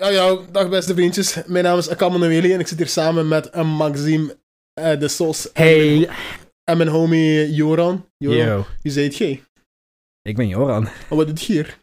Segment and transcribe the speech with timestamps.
[0.00, 1.44] Ja, ja, dag beste vriendjes.
[1.46, 4.36] Mijn naam is Akam Noeli en ik zit hier samen met uh, Maxime
[4.80, 6.08] uh, de Sos Hey.
[6.64, 8.06] en mijn homie Joran.
[8.16, 8.64] Joran, Yo.
[8.82, 9.42] wie zijt jij?
[10.22, 10.88] Ik ben Joran.
[11.08, 11.78] Oh, wat doet je hier?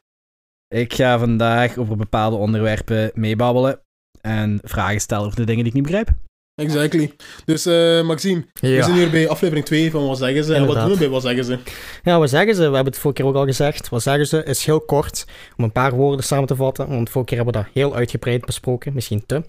[0.67, 3.81] Ik ga vandaag over bepaalde onderwerpen meebabbelen
[4.22, 6.10] en vragen stellen over de dingen die ik niet begrijp.
[6.62, 7.12] Exactly.
[7.46, 10.53] Dus eh, Maxime, we zijn hier bij aflevering 2 van Wat zeggen ze?
[10.53, 10.85] En wat Inderdaad.
[10.85, 11.60] doen we bij Wat zeggen ze?
[12.03, 12.60] Ja, wat zeggen ze?
[12.69, 13.89] We hebben het vorige keer ook al gezegd.
[13.89, 15.25] Wat zeggen ze is heel kort,
[15.57, 16.88] om een paar woorden samen te vatten.
[16.88, 19.43] Want vorige keer hebben we dat heel uitgebreid besproken, misschien te.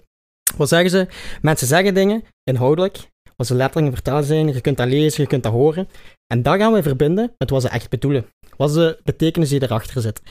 [0.57, 1.07] Wat zeggen ze?
[1.41, 2.97] Mensen zeggen dingen, inhoudelijk,
[3.35, 4.53] wat ze letterlijk vertellen zijn.
[4.53, 5.87] Je kunt dat lezen, je kunt dat horen.
[6.27, 8.25] En dat gaan we verbinden met wat ze echt bedoelen.
[8.57, 10.21] Wat is de betekenis die erachter zit.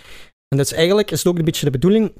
[0.48, 2.12] En dus eigenlijk is het ook een beetje de bedoeling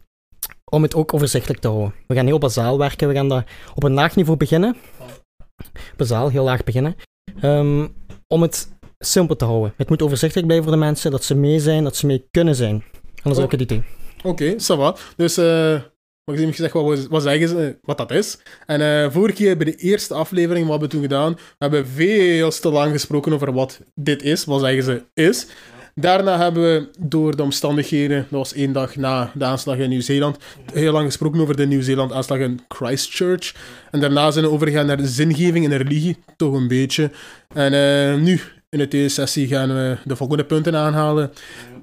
[0.71, 1.95] om het ook overzichtelijk te houden.
[2.07, 3.45] We gaan heel bazaal werken, we gaan dat
[3.75, 4.77] op een laag niveau beginnen.
[5.97, 6.95] Bazaal, heel laag beginnen.
[7.41, 7.87] Ehm,
[8.29, 9.73] om het simpel te houden.
[9.77, 12.55] Het moet overzichtelijk blijven voor de mensen, dat ze mee zijn, dat ze mee kunnen
[12.55, 12.75] zijn.
[13.03, 13.45] En dat is Oh.
[13.45, 13.83] ook het idee.
[14.23, 14.97] Oké, ça va.
[15.17, 15.81] Dus eh
[16.25, 18.39] Maxime heeft gezegd wat, wat zeggen ze, wat dat is.
[18.67, 21.33] En eh vorige keer bij de eerste aflevering, wat hebben we toen gedaan?
[21.35, 25.47] We hebben veel te lang gesproken over wat dit is, wat zeggen ze is.
[26.01, 30.37] Daarna hebben we door de omstandigheden, dat was één dag na de aanslag in Nieuw-Zeeland,
[30.73, 33.55] heel lang gesproken over de Nieuw-Zeeland-aanslag in Christchurch.
[33.91, 37.11] En daarna zijn we overgegaan naar de zingeving en de religie, toch een beetje.
[37.55, 41.33] En eh, nu, in de tweede sessie, gaan we de volgende punten aanhalen.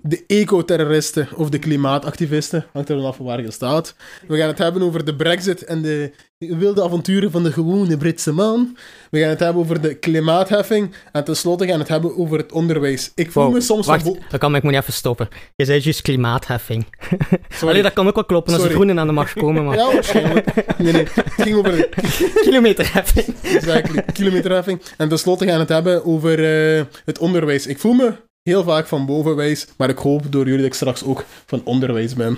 [0.08, 3.96] De ecoterroristen of de klimaatactivisten, hangt er vanaf waar je staat.
[4.28, 8.32] We gaan het hebben over de brexit en de wilde avonturen van de gewone Britse
[8.32, 8.78] man.
[9.12, 10.94] We gaan het hebben over de klimaatheffing.
[11.12, 13.12] En tenslotte gaan we het hebben over het onderwijs.
[13.16, 14.20] Ik voel Wow, me soms Wacht, van...
[14.30, 15.28] dat kan ik moet niet even stoppen.
[15.56, 16.86] Je zei juist klimaatheffing.
[17.50, 17.82] Sorry.
[17.82, 20.78] Dat kan ook wel kloppen als de groenen aan de macht komen, maar Ja, waarschijnlijk.
[20.78, 21.08] Nee, nee.
[21.14, 21.90] Het ging over de
[22.44, 23.36] kilometerheffing.
[23.42, 24.82] exactly, kilometerheffing.
[24.98, 26.40] En tenslotte gaan we het hebben over
[26.78, 27.68] eh, het onderwijs.
[27.68, 28.14] Ik voel me
[28.46, 32.14] heel vaak van bovenwijs, maar ik hoop door jullie dat ik straks ook van onderwijs
[32.14, 32.38] ben.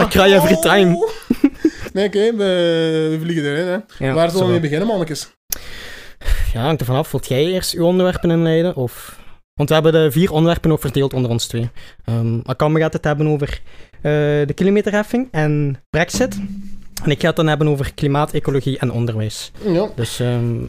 [0.00, 1.12] I cry every time.
[1.92, 2.44] Nee, oké, we,
[3.10, 3.66] we vliegen erin.
[3.66, 4.06] Hè.
[4.06, 5.32] Ja, Waar zullen we mee beginnen, mannetjes?
[6.52, 7.10] Ja, hangt er vanaf.
[7.10, 8.76] Wilt jij eerst uw onderwerpen inleiden?
[8.76, 9.18] Of...
[9.54, 11.70] Want we hebben de vier onderwerpen ook verdeeld onder ons twee.
[12.06, 13.60] Um, gaat het hebben over
[13.96, 14.02] eh,
[14.46, 16.40] de kilometerheffing en brexit.
[17.04, 19.52] En ik ga het dan hebben over klimaat, ecologie en onderwijs.
[19.64, 20.64] Ja, Dus ehm,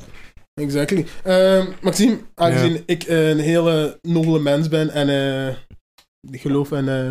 [0.53, 1.05] exactly.
[1.23, 5.55] Ehm, Maxime, aangezien ik een hele nobele mens ben en eh,
[6.31, 7.09] ik geloof in eh,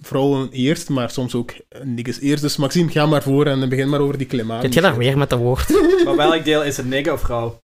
[0.00, 2.42] vrouwen eerst, maar soms ook uh, niks eerst.
[2.42, 4.62] Dus Maxime, ga maar voor en begin maar over die klimaat.
[4.62, 5.68] zit je daar weer met dat woord?
[6.04, 7.62] Maar welk deel is het nigger of vrouw?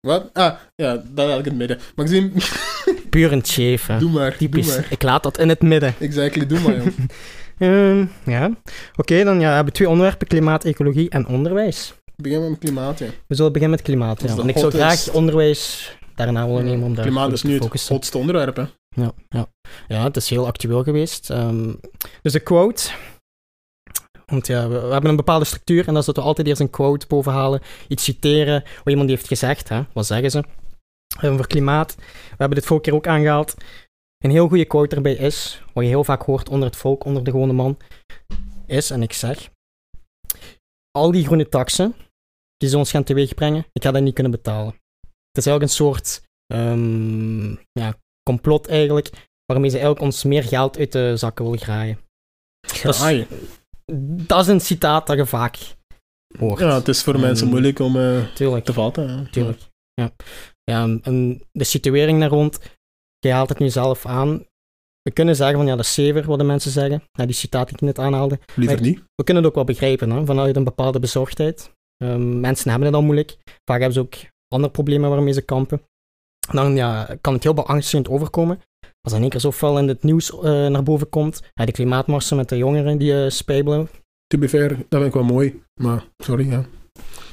[0.00, 0.30] Wat?
[0.32, 1.78] Ah, ja, dat had ik in het midden.
[1.94, 2.30] Maxime,
[3.10, 4.30] Puur een chef, doe maar.
[4.30, 4.76] Doe Typisch.
[4.76, 4.86] maar.
[4.90, 5.94] Ik laat dat in het midden.
[5.98, 6.94] Exactly, doe maar, jong.
[7.58, 8.50] Ehm, ja.
[8.96, 11.94] Oké, dan ja, we hebben twee onderwerpen, klimaat, ecologie en onderwijs.
[12.16, 13.06] Begin met klimaat, ja.
[13.26, 14.22] We zullen beginnen met klimaat.
[14.22, 14.36] Ja.
[14.36, 18.18] En ik zou graag onderwijs daarna willen nemen om daar Klimaat is nu het hotste
[18.18, 18.64] onderwerp, hè.
[18.88, 19.46] Ja, ja.
[19.88, 21.30] ja, het is heel actueel geweest.
[21.30, 21.72] Ehm,
[22.22, 22.90] dus de quote.
[24.26, 26.60] Want ja, we, we hebben een bepaalde structuur en dat is dat we altijd eerst
[26.60, 29.68] een quote bovenhalen, iets citeren, wat iemand heeft gezegd.
[29.68, 29.82] Hè?
[29.92, 30.44] Wat zeggen ze?
[31.20, 31.94] Ehm, Over klimaat.
[31.96, 33.54] We hebben dit vorige keer ook aangehaald.
[34.18, 37.24] Een heel goede quote erbij is, wat je heel vaak hoort onder het volk, onder
[37.24, 37.76] de gewone man,
[38.66, 39.50] is, en ik zeg,
[40.90, 41.94] al die groene taxen
[42.64, 44.72] die ze ons gaan teweegbrengen, ik ga dat niet kunnen betalen.
[45.30, 49.10] Het is eigenlijk een soort ehm, ja, complot eigenlijk,
[49.46, 51.98] waarmee ze eigenlijk ons meer geld uit de zakken willen graaien.
[52.82, 53.24] Dat is,
[54.26, 55.58] dat is een citaat dat je vaak
[56.38, 56.58] hoort.
[56.60, 59.28] Ja, het is voor Ehm, mensen moeilijk om eh, Tuurlijk, te vatten.
[59.30, 59.60] tuurlijk.
[59.94, 60.10] Ja.
[60.70, 62.58] Ja, en- en de situering daar rond,
[63.18, 64.44] je haalt het nu zelf aan.
[65.02, 67.02] We kunnen zeggen van ja, dat is zever wat de mensen zeggen.
[67.12, 68.38] Ja, die citaat die ik net aanhaalde.
[68.54, 68.98] Liever Maar- niet.
[69.14, 71.72] We kunnen het ook wel begrijpen, hè, vanuit een bepaalde bezorgdheid.
[71.96, 73.36] Ehm, mensen hebben het al moeilijk.
[73.64, 74.14] Vaak hebben ze ook
[74.48, 75.82] andere problemen waarmee ze kampen.
[76.52, 78.60] Dan ja, kan het heel beangstigend overkomen.
[79.00, 81.40] Als in één keer zo fel in het nieuws eh, naar boven komt.
[81.54, 83.88] Ja, de klimaatmarsen met de jongeren die eh spijbelen.
[84.26, 85.62] To be fair, dat vind ik wel mooi.
[85.80, 86.64] Maar, sorry, ja.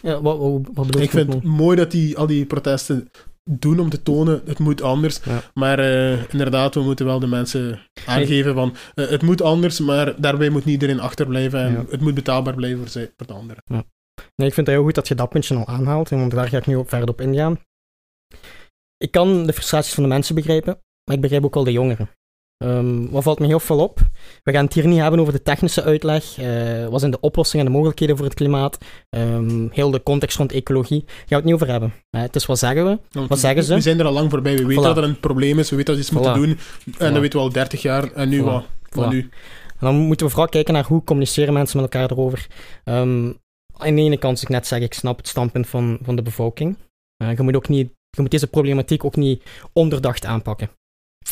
[0.02, 1.08] Ja, wat, wat, wat bedoel je?
[1.08, 3.10] Ik vind het mooi dat die al die protesten
[3.50, 5.20] doen om te tonen, het moet anders.
[5.24, 5.42] Ja.
[5.54, 10.50] Maar eh, inderdaad, we moeten wel de mensen aangeven van, het moet anders, maar daarbij
[10.50, 11.86] moet niet iedereen achterblijven en Ja.
[11.90, 13.64] het moet betaalbaar blijven voor, zij- voor de anderen.
[14.36, 16.58] Nee, ik vind het heel goed dat je dat puntje al aanhaalt, want daar ga
[16.58, 17.60] ik nu ook verder op ingaan.
[18.98, 22.10] Ik kan de frustraties van de mensen begrijpen, maar ik begrijp ook wel de jongeren.
[22.58, 24.00] Ehm, wat valt me heel veel op?
[24.44, 26.38] We gaan het hier niet hebben over de technische uitleg.
[26.38, 28.78] eh, wat zijn de oplossingen en de mogelijkheden voor het klimaat?
[29.10, 31.04] Ehm, heel de context rond ecologie.
[31.06, 31.94] Daar gaan we het niet over hebben.
[32.10, 33.28] Eh, het is wat zeggen we.
[33.28, 33.74] Wat zeggen ze?
[33.74, 34.58] We zijn er al lang voorbij.
[34.58, 36.50] We weten dat er een probleem is, we weten dat we iets moeten doen.
[36.50, 37.14] En Voilà.
[37.14, 38.12] dat weten we al 30 jaar.
[38.14, 38.66] En nu wat?
[38.66, 39.08] Voilà.
[39.10, 39.20] nu?
[39.80, 42.48] En dan moeten we vooral kijken naar hoe communiceren mensen met elkaar erover.
[42.84, 43.32] Ehm,
[43.82, 46.22] aan de ene kant, zoals ik net zeg, ik snap het standpunt van, van de
[46.22, 46.78] bevolking.
[47.18, 49.44] Eh, je, moet ook niet, je moet deze problematiek ook niet
[49.74, 50.70] onderdacht aanpakken.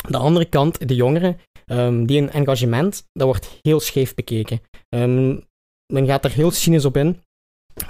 [0.08, 4.60] De andere kant, de jongeren, ehm, die een engagement, dat wordt heel scheef bekeken.
[4.88, 5.38] Ehm,
[5.92, 7.22] men gaat er heel cynisch op in.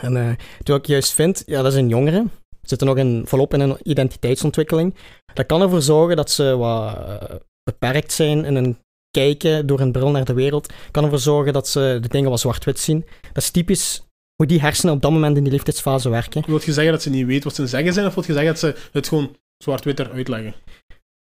[0.01, 2.27] En uh, terwijl ik juist vind, ja, dat is een jongere.
[2.63, 4.95] Zitten nog in, volop in een identiteitsontwikkeling.
[5.35, 8.79] Dat kan ervoor zorgen dat ze wat uh, beperkt zijn in een
[9.11, 10.73] kijken door een bril naar de wereld.
[10.91, 13.05] Kan ervoor zorgen dat ze de dingen wat zwart-wit zien.
[13.33, 14.03] Dat is typisch
[14.41, 16.43] hoe die hersenen op dat moment in die leeftijdsfase werken.
[16.47, 18.51] Wil je zeggen dat ze niet weten wat ze zeggen zijn, of wil je zeggen
[18.51, 20.55] dat ze het gewoon zwart-wit eruit leggen?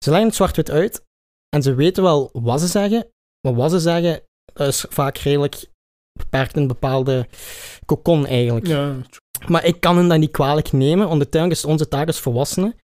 [0.03, 1.05] Ze leggen het zwart-wit uit
[1.55, 3.07] en ze weten wel wat ze zeggen,
[3.41, 4.21] maar wat ze zeggen
[4.53, 5.65] is vaak redelijk
[6.19, 7.27] beperkt in een bepaalde
[7.85, 8.67] cocon eigenlijk.
[8.67, 8.95] Ja.
[9.47, 12.75] Maar ik kan hen dat niet kwalijk nemen, want uiteindelijk is onze taak als volwassenen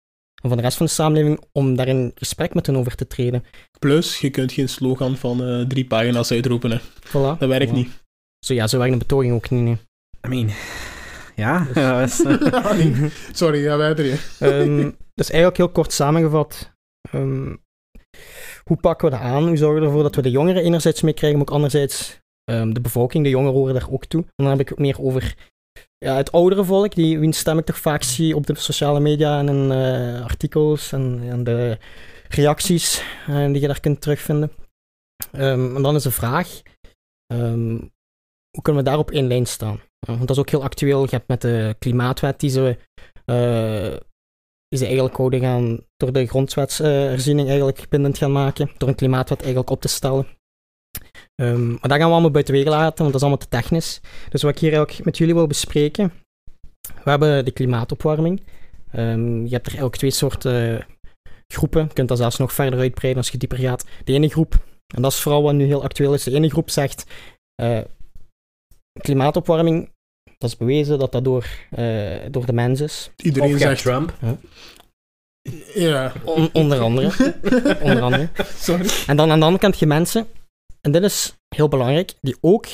[0.43, 3.07] en van de rest van de samenleving om daar in gesprek met hen over te
[3.07, 3.45] treden.
[3.79, 6.71] Plus, je kunt geen slogan van uh, drie pagina's uitroepen.
[6.71, 6.79] Hè.
[7.09, 7.39] Voilà.
[7.39, 7.75] Dat werkt Voilà.
[7.75, 8.05] niet.
[8.47, 9.63] Zo ja, zo werkt een betoging ook niet.
[9.63, 9.77] nee.
[10.27, 10.51] I mean,
[11.35, 11.67] ja.
[11.75, 14.21] dat eh, Sorry, ja, wij er hier.
[14.39, 16.73] Ehm, dus eigenlijk heel kort samengevat.
[17.11, 17.55] ehm,
[18.65, 19.47] hoe pakken we dat aan?
[19.47, 22.81] Hoe zorgen we ervoor dat we de jongeren enerzijds meekrijgen, maar ook anderzijds ehm, de
[22.81, 24.23] bevolking, de jongeren horen daar ook toe.
[24.23, 25.35] En dan heb ik het meer over
[25.99, 29.39] ja, het oudere volk, die, wiens stem ik toch vaak zie op de sociale media
[29.39, 31.79] en in eh, artikels en, en de
[32.29, 34.53] reacties eh, die je daar kunt terugvinden.
[35.31, 36.63] En dan is de vraag,
[38.57, 39.81] hoe kunnen we daar op één lijn staan?
[40.07, 41.03] Want dat is ook heel actueel.
[41.03, 42.79] Je hebt met de klimaatwet die ze,
[43.27, 43.99] uh,
[44.69, 49.39] die ze eigenlijk houden gaan door de grondwetsherziening eigenlijk bindend gaan maken, door een klimaatwet
[49.39, 50.27] eigenlijk op te stellen.
[51.43, 54.01] Um, maar dat gaan we allemaal buiten wegen laten, want dat is allemaal te technisch.
[54.29, 56.13] Dus wat ik hier eigenlijk met jullie wil bespreken,
[57.05, 58.43] we hebben de klimaatopwarming.
[58.95, 60.87] Um, je hebt er eigenlijk twee soorten
[61.53, 61.83] groepen.
[61.83, 63.87] Je kunt dat zelfs nog verder uitbreiden als je dieper gaat.
[64.05, 64.55] De ene groep,
[64.95, 67.05] en dat is vooral wat nu heel actueel is, de ene groep zegt
[67.63, 67.81] uh,
[69.01, 69.91] klimaatopwarming,
[70.39, 71.47] dat is bewezen dat dat door,
[71.79, 73.11] uh, door de mens is.
[73.17, 74.17] Iedereen of zegt Trump.
[74.21, 74.37] Ja.
[75.75, 76.13] Ja.
[76.25, 77.33] On, onder andere.
[77.83, 78.29] onder andere.
[78.55, 78.89] Sorry.
[79.07, 80.27] En dan aan de andere kant je mensen,
[80.81, 82.67] en dit is heel belangrijk, die ook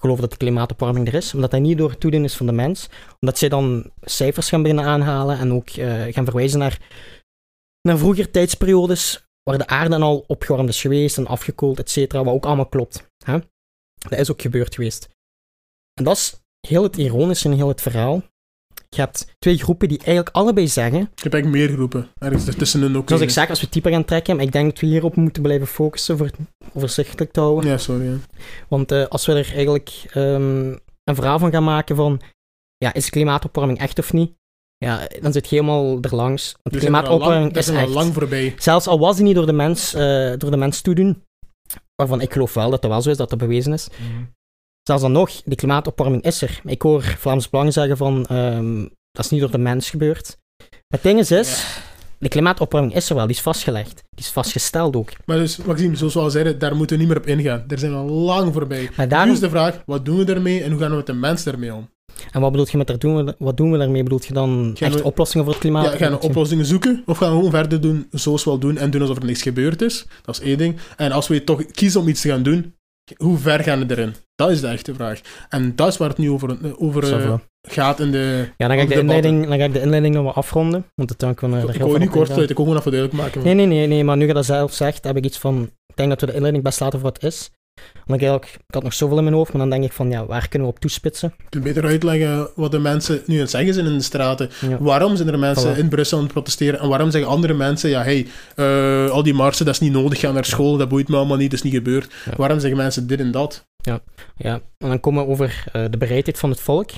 [0.00, 2.52] geloven dat de klimaatopwarming er is, omdat dat niet door het toedoen is van de
[2.52, 2.88] mens,
[3.20, 6.78] omdat zij dan cijfers gaan beginnen aanhalen en ook uh, gaan verwijzen naar,
[7.82, 12.34] naar vroeger tijdsperiodes waar de aarde al opgewarmd is geweest en afgekoeld, et cetera, wat
[12.34, 13.06] ook allemaal klopt.
[13.24, 13.38] Hè?
[14.08, 15.08] Dat is ook gebeurd geweest.
[15.94, 18.22] En dat is heel het ironische in heel het verhaal.
[18.88, 21.00] Je hebt twee groepen die eigenlijk allebei zeggen...
[21.00, 22.08] Ik heb eigenlijk meer groepen.
[22.18, 23.08] Ergens ertussenin ook.
[23.08, 25.42] Zoals ik zeg, als we dieper gaan trekken, maar ik denk dat we hierop moeten
[25.42, 26.36] blijven focussen voor het
[26.72, 27.70] overzichtelijk te houden.
[27.70, 28.04] Ja, sorry.
[28.04, 28.16] Ja.
[28.68, 30.70] Want uh, als we er eigenlijk um,
[31.04, 32.20] een verhaal van gaan maken van...
[32.76, 34.34] Ja, is klimaatopwarming echt of niet?
[34.76, 36.52] Ja, dan zit je helemaal erlangs.
[36.52, 37.88] Want Dus klimaatopwarming is is echt...
[37.88, 38.54] lang voorbij.
[38.58, 40.00] Zelfs al was die niet door de mens, uh,
[40.36, 41.22] door de mens toedoen,
[41.94, 43.88] waarvan ik geloof wel dat dat wel zo is, dat dat bewezen is.
[44.00, 44.32] Mm.
[44.84, 46.60] Zelfs dan nog, die klimaatopwarming is er.
[46.64, 50.36] Ik hoor Vlaams Belang zeggen van, um, dat is niet door de mens gebeurd.
[50.88, 51.82] Het ding is, is ja.
[52.18, 53.94] de klimaatopwarming is er wel, die is vastgelegd.
[53.94, 55.10] Die is vastgesteld ook.
[55.24, 57.64] Maar dus, Maxime, zoals we al zeiden, daar moeten we niet meer op ingaan.
[57.66, 58.90] Daar zijn we al lang voorbij.
[58.96, 59.28] Maar daarom...
[59.28, 61.46] Nu is de vraag, wat doen we ermee en hoe gaan we met de mens
[61.46, 61.88] ermee om?
[62.30, 64.02] En wat bedoel je met daar doen we, wat doen we daarmee?
[64.02, 65.84] Bedoel je dan gaan echt we, oplossingen voor het klimaat?
[65.84, 67.02] Ja, gaan we oplossingen zoeken?
[67.06, 69.42] Of gaan we gewoon verder doen zoals we al doen en doen alsof er niks
[69.42, 70.06] gebeurd is?
[70.22, 70.76] Dat is één ding.
[70.96, 72.74] En als we toch kiezen om iets te gaan doen,
[73.16, 74.14] hoe ver gaan we erin?
[74.34, 75.20] Dat is de echte vraag.
[75.48, 78.48] En dat is waar het nu over, over uh, gaat in de.
[78.56, 80.84] Ja, dan ga, ik de inleiding, dan ga ik de inleiding nog wel afronden.
[80.94, 83.22] Want dan kunnen we er ik wil niet kort uit, ik wil gewoon even duidelijk
[83.22, 83.42] maken.
[83.42, 85.70] Nee, nee, nee, nee, maar nu je dat zelf zegt, heb ik iets van.
[85.86, 87.50] Ik denk dat we de inleiding best laten voor wat het is.
[88.04, 90.26] Ik, eigenlijk, ik had nog zoveel in mijn hoofd, maar dan denk ik van, ja,
[90.26, 91.34] waar kunnen we op toespitsen?
[91.50, 94.50] Je beter uitleggen wat de mensen nu aan het zeggen zijn in de straten.
[94.60, 94.78] Ja.
[94.78, 95.78] Waarom zijn er mensen voilà.
[95.78, 96.80] in Brussel aan het protesteren?
[96.80, 100.20] En waarom zeggen andere mensen, ja, hey, uh, al die marsen, dat is niet nodig,
[100.20, 102.12] ga naar school, dat boeit me allemaal niet, dat is niet gebeurd.
[102.24, 102.32] Ja.
[102.36, 103.66] Waarom zeggen mensen dit en dat?
[103.76, 104.00] Ja,
[104.36, 104.52] ja.
[104.78, 106.90] en dan komen we over uh, de bereidheid van het volk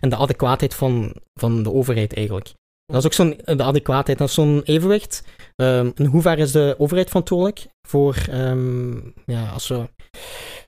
[0.00, 2.52] en de adequaatheid van, van de overheid eigenlijk.
[2.92, 5.22] Dat is ook zo'n, de adequaatheid, dat is zo'n evenwicht.
[5.56, 9.88] Um, in hoeverre is de overheid verantwoordelijk voor, um, ja, als we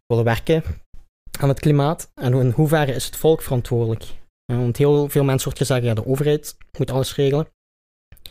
[0.07, 0.63] willen werken
[1.41, 2.11] aan het klimaat?
[2.15, 4.03] En in hoeverre is het volk verantwoordelijk?
[4.53, 7.49] Uh, want heel veel mensen wordt gezegd, ja, de overheid moet alles regelen.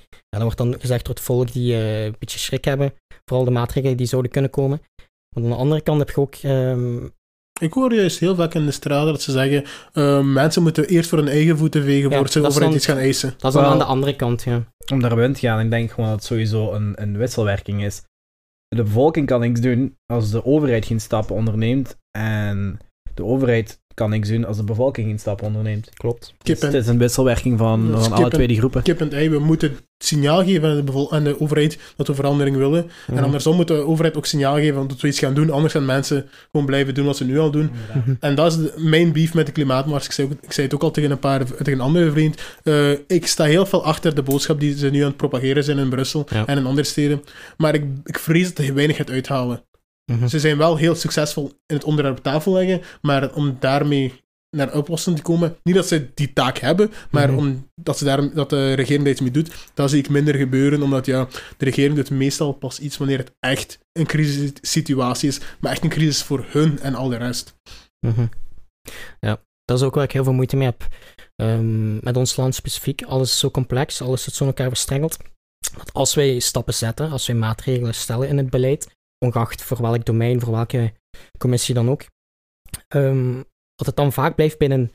[0.09, 2.93] Ja, dat wordt dan gezegd door het volk die uh, een beetje schrik hebben,
[3.25, 4.81] vooral de maatregelen die zouden kunnen komen.
[5.35, 7.13] Maar aan de andere kant heb je ook um,
[7.63, 11.09] ik hoor juist heel vaak in de straten dat ze zeggen: uh, mensen moeten eerst
[11.09, 13.33] voor hun eigen voeten vegen ja, voor ze overheid dan, iets gaan eisen.
[13.37, 14.63] Dat is dan aan de andere kant, ja.
[14.91, 18.03] Om daar in te gaan, ik denk gewoon dat het sowieso een, een wisselwerking is.
[18.67, 22.79] De bevolking kan niks doen als de overheid geen stappen onderneemt en
[23.13, 25.89] de overheid kan niks doen als de bevolking geen stap onderneemt.
[25.93, 26.33] Klopt.
[26.43, 28.81] Dus en, het is een wisselwerking van, van alle twee die groepen.
[28.81, 29.29] kip en ei.
[29.29, 32.89] We moeten het signaal geven aan de, bevol- aan de overheid dat we verandering willen.
[33.07, 35.49] En andersom moet de overheid ook signaal geven dat we iets gaan doen.
[35.49, 37.69] Anders gaan mensen gewoon blijven doen wat ze nu al doen.
[37.95, 38.13] Mhm.
[38.19, 40.05] En dat is de, mijn beef met de klimaatmars.
[40.05, 42.41] Ik zei, ook- ik zei het ook al tegen een, paar, tegen een andere vriend.
[42.63, 45.77] Eh, ik sta heel veel achter de boodschap die ze nu aan het propageren zijn
[45.77, 46.45] in Brussel Ja.
[46.45, 47.23] en in andere steden.
[47.57, 49.63] Maar ik, ik vrees dat hij weinig gaat uithalen.
[50.11, 50.27] Mhm.
[50.27, 54.21] Ze zijn wel heel succesvol in het onderwerp op tafel leggen, maar om daarmee
[54.55, 57.37] naar een oplossing te komen, niet dat ze die taak hebben, maar Mhm.
[57.39, 60.81] omdat ze daar, dat de regering daar iets mee doet, dat zie ik minder gebeuren,
[60.81, 65.71] omdat ja, de regering doet meestal pas iets wanneer het echt een crisissituatie is, maar
[65.71, 67.55] echt een crisis voor hun en al de rest.
[68.07, 68.25] Mhm.
[69.19, 70.87] Ja, dat is ook waar ik heel veel moeite mee heb.
[71.35, 75.17] Ehm, met ons land specifiek, alles is zo complex, alles zit zo in elkaar verstrengeld.
[75.77, 78.87] Dat als wij stappen zetten, als wij maatregelen stellen in het beleid,
[79.23, 80.93] ongeacht voor welk domein, voor welke
[81.37, 82.05] commissie dan ook,
[82.87, 83.35] ehm,
[83.75, 84.91] dat het dan vaak blijft bij een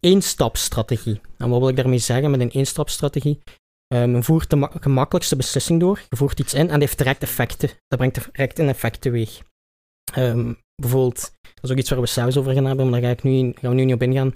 [0.00, 1.20] één-stapstrategie.
[1.38, 3.38] En wat wil ik daarmee zeggen met een één-stapstrategie?
[3.86, 6.98] Ehm, je voert de ma- gemakkelijkste beslissing door, je voert iets in en dat heeft
[6.98, 7.68] direct effecten.
[7.68, 9.42] Dat brengt direct een effect teweeg.
[10.12, 13.16] Ehm, bijvoorbeeld, dat is ook iets waar we zelfs over gaan hebben, maar daar ga
[13.16, 14.34] ik nu, gaan nu niet op ingaan.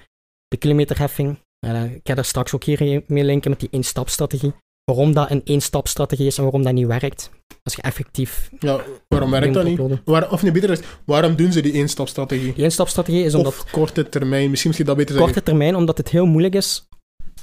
[0.49, 1.39] De kilometerheffing.
[1.59, 4.53] Eh, ik ga daar straks ook hier mee linken met die één-stapstrategie.
[4.89, 7.31] Waarom dat een één-stapstrategie is en waarom dat niet werkt.
[7.63, 8.51] Als je effectief...
[8.59, 9.81] Ja, waarom werkt dat niet?
[10.05, 12.53] Waar, of niet beter is, waarom doen ze die één-stapstrategie?
[12.53, 15.35] Die één-stapstrategie is omdat Of korte termijn, misschien moet je dat beter op zeggen.
[15.35, 16.89] korte termijn, omdat het heel moeilijk is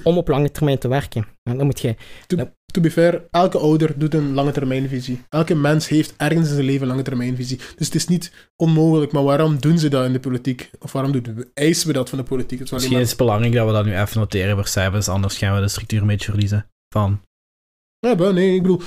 [0.04, 1.26] om op lange termijn te werken.
[1.44, 1.96] En dan moet je...
[2.66, 5.22] To be fair, elke ouder doet een lange termijnvisie.
[5.30, 7.58] Elke mens heeft ergens in zijn leven een lange termijnvisie.
[7.58, 10.70] Dus het is niet onmogelijk, maar waarom doen ze dat in de politiek?
[10.80, 12.60] Of waarom doen we, eisen we dat van de politiek?
[12.60, 15.56] Het Misschien is het belangrijk dat we dat nu even noteren voor cijfers, anders gaan
[15.56, 16.66] we de structuur een beetje verliezen.
[16.90, 17.22] Van,
[18.08, 18.82] Ja, maar nee, ik bedoel...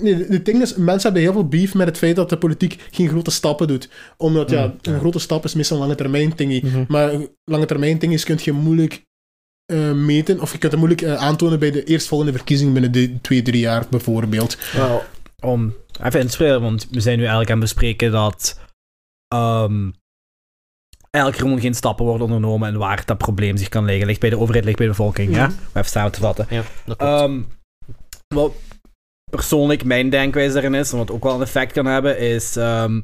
[0.00, 2.38] Nee, de- het ding is, mensen hebben heel veel beef met het feit dat de
[2.38, 3.88] politiek geen grote stappen doet.
[4.16, 4.98] Omdat, ja, Mm, een ja.
[4.98, 6.64] grote stap is meestal een lange termijn dingie.
[6.66, 6.84] Mhm.
[6.88, 7.12] Maar
[7.44, 9.04] lange termijn dingies kun je moeilijk
[9.72, 13.20] eh, meten, of je kunt het moeilijk eh, aantonen bij de eerstvolgende verkiezing binnen de
[13.20, 14.56] twee, drie jaar bijvoorbeeld.
[14.72, 15.02] Wel,
[15.40, 18.60] om even in te spelen, want we zijn nu eigenlijk aan het bespreken dat
[19.28, 19.90] ehm
[21.10, 24.06] eigenlijk gewoon geen stappen worden ondernomen en waar dat probleem zich kan liggen.
[24.06, 25.46] Ligt bij de overheid, ligt bij de bevolking, ja?
[25.46, 25.54] Mhm.
[25.56, 26.46] Om even samen te vatten.
[26.50, 27.20] Ja, dat klopt.
[27.20, 27.40] Ehm,
[28.34, 28.52] wat
[29.30, 32.56] persoonlijk mijn denkwijze daarin is, en wat ook wel een effect kan hebben, is...
[32.56, 33.00] ehm,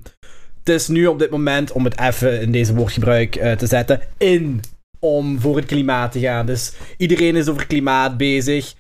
[0.59, 4.01] het is nu op dit moment, om het even in deze woordgebruik eh, te zetten,
[4.19, 4.61] in
[4.99, 6.47] om voor het klimaat te gaan.
[6.47, 8.75] Dus iedereen is over klimaat bezig.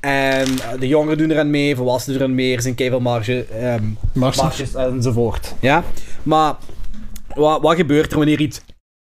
[0.00, 0.46] En
[0.78, 4.74] de jongeren doen eraan mee, volwassenen doen eraan mee, er zijn keiveel marge, ehm, marges
[4.74, 5.54] enzovoort.
[5.60, 5.84] Ja?
[6.22, 6.54] Maar
[7.34, 8.60] wat, wat gebeurt er wanneer iets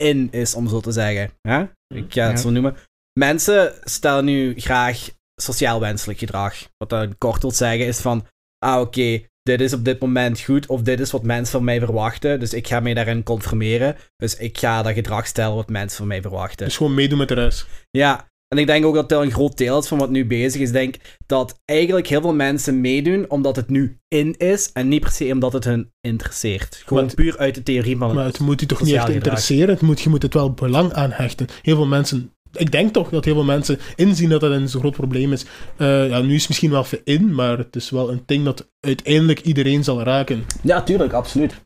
[0.04, 1.30] in is, om zo te zeggen?
[1.42, 1.62] Ja?
[1.96, 2.38] Ik ga het Ja.
[2.38, 2.76] zo noemen.
[3.20, 5.10] Mensen stellen nu graag
[5.42, 6.56] sociaal wenselijk gedrag.
[6.78, 8.26] Wat dat kort wil zeggen is van,
[8.66, 11.80] ah oké, dit is op dit moment goed, of dit is wat mensen van mij
[11.80, 13.96] verwachten, dus ik ga mij daarin conformeren.
[14.16, 16.66] Dus ik ga dat gedrag stellen wat mensen van mij verwachten.
[16.66, 17.68] Dus gewoon meedoen met de rest.
[17.92, 20.62] Ja, en ik denk ook dat dat een groot deel is van wat nu bezig
[20.62, 20.68] is.
[20.68, 25.02] Ik denk dat eigenlijk heel veel mensen meedoen omdat het nu in is en niet
[25.02, 26.76] per se omdat het hun interesseert.
[26.86, 28.38] Gewoon Want- puur uit de theorie van Maar het.
[28.38, 29.16] het moet je toch niet echt gedrag.
[29.18, 29.70] interesseren.
[29.70, 31.48] Het moet, je moet het wel belang aan hechten.
[31.62, 32.32] Heel veel mensen...
[32.58, 35.46] Ik denk toch dat heel veel mensen inzien dat dat een zo'n groot probleem is.
[35.78, 38.46] Eh, ja, nu is het misschien wel even in, maar het is wel een ding
[38.46, 40.46] dat uiteindelijk iedereen zal raken.
[40.64, 41.62] Ja, tuurlijk, absoluut.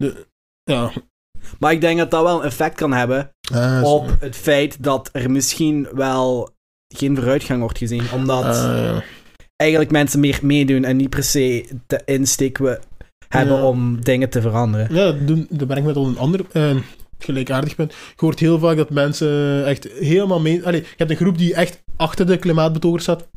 [0.64, 0.92] Ja.
[1.60, 3.86] Maar ik denk dat dat wel een effect kan hebben Ah, zo.
[3.86, 6.50] op het feit dat er misschien wel
[6.96, 8.04] geen vooruitgang wordt gezien.
[8.14, 9.04] Omdat Ah, ja.
[9.56, 12.80] eigenlijk mensen meer meedoen en niet per se de insteek we
[13.28, 13.64] hebben Ja.
[13.68, 14.96] om dingen te veranderen.
[14.96, 16.76] Ja, dat, doen, dat brengt me tot een ander eh,
[17.24, 17.92] gelijkaardig punt.
[17.92, 20.66] Je hoort heel vaak dat mensen echt helemaal mee...
[20.66, 23.28] Allee, je hebt een groep die echt achter de klimaatbetogers staat,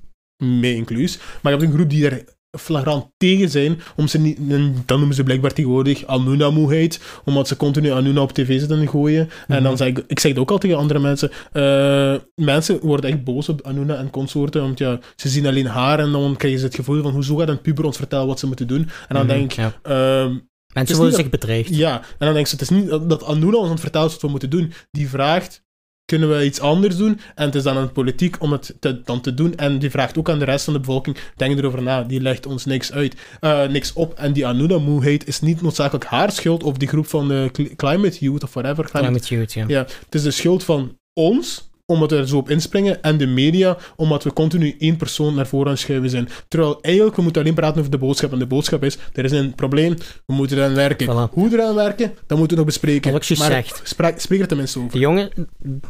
[0.44, 1.16] mee inclus.
[1.42, 2.24] Maar je hebt een groep die er
[2.58, 4.38] flagrant tegen zijn, om ze niet,
[4.86, 9.28] dan noemen ze blijkbaar tegenwoordig Anuna-moeheid, omdat ze continu Anuna op tv zitten gooien.
[9.48, 9.76] En dan Mhm.
[9.76, 13.48] zeg ik, ik zeg het ook al tegen andere mensen, eh, mensen worden echt boos
[13.48, 16.74] op Anuna en consorten, want ja, ze zien alleen haar en dan krijgen ze het
[16.74, 18.88] gevoel van, hoezo gaat een puber ons vertellen wat ze moeten doen?
[19.08, 19.72] En dan Mhm, denk ik, ja.
[19.82, 20.36] ehm,
[20.74, 21.76] Mensen niet zich bedreigd.
[21.76, 24.06] ja, en dan denk ze, het is niet dat dat Anula ons aan het vertellen
[24.06, 24.72] is wat we moeten doen.
[24.90, 25.62] Die vraagt,
[26.04, 27.20] kunnen we iets anders doen?
[27.34, 29.54] En het is dan aan de politiek om het te, dan te doen.
[29.56, 32.46] En die vraagt ook aan de rest van de bevolking, denk erover na, die legt
[32.46, 34.14] ons niks uit, eh, niks op.
[34.14, 38.16] En die Anuna-moeheid is niet noodzakelijk haar schuld of die groep van de cl- Climate
[38.20, 38.84] Youth of whatever.
[38.90, 39.64] Climate- Climate Youth, ja.
[39.68, 43.26] Ja, het is de schuld van ons, omdat we er zo op inspringen, en de
[43.26, 46.28] media, omdat we continu één persoon naar voren aan schuiven zijn.
[46.48, 48.32] Terwijl eigenlijk, we moeten alleen praten over de boodschap.
[48.32, 49.94] En de boodschap is, er is een probleem,
[50.26, 51.06] we moeten eraan werken.
[51.06, 51.32] Voilà.
[51.32, 53.12] Hoe eraan werken, dat moeten we nog bespreken.
[53.12, 53.80] Wat juist maar zeg.
[53.86, 54.92] spreek, spreek er tenminste over.
[54.92, 55.30] De, jongen,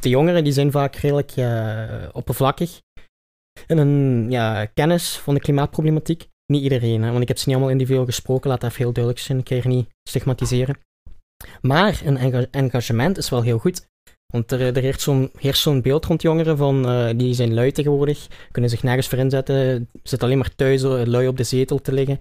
[0.00, 2.80] de jongeren die zijn vaak redelijk eh, oppervlakkig
[3.66, 6.26] in hun ja, kennis van de klimaatproblematiek.
[6.46, 8.92] Niet iedereen, hè, want ik heb ze niet allemaal individueel gesproken, laat dat even heel
[8.92, 9.38] duidelijk zijn.
[9.38, 10.76] Ik ga je niet stigmatiseren.
[11.60, 13.86] Maar een enga- engagement is wel heel goed.
[14.34, 14.82] Want er, er
[15.38, 19.18] heerst zo'n beeld rond jongeren van, eh, die zijn lui tegenwoordig, kunnen zich nergens voor
[19.18, 22.18] inzetten, zitten alleen maar thuis eh, lui op de zetel te liggen.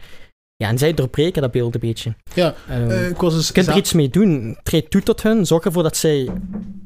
[0.63, 2.15] Ja, en zij doorbreken dat beeld een beetje.
[2.33, 4.57] Ja, Eh, ik was dus je kunt er iets mee doen.
[4.63, 5.45] Treed toe tot hun.
[5.45, 6.29] Zorg ervoor dat zij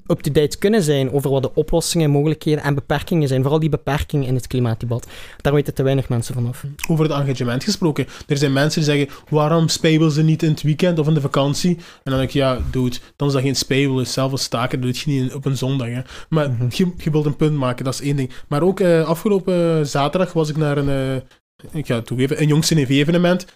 [0.08, 3.42] up-to-date kunnen zijn over wat de oplossingen, mogelijkheden en beperkingen zijn.
[3.42, 5.08] Vooral die beperkingen in het klimaatdebat.
[5.42, 6.64] Daar weten te weinig mensen vanaf.
[6.90, 8.08] over het engagement gesproken.
[8.28, 11.22] Er zijn mensen die zeggen, waarom spijbelen ze niet in het weekend of in de
[11.22, 11.76] vakantie?
[11.76, 14.08] En dan denk ik, ja, dude, dan is dat geen spijbelen.
[14.08, 15.88] Zelf als staken doe je niet op een zondag.
[15.88, 16.02] Hè.
[16.30, 16.66] Maar Mhm.
[16.70, 18.32] je, je wilt een punt maken, dat is één ding.
[18.48, 21.22] Maar ook eh, afgelopen zaterdag was ik naar een, eh,
[21.72, 23.46] ik ga het toegeven, een Jong CV-evenement.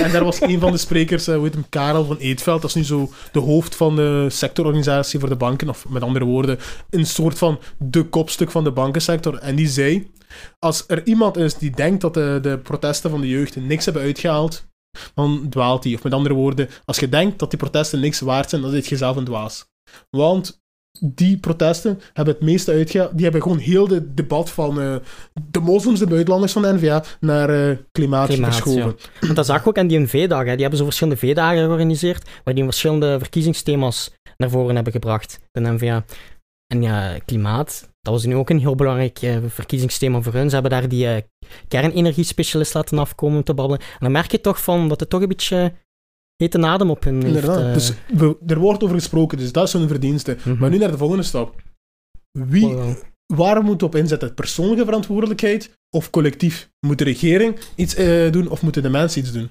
[0.00, 2.60] En daar was een van de sprekers, eh hoe heet hem, Karel van Eetveld.
[2.60, 5.68] Dat is nu zo de hoofd van de sectororganisatie voor de banken.
[5.68, 6.58] Of met andere woorden,
[6.90, 9.38] een soort van de kopstuk van de bankensector.
[9.38, 10.10] En die zei,
[10.58, 14.02] als er iemand is die denkt dat de, de protesten van de jeugd niks hebben
[14.02, 14.66] uitgehaald,
[15.14, 15.94] dan dwaalt hij.
[15.94, 18.86] Of met andere woorden, als je denkt dat die protesten niks waard zijn, dan zit
[18.86, 19.66] je zelf een dwaas.
[20.10, 20.63] Want
[21.00, 23.12] die protesten hebben het meeste uitgehaald.
[23.12, 24.96] Die hebben gewoon heel het debat van eh,
[25.50, 28.96] de moslims, de buitenlanders van de NVA, naar eh, klimaat, Klimaat, verschoven.
[29.20, 30.52] Want dat zag ik ook aan die V-dagen.
[30.52, 35.60] Die hebben zo verschillende V-dagen georganiseerd, waar die verschillende verkiezingsthema's naar voren hebben gebracht, de
[35.60, 36.04] NVA.
[36.66, 40.48] En ja, klimaat, dat was nu ook een heel belangrijk eh, verkiezingsthema voor hun.
[40.48, 41.24] Ze hebben daar die
[41.68, 43.80] kernenergiespecialist laten afkomen om te babbelen.
[43.80, 45.72] En dan merk je toch van dat het toch een beetje
[46.44, 47.26] hete adem op hun heeft.
[47.26, 47.58] Inderdaad.
[47.66, 50.36] eh, Dus we- er wordt over gesproken, dus dat is hun verdienste.
[50.44, 50.56] mhm.
[50.58, 51.54] Maar nu naar de volgende stap.
[52.32, 52.94] Wie, Wow.
[53.26, 54.34] waar moet op inzetten?
[54.34, 56.70] Persoonlijke verantwoordelijkheid of collectief?
[56.86, 59.50] Moet de regering iets eh, doen of moeten de mensen iets doen?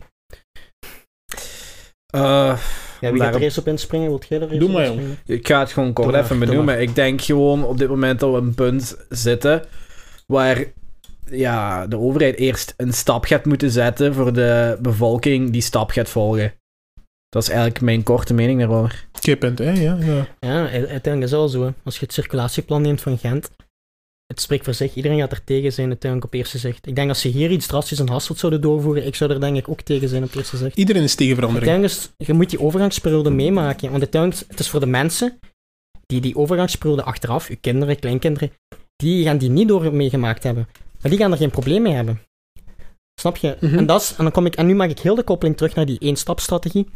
[2.13, 2.59] Eh,
[3.01, 4.07] Ja, wie gaat er eerst op inspringen?
[4.07, 5.17] Wilt jij er eerst Doe op maar, inspringen?
[5.25, 6.81] Ik ga het gewoon kort even benoemen.
[6.81, 9.63] Ik denk gewoon op dit moment dat we op een punt zitten
[10.27, 10.63] waar
[11.29, 16.09] ja, de overheid eerst een stap gaat moeten zetten voor de bevolking die stap gaat
[16.09, 16.53] volgen.
[17.33, 19.07] Dat is eigenlijk mijn korte mening daarover.
[19.19, 19.71] Kippend, hè?
[19.71, 20.27] Ja, ja.
[20.39, 21.63] Ja, uiteindelijk is het wel zo.
[21.63, 21.71] hè.
[21.83, 23.49] Als je het circulatieplan neemt van Gent,
[24.25, 24.95] het spreekt voor zich.
[24.95, 26.87] Iedereen gaat er tegen zijn uiteindelijk op eerste zicht.
[26.87, 29.57] Ik denk als ze hier iets drastisch en Hasselt zouden doorvoeren, ik zou er denk
[29.57, 30.77] ik ook tegen zijn op eerste zicht.
[30.77, 31.71] Iedereen is tegen verandering.
[31.71, 33.89] Uiteindelijk is, je moet die overgangsperiode meemaken.
[33.89, 35.39] Want uiteindelijk, het is voor de mensen
[36.05, 38.51] die die overgangsperiode achteraf, uw kinderen, kleinkinderen,
[38.95, 40.67] die gaan die niet door meegemaakt hebben.
[41.01, 42.21] Maar die gaan er geen probleem mee hebben.
[43.21, 43.57] Snap je?
[43.59, 43.77] Mhm.
[43.77, 45.75] en, dat is, en, dan kom ik, en nu maak ik heel de koppeling terug
[45.75, 46.87] naar die één-stap-strategie.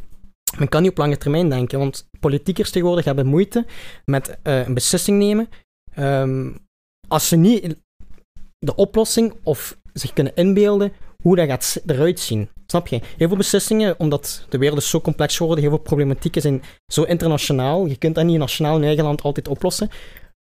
[0.57, 3.65] Men kan niet op lange termijn denken, want politiekers tegenwoordig hebben moeite
[4.05, 5.49] met eh, een beslissing nemen.
[5.93, 6.51] Ehm,
[7.07, 7.75] als ze niet
[8.59, 12.49] de oplossing of zich kunnen inbeelden hoe dat gaat eruit zien.
[12.65, 13.01] Snap je?
[13.17, 17.85] Heel veel beslissingen, omdat de wereld zo complex geworden, heel veel problematieken zijn zo internationaal.
[17.85, 19.89] Je kunt dat niet nationaal in eigen land altijd oplossen.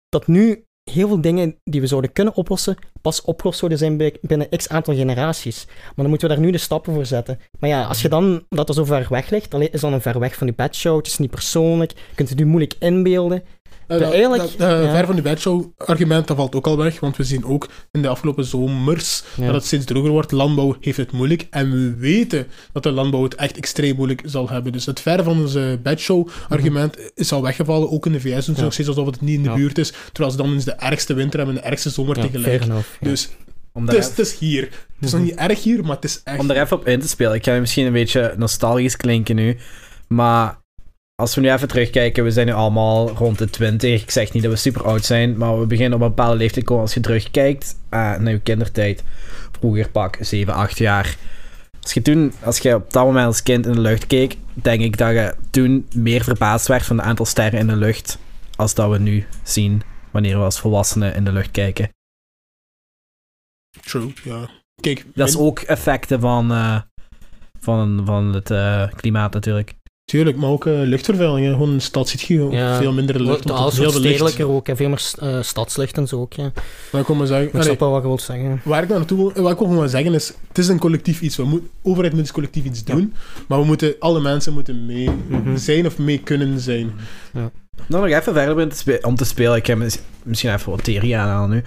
[0.08, 4.48] Dat nu heel veel dingen die we zouden kunnen oplossen, pas opgelost zouden zijn binnen
[4.56, 5.64] x aantal generaties.
[5.66, 7.38] Maar dan moeten we daar nu de stappen voor zetten.
[7.58, 10.00] Maar ja, als je dan, dat het zo ver weg ligt, dan is dan een
[10.00, 13.42] ver weg van die bedshow, het is niet persoonlijk, je kunt het nu moeilijk inbeelden.
[13.88, 14.90] Eh, dat- eigenlijk- dat- eh, ja.
[14.94, 18.08] Ver van de bedshow-argument, dat valt ook al weg, want we zien ook in de
[18.08, 19.44] afgelopen zomers Ja.
[19.46, 20.32] dat het steeds droger wordt.
[20.32, 24.48] Landbouw heeft het moeilijk en we weten dat de landbouw het echt extreem moeilijk zal
[24.48, 24.72] hebben.
[24.72, 27.90] Dus het ver van onze bedshow-argument is al weggevallen.
[27.90, 28.52] Ook in de VS doen ze.
[28.54, 28.62] Ja.
[28.62, 29.54] nog steeds alsof het niet in de Ja.
[29.54, 32.22] buurt is, terwijl ze dan eens de ergste winter hebben en de ergste zomer Ja,
[32.22, 32.46] tegelijk.
[32.46, 32.88] fair enough.
[33.00, 33.08] ja.
[33.08, 33.28] Dus
[33.72, 34.62] Om het daar, is, het is hier.
[34.62, 36.38] Het is nog niet erg hier, maar het is echt...
[36.38, 37.34] om daar even op in te spelen.
[37.34, 39.56] Ik ga misschien een beetje nostalgisch klinken nu.
[40.08, 40.58] Maar
[41.22, 44.02] als we nu even terugkijken, we zijn nu allemaal rond de 20.
[44.02, 46.64] Ik zeg niet dat we super oud zijn, maar we beginnen op een bepaalde leeftijd
[46.64, 46.82] komen.
[46.82, 49.04] Als je terugkijkt eh, naar je kindertijd,
[49.58, 51.16] vroeger pak 7, 8 jaar.
[51.82, 54.80] Als je toen, als je op dat moment als kind in de lucht keek, denk
[54.80, 58.18] ik dat je toen meer verbaasd werd van het aantal sterren in de lucht,
[58.56, 61.90] als dat we nu zien wanneer we als volwassenen in de lucht kijken.
[63.80, 64.48] True, ja.
[64.80, 66.80] Kijk, Dat is ook effecten van, eh,
[67.60, 69.74] van, van het eh, klimaat natuurlijk.
[70.08, 71.46] Tuurlijk, maar ook eh, luchtvervuiling.
[71.46, 71.52] hè.
[71.52, 72.78] Gewoon een stad ziet je Ja.
[72.78, 73.28] veel minder lucht.
[73.28, 76.20] Wordt want alles heel wat veel stedelijker ook, en veel meer eh, stadslicht en zo
[76.20, 76.32] ook.
[76.32, 76.52] Ja.
[76.92, 78.60] Maar ik kom maar zeggen, Maar ik snap wel wat je wilt zeggen.
[78.64, 81.36] waar ik naartoe wil, wat ik wil gewoon zeggen is, het is een collectief iets.
[81.36, 82.94] We moet, de overheid moet dus collectief iets Ja.
[82.94, 83.14] doen,
[83.48, 85.56] maar we moeten, alle mensen moeten mee Mhm.
[85.56, 86.92] zijn of mee kunnen zijn.
[87.32, 87.50] Nou,
[87.86, 88.68] nog even verder
[89.06, 89.56] om te spelen.
[89.56, 91.62] Ik heb mis- misschien even wat theorie aanhalen nu.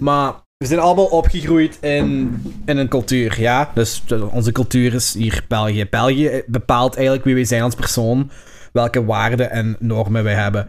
[0.00, 0.32] Maar
[0.64, 3.70] we zijn allemaal opgegroeid in, in een cultuur, ja.
[3.74, 5.86] Dus de- onze cultuur is hier België.
[5.90, 8.30] België bepaalt eigenlijk wie wij zijn als persoon.
[8.72, 10.68] Welke waarden en normen wij hebben.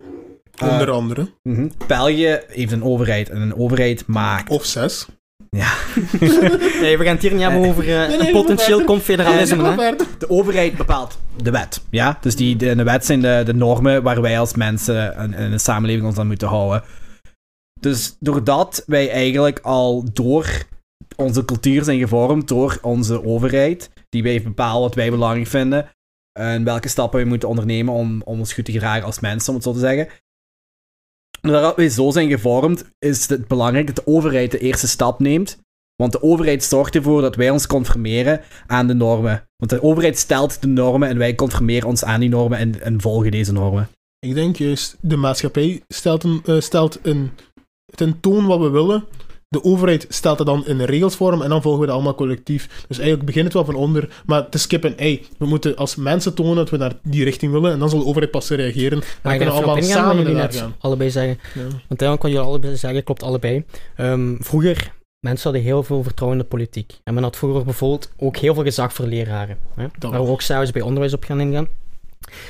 [0.55, 1.27] Eh, Onder andere.
[1.43, 1.67] mhm.
[1.87, 3.29] België heeft een overheid.
[3.29, 4.49] En een overheid maakt...
[4.49, 5.05] Of zes.
[6.81, 9.63] Nee, we gaan het hier niet hebben over eh, nee, een potentieel confederalisme.
[9.63, 9.75] Ja, hè.
[9.75, 10.07] verder.
[10.17, 11.81] De overheid bepaalt de wet.
[11.89, 12.17] Ja?
[12.21, 15.51] Dus die, de, de wet zijn de, de normen waar wij als mensen in, in
[15.51, 16.83] een samenleving ons aan moeten houden.
[17.79, 20.65] Dus doordat wij eigenlijk al door
[21.15, 25.89] onze cultuur zijn gevormd door onze overheid, die wij bepalen wat wij belangrijk vinden,
[26.39, 29.55] En welke stappen we moeten ondernemen om, om ons goed te gedragen als mensen, om
[29.55, 30.07] het zo te zeggen.
[31.41, 35.57] Nadat wij zo zijn gevormd, is het belangrijk dat de overheid de eerste stap neemt.
[35.95, 39.47] Want de overheid zorgt ervoor dat wij ons conformeren aan de normen.
[39.55, 43.01] Want de overheid stelt de normen en wij conformeren ons aan die normen en, en
[43.01, 43.89] volgen deze normen.
[44.19, 47.31] Ik denk juist, de maatschappij stelt, een, eh, stelt een,
[47.95, 49.03] ten toon wat we willen.
[49.47, 52.83] De overheid stelt het dan in regelsvorm en dan volgen we dat allemaal collectief.
[52.87, 56.33] Dus eigenlijk begint het wel van onder, maar te skippen, ei, we moeten als mensen
[56.33, 58.91] tonen dat we naar die richting willen en dan zal de overheid pas reageren.
[58.91, 60.75] En dan Maar ik kunnen we allemaal samen naar net gaan.
[60.79, 61.39] allebei zeggen.
[61.53, 61.61] Ja.
[61.61, 63.63] Want eigenlijk kan jullie allebei zeggen, klopt allebei.
[63.95, 66.99] Ehm, vroeger, mensen hadden heel veel vertrouwen in de politiek.
[67.03, 69.57] En men had vroeger bijvoorbeeld ook heel veel gezag voor leraren.
[69.75, 69.85] Hè?
[69.99, 71.67] Waar we ook zelfs bij onderwijs op gaan ingaan.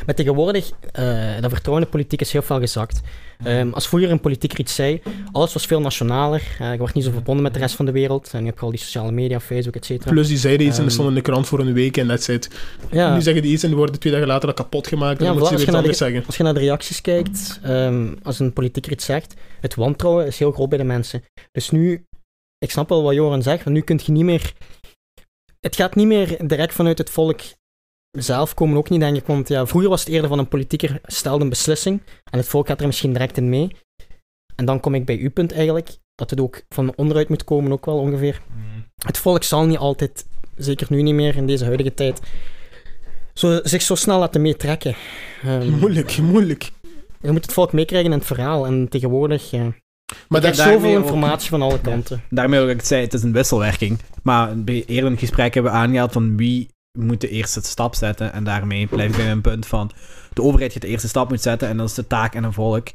[0.05, 3.01] Maar tegenwoordig, eh dat vertrouwen in de politiek is heel veel gezakt.
[3.43, 6.41] Ehm, als vroeger een politieker iets zei, alles was veel nationaler.
[6.59, 8.29] eh je wordt niet zo verbonden met de rest van de wereld.
[8.33, 10.11] En je hebt al die sociale media, Facebook, et cetera.
[10.11, 12.07] Plus die zeiden iets en Ehm, dat stond in de krant voor een week en
[12.07, 12.49] that's it.
[12.91, 13.13] Ja.
[13.13, 15.33] Nu zeggen die iets en die worden twee dagen later al kapot gemaakt en Ja,
[15.33, 16.23] dan voilà, ze je weer naar iets de- anders zeggen.
[16.25, 20.39] Als je naar de reacties kijkt, ehm, als een politieker iets zegt, het wantrouwen is
[20.39, 21.23] heel groot bij de mensen.
[21.51, 22.03] Dus nu,
[22.57, 24.53] ik snap wel wat Joran zegt, want nu kun je niet meer...
[25.59, 27.39] Het gaat niet meer direct vanuit het volk
[28.15, 29.25] zelf komen, ook niet, denk ik.
[29.25, 32.01] Want ja, vroeger was het eerder van een politieker stelde een beslissing
[32.31, 33.75] en het volk gaat er misschien direct in mee.
[34.55, 37.71] En dan kom ik bij uw punt eigenlijk, dat het ook van onderuit moet komen,
[37.71, 38.41] ook wel ongeveer.
[39.05, 40.25] Het volk zal niet altijd,
[40.55, 42.19] zeker nu niet meer in deze huidige tijd,
[43.33, 44.95] zo, zich zo snel laten meetrekken.
[45.43, 46.71] Ehm, Moeilijk, moeilijk.
[47.21, 48.65] je moet het volk meekrijgen in het verhaal.
[48.65, 49.73] En tegenwoordig, ja.
[50.27, 52.21] Maar Er daarmee zoveel ook- informatie van alle kanten.
[52.29, 53.99] Daarmee wil ik het zeggen, het is een wisselwerking.
[54.23, 57.95] Maar bij eerder in het gesprek hebben we aangehaald van wie moet de eerste stap
[57.95, 58.33] zetten.
[58.33, 59.91] En daarmee blijf ik bij mijn punt van
[60.33, 61.67] de overheid gaat de eerste stap moet zetten.
[61.67, 62.87] En dat is de taak aan een volk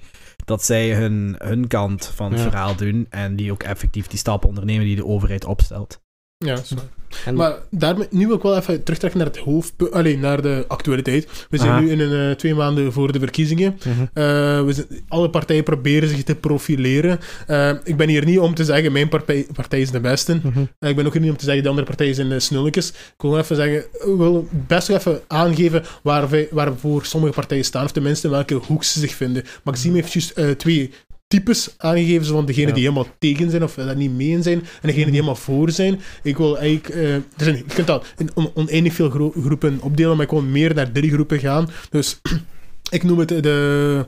[0.45, 2.49] dat zij hun, hun kant van het Ja.
[2.49, 3.07] verhaal doen.
[3.11, 6.00] En die ook effectief die stappen ondernemen die de overheid opstelt.
[6.47, 6.89] Ja, dat is waar.
[7.25, 10.65] En Maar daarmee, nu wil ik wel even terugtrekken naar het hoofdpunt, alleen naar de
[10.69, 11.47] actualiteit.
[11.51, 11.81] We zijn Aha.
[11.81, 13.79] nu in een, eh, twee maanden voor de verkiezingen.
[13.79, 13.91] Mhm.
[14.01, 17.19] Eh, we zijn, alle partijen proberen zich te profileren.
[17.47, 20.41] Eh, ik ben hier niet om te zeggen, mijn partij, partij is de beste.
[20.43, 20.61] Mhm.
[20.79, 22.89] Ik ben ook hier niet om te zeggen, de andere partijen zijn de snulletjes.
[22.89, 27.65] Ik wil even zeggen, ik wil best wel even aangeven waar wij, waarvoor sommige partijen
[27.65, 29.45] staan, of tenminste in welke hoek ze zich vinden.
[29.63, 30.91] Maxime heeft juist twee
[31.31, 32.73] types aangegeven, van degene Ja.
[32.75, 35.71] die helemaal tegen zijn of daar niet mee in zijn, en degene die helemaal voor
[35.71, 36.01] zijn.
[36.23, 39.79] Ik wil eigenlijk, eh, er zijn, je kunt dat in on- oneindig veel gro- groepen
[39.81, 41.69] opdelen, maar ik wil meer naar drie groepen gaan.
[41.91, 42.21] Dus
[42.91, 44.07] ik noem het de...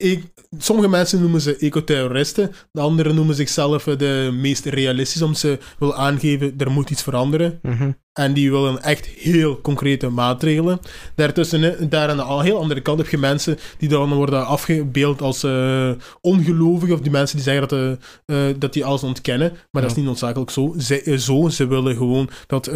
[0.00, 0.24] Ik,
[0.58, 5.58] sommige mensen noemen ze ecoterroristen, de anderen noemen zichzelf eh, de meest realistisch, omdat ze
[5.78, 7.58] willen aangeven, er moet iets veranderen.
[7.62, 7.90] Mhm.
[8.12, 10.78] En die willen echt heel concrete maatregelen.
[11.14, 14.46] Daartussen, eh, daar aan de al- heel andere kant heb je mensen die dan worden
[14.46, 17.98] afgebeeld als eh ongelovigen, of die mensen die zeggen dat,
[18.60, 19.52] dat die alles ontkennen.
[19.70, 20.74] Maar dat is niet noodzakelijk zo.
[20.78, 21.48] Ze, zo.
[21.48, 22.66] Ze willen gewoon dat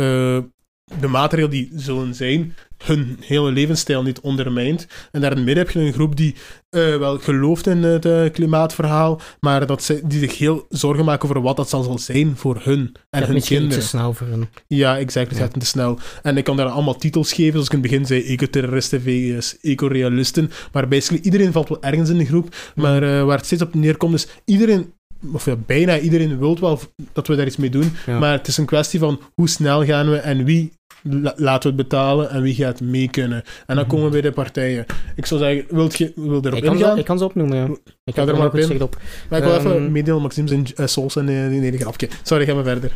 [1.00, 4.86] de maatregelen die zullen zijn, hun hele levensstijl niet ondermijnt.
[5.12, 6.34] En daar in het midden heb je een groep die
[6.70, 11.28] eh, wel gelooft in het eh, klimaatverhaal, maar dat ze, die zich heel zorgen maken
[11.28, 13.78] over wat dat zal zijn voor hun en Dat hun kinderen.
[13.80, 14.48] te snel voor hun.
[14.66, 15.28] Ja, exact.
[15.28, 15.44] Het Ja.
[15.44, 15.98] gaat te snel.
[16.22, 19.58] En ik kan daar allemaal titels geven, zoals ik in het begin zei, ecoterroristen vs
[19.60, 20.50] ecorealisten.
[20.72, 22.54] Maar basically iedereen valt wel ergens in de groep.
[22.74, 24.92] Maar eh, waar het steeds op neerkomt is, iedereen,
[25.32, 26.80] of ja, bijna iedereen wil wel
[27.12, 27.92] dat we daar iets mee doen.
[28.06, 28.18] Ja.
[28.18, 30.72] Maar het is een kwestie van hoe snel gaan we en wie
[31.02, 33.42] la- laten we het betalen en wie gaat mee kunnen.
[33.66, 34.86] En dan komen we bij de partijen.
[35.16, 36.92] Ik zou zeggen, wilt je wil erop Ik kan, ingaan?
[36.94, 37.64] ze, ik kan ze opnoemen, ja.
[38.04, 38.82] Ik Ga er maar op in.
[38.82, 38.96] op.
[39.30, 42.08] maar ik wil even Ehm, meedelen, Maxime zijn uh, souls en uh, nee, nee, grapje.
[42.22, 42.92] Sorry, ga maar verder.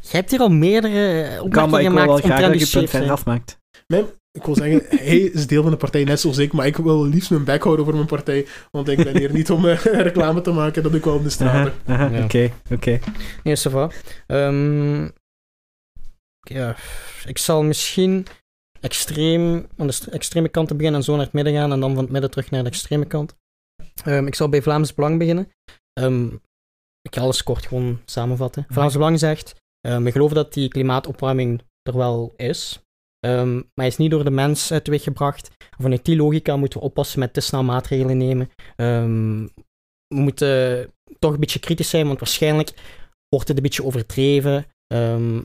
[0.00, 2.60] Je hebt hier al meerdere Kan, maar opmerkingen ik wil wel gemaakt graag dat die
[2.60, 3.58] je punt verder afmaakt.
[4.32, 7.04] Ik wil zeggen, hij is deel van de partij, net zoals ik, maar ik wil
[7.04, 10.40] liefst mijn bek houden voor mijn partij, want ik ben hier niet om eh, reclame
[10.40, 11.44] te maken, dat doe ik wel op de
[11.86, 12.24] Ja.
[12.24, 12.98] Oké, oké.
[13.42, 13.90] Nee, ça va.
[14.26, 15.08] Ehm,
[16.40, 16.76] ja,
[17.26, 18.26] ik zal misschien
[18.80, 21.94] extreem, aan de extreme kant te beginnen en zo naar het midden gaan en dan
[21.94, 23.36] van het midden terug naar de extreme kant.
[24.04, 25.52] Ehm, ik zal bij Vlaams Belang beginnen.
[25.92, 26.26] Ehm,
[27.02, 28.66] ik ga alles kort gewoon samenvatten.
[28.68, 32.81] Vlaams Belang zegt, we geloven dat die klimaatopwarming er wel is,
[33.26, 35.50] ehm, maar hij is niet door de mens uh, teweeggebracht.
[35.78, 38.50] Vanuit die logica moeten we oppassen met te snel maatregelen nemen.
[38.76, 39.42] Ehm,
[40.06, 42.72] we moeten toch een beetje kritisch zijn, want waarschijnlijk
[43.28, 44.66] wordt het een beetje overdreven.
[44.86, 45.40] Ehm,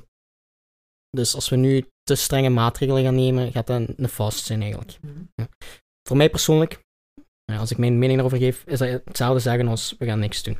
[1.09, 4.97] dus als we nu te strenge maatregelen gaan nemen, gaat dat nefast zijn eigenlijk.
[5.35, 5.47] Ja.
[6.07, 6.79] Voor mij persoonlijk,
[7.59, 10.57] als ik mijn mening erover geef, is dat hetzelfde zeggen als we gaan niks doen.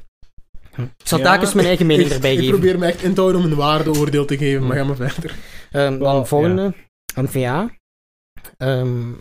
[0.78, 2.52] Ik zal Ja, telkens mijn eigen mening ik, erbij ik geven.
[2.54, 5.36] probeer me echt in te houden om een waardeoordeel te geven, maar ga maar verder.
[5.72, 6.74] Ehm, Wel, dan volgende,
[7.22, 7.70] NVA.
[8.58, 9.12] Ehm,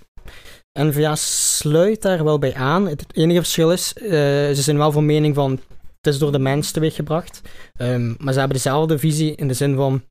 [0.72, 2.86] NVA sluit daar wel bij aan.
[2.88, 4.08] Het enige verschil is, eh,
[4.52, 5.50] ze zijn wel van mening van
[6.00, 7.40] het is door de mens teweeggebracht.
[7.76, 10.02] Ehm, maar ze hebben dezelfde visie in de zin van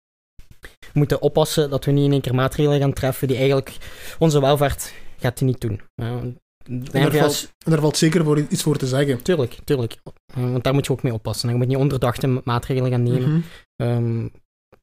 [0.59, 3.77] we moeten oppassen dat we niet in één keer maatregelen gaan treffen die eigenlijk
[4.19, 5.81] onze welvaart gaat die niet doen.
[6.01, 9.21] Uh, En daar, valt, en daar valt zeker voor, iets voor te zeggen.
[9.21, 9.97] Tuurlijk, tuurlijk.
[10.37, 11.49] Uh, want daar moet je ook mee oppassen.
[11.49, 13.29] Je moet niet onderdachte ma- maatregelen gaan nemen.
[13.29, 13.39] Mhm.
[13.75, 14.27] Ehm,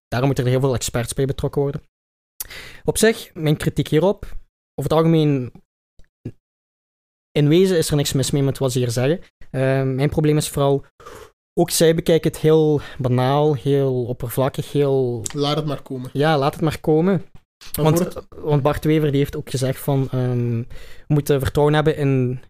[0.08, 1.82] daarom moeten er heel veel experts bij betrokken worden.
[2.84, 4.24] Op zich, mijn kritiek hierop,
[4.74, 5.52] over het algemeen,
[7.38, 9.20] in wezen is er niks mis mee met wat ze hier zeggen.
[9.50, 10.84] Ehm, mijn probleem is vooral,
[11.60, 15.22] ook zij bekijken het heel banaal, heel oppervlakkig, heel...
[15.34, 16.10] Laat het maar komen.
[16.12, 17.24] Ja, laat het maar komen.
[17.72, 20.56] Want, het- want Bart Wever die heeft ook gezegd van, ehm,
[21.06, 22.40] we moeten vertrouwen hebben in,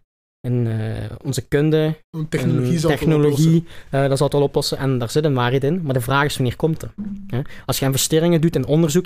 [0.47, 1.95] in eh, onze kunde,
[2.29, 4.77] technologie zal technologie, eh, dat zal het wel oplossen.
[4.77, 5.81] En daar zit een waarheid in.
[5.83, 6.91] Maar de vraag is wanneer komt het?
[7.65, 9.05] Als je investeringen doet in onderzoek,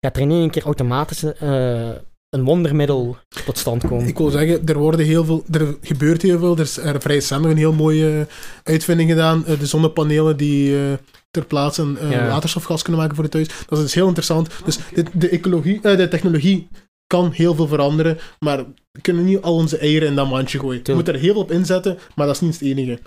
[0.00, 1.90] gaat er in één keer automatisch eh,
[2.30, 4.06] een wondermiddel tot stand komen.
[4.06, 6.52] Ik wil zeggen, er, worden heel veel, er gebeurt heel veel.
[6.54, 8.26] Er is er vrij recent een heel mooie
[8.62, 9.46] uitvinding gedaan.
[9.46, 10.82] eh, de zonnepanelen die eh,
[11.30, 12.26] ter plaatse een Ja.
[12.28, 13.48] waterstofgas kunnen maken voor het huis.
[13.68, 14.50] Dat is dus heel interessant.
[14.64, 16.68] Dus de, de, ecologie, de technologie
[17.06, 18.58] kan heel veel veranderen, maar
[18.92, 20.80] we kunnen niet al onze eieren in dat mandje gooien.
[20.84, 22.98] We moeten er heel veel op inzetten, maar dat is niet het enige.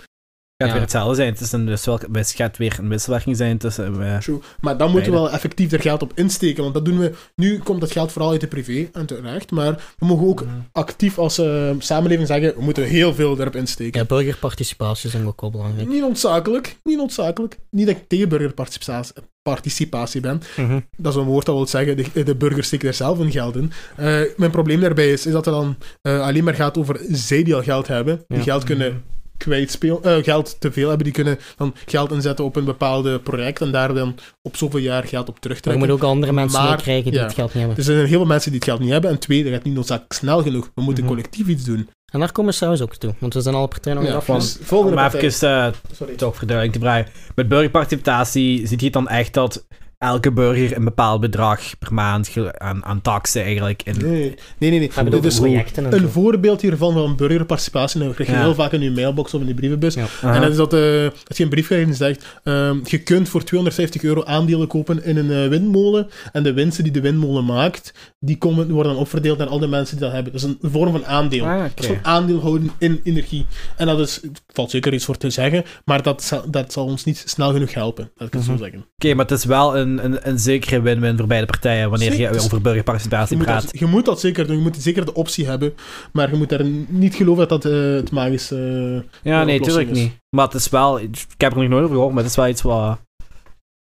[0.62, 0.86] Het gaat Ja.
[0.86, 1.32] weer hetzelfde zijn.
[1.32, 4.02] Het, is een, dus wel, het gaat weer een wisselwerking zijn tussen...
[4.02, 4.38] eh, True.
[4.60, 7.12] Maar dan moeten we wel effectief er geld op insteken, want dat doen we...
[7.36, 11.18] Nu komt dat geld vooral uit de privé, en terecht, maar we mogen ook actief
[11.18, 14.00] als eh, samenleving zeggen, we moeten heel veel erop insteken.
[14.00, 15.88] Ja, burgerparticipatie is ook wel belangrijk.
[15.88, 17.58] Niet noodzakelijk, niet noodzakelijk.
[17.70, 20.42] Niet dat ik tegen burgerparticipatie participatie ben.
[20.56, 20.80] Mhm.
[20.96, 23.56] Dat is een woord dat wil zeggen, de, de burgers steken er zelf hun geld
[23.56, 23.72] in.
[23.96, 27.42] Eh, mijn probleem daarbij is, is dat het dan eh, alleen maar gaat over zij
[27.42, 28.42] die al geld hebben, die Ja.
[28.44, 29.02] geld kunnen
[29.42, 33.60] kwijtspelen, eh, geld te veel hebben, die kunnen dan geld inzetten op een bepaalde project
[33.60, 35.82] en daar dan op zoveel jaar geld op Maar je terugtrekken.
[35.86, 37.26] moet ook andere mensen Maar, meekrijgen die ja.
[37.26, 37.76] het geld niet hebben.
[37.76, 39.10] Er zijn heel veel mensen die het geld niet hebben.
[39.10, 40.70] En twee, dat gaat niet noodzakelijk snel genoeg.
[40.74, 41.12] We moeten Mhm.
[41.12, 41.88] collectief iets doen.
[42.12, 44.20] En daar komen we trouwens ook toe, want we zijn alle partijen nog Ja, niet
[44.20, 44.26] af.
[44.26, 45.20] van- dus volgende partij.
[45.20, 46.14] even eh, Sorry.
[46.14, 47.12] toch verduidelijking te vragen.
[47.34, 49.66] Met burgerparticipatie ziet je het dan echt dat
[50.02, 53.94] elke burger een bepaald bedrag per maand aan, aan taxen eigenlijk in...
[53.98, 54.78] Nee, nee, nee.
[54.78, 54.90] nee.
[55.20, 56.08] We projecten en een zo.
[56.08, 58.42] voorbeeld hiervan van burgerparticipatie, en dat krijg je Ja.
[58.42, 59.94] heel vaak in je mailbox of in je brievenbus.
[59.94, 60.06] Ja.
[60.22, 60.80] En dat is dat, eh,
[61.28, 65.04] als je een brief krijgt en zegt, ehm, je kunt voor 250 euro aandelen kopen
[65.04, 69.00] in een eh, windmolen, en de winsten die de windmolen maakt, die, komen, worden dan
[69.00, 70.32] opverdeeld naar al de mensen die dat hebben.
[70.32, 71.44] Dat is een vorm van aandeel.
[71.44, 71.82] Ah, Dat is oké.
[71.86, 73.46] gewoon aandeel houden in energie.
[73.76, 74.20] En dat is,
[74.52, 77.74] valt zeker iets voor te zeggen, maar dat, zal- dat zal ons niet snel genoeg
[77.74, 78.50] helpen, laat ik het Mhm.
[78.52, 78.84] zo zeggen.
[78.98, 82.34] Oké, maar het is wel een, een, een zekere win-win voor beide partijen wanneer Zeker.
[82.34, 83.62] je over burgerparticipatie praat.
[83.62, 85.74] dat, je moet dat zeker doen, je moet zeker de optie hebben,
[86.12, 89.04] maar je moet daar niet geloven dat dat eh, het magische...
[89.22, 89.98] Ja, de nee, tuurlijk is.
[89.98, 90.12] niet.
[90.36, 91.00] Maar het is wel...
[91.00, 92.98] Ik heb er nog nooit over gehoord, maar het is wel iets wat,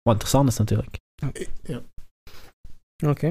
[0.03, 0.97] wat interessant is natuurlijk.
[1.63, 1.81] ja.
[3.07, 3.29] Oké.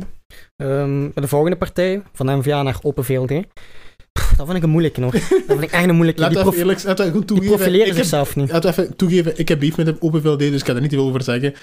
[0.55, 3.27] Ehm, de volgende partij, van NVA naar Open VLD.
[4.11, 5.11] Pff, dat vind ik een moeilijke nog.
[5.11, 6.21] Dat vind ik echt een moeilijke.
[6.21, 7.55] Laten Die, we prof- eerlijk laten we goed die toegeven.
[7.55, 8.51] profileren ik heb, zichzelf niet.
[8.51, 10.81] laten we even toegeven, ik heb beef met de Open VLD, dus ik ga er
[10.81, 11.53] niet veel over zeggen.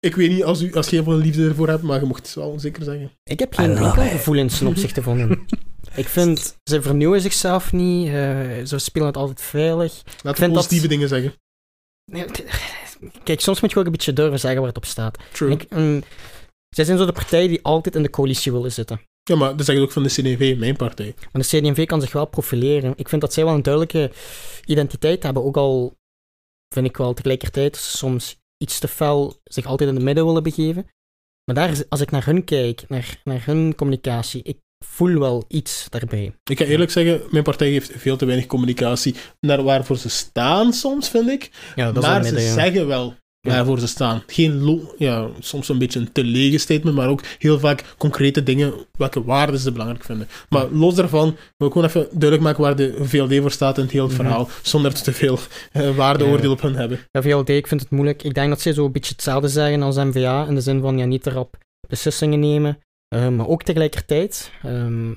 [0.00, 2.34] Ik weet niet als, u, als je veel liefde ervoor hebt, maar je mocht het
[2.34, 3.10] wel zeker zeggen.
[3.24, 3.78] Ik heb geen it.
[4.10, 5.46] gevoelens ten opzichte van hem.
[5.96, 8.06] Ik vind, ze vernieuwen zichzelf niet.
[8.08, 10.02] eh, ze spelen het altijd veilig.
[10.22, 11.34] Laten we dat- positieve dingen zeggen.
[13.24, 15.18] Kijk, soms moet je ook een beetje durven zeggen waar het op staat.
[15.32, 15.50] True.
[15.50, 16.02] Ik, mm,
[16.68, 19.00] zij zijn zo de partij die altijd in de coalitie willen zitten.
[19.22, 21.14] Ja, maar dat zeg ik ook van de CDV, mijn partij.
[21.32, 22.92] Maar de CD&V kan zich wel profileren.
[22.96, 24.10] Ik vind dat zij wel een duidelijke
[24.64, 25.44] identiteit hebben.
[25.44, 25.94] Ook al
[26.74, 30.86] vind ik wel tegelijkertijd soms iets te fel zich altijd in het midden willen begeven.
[31.44, 35.86] Maar daar, als ik naar hun kijk, naar, naar hun communicatie, ik voel wel iets
[35.88, 36.32] daarbij.
[36.44, 40.72] Ik ga eerlijk zeggen, mijn partij heeft veel te weinig communicatie naar waarvoor ze staan
[40.72, 41.50] soms, vind ik.
[41.76, 43.14] Ja, dat maar ze zeggen wel.
[43.48, 44.22] Waarvoor ze staan.
[44.26, 48.42] Geen lo- ja, soms een beetje een te lege statement, maar ook heel vaak concrete
[48.42, 50.28] dingen, welke waarden ze belangrijk vinden.
[50.48, 53.82] Maar los daarvan wil ik gewoon even duidelijk maken waar de VLD voor staat in
[53.82, 54.14] het hele Mhm.
[54.14, 55.38] verhaal, zonder te veel
[55.72, 56.98] eh, waardeoordeel op hen hebben.
[57.10, 58.22] Ja, VLD, ik vind het moeilijk.
[58.22, 60.98] Ik denk dat zij zo een beetje hetzelfde zeggen als NVA, in de zin van
[60.98, 61.56] ja, niet erop
[61.88, 65.10] beslissingen nemen, eh, maar ook tegelijkertijd, ehm,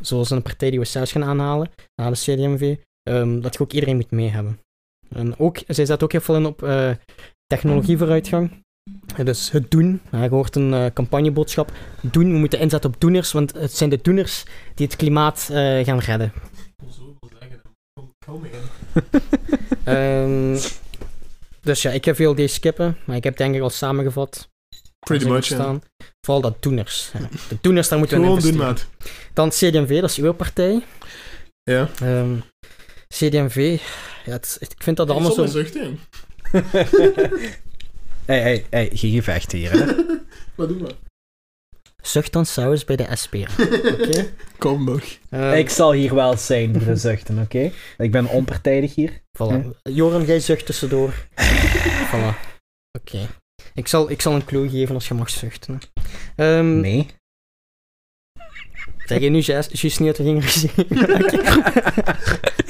[0.00, 3.72] zoals een partij die we zelfs gaan aanhalen, na de CDMV, ehm, dat je ook
[3.72, 4.58] iedereen moet mee hebben.
[5.14, 6.90] En ook, zij zet ook heel veel in op eh,
[7.46, 8.50] technologievooruitgang.
[9.24, 13.52] Dus het doen, je hoort een eh, campagneboodschap, doen, we moeten inzetten op doeners, want
[13.52, 14.44] het zijn de doeners
[14.74, 16.32] die het klimaat eh, gaan redden.
[19.84, 20.58] Ehm,
[21.60, 24.48] dus ja, ik heb VLD skippen, maar ik heb denk ik al samengevat.
[24.98, 25.82] Pretty much, staan.
[26.20, 27.10] Vooral dat doeners.
[27.12, 27.28] ja.
[27.48, 28.88] De doeners, daar moeten we in Gewoon doen, investeren.
[28.98, 29.32] maat.
[29.32, 30.82] Dan CDMV, dat is uw partij.
[31.62, 31.88] Ja.
[32.00, 32.34] Ehm,
[33.12, 33.80] CDMV,
[34.24, 35.46] ja, het, ik vind dat allemaal zo...
[35.46, 35.90] zucht, hè.
[38.26, 39.84] hey, hey, hey, geen gevecht hier, hè.
[40.56, 40.94] Wat doen we?
[42.02, 43.34] Zucht dan saus bij de SP.
[44.00, 44.28] Oké.
[44.58, 45.02] Kom nog.
[45.30, 47.72] Ehm, Ik zal hier wel zijn voor de zuchten, oké?
[47.98, 49.10] Ik ben onpartijdig hier.
[49.38, 49.80] Voilà.
[49.82, 51.14] Joran, jij zucht tussendoor.
[52.12, 52.34] voilà.
[52.98, 53.28] Oké.
[53.74, 55.80] Ik zal, ik zal een clue geven als je mag zuchten.
[56.36, 56.58] hè.
[56.58, 57.06] Ehm, Nee.
[59.20, 60.44] Je nu juist juist niet uit de vinger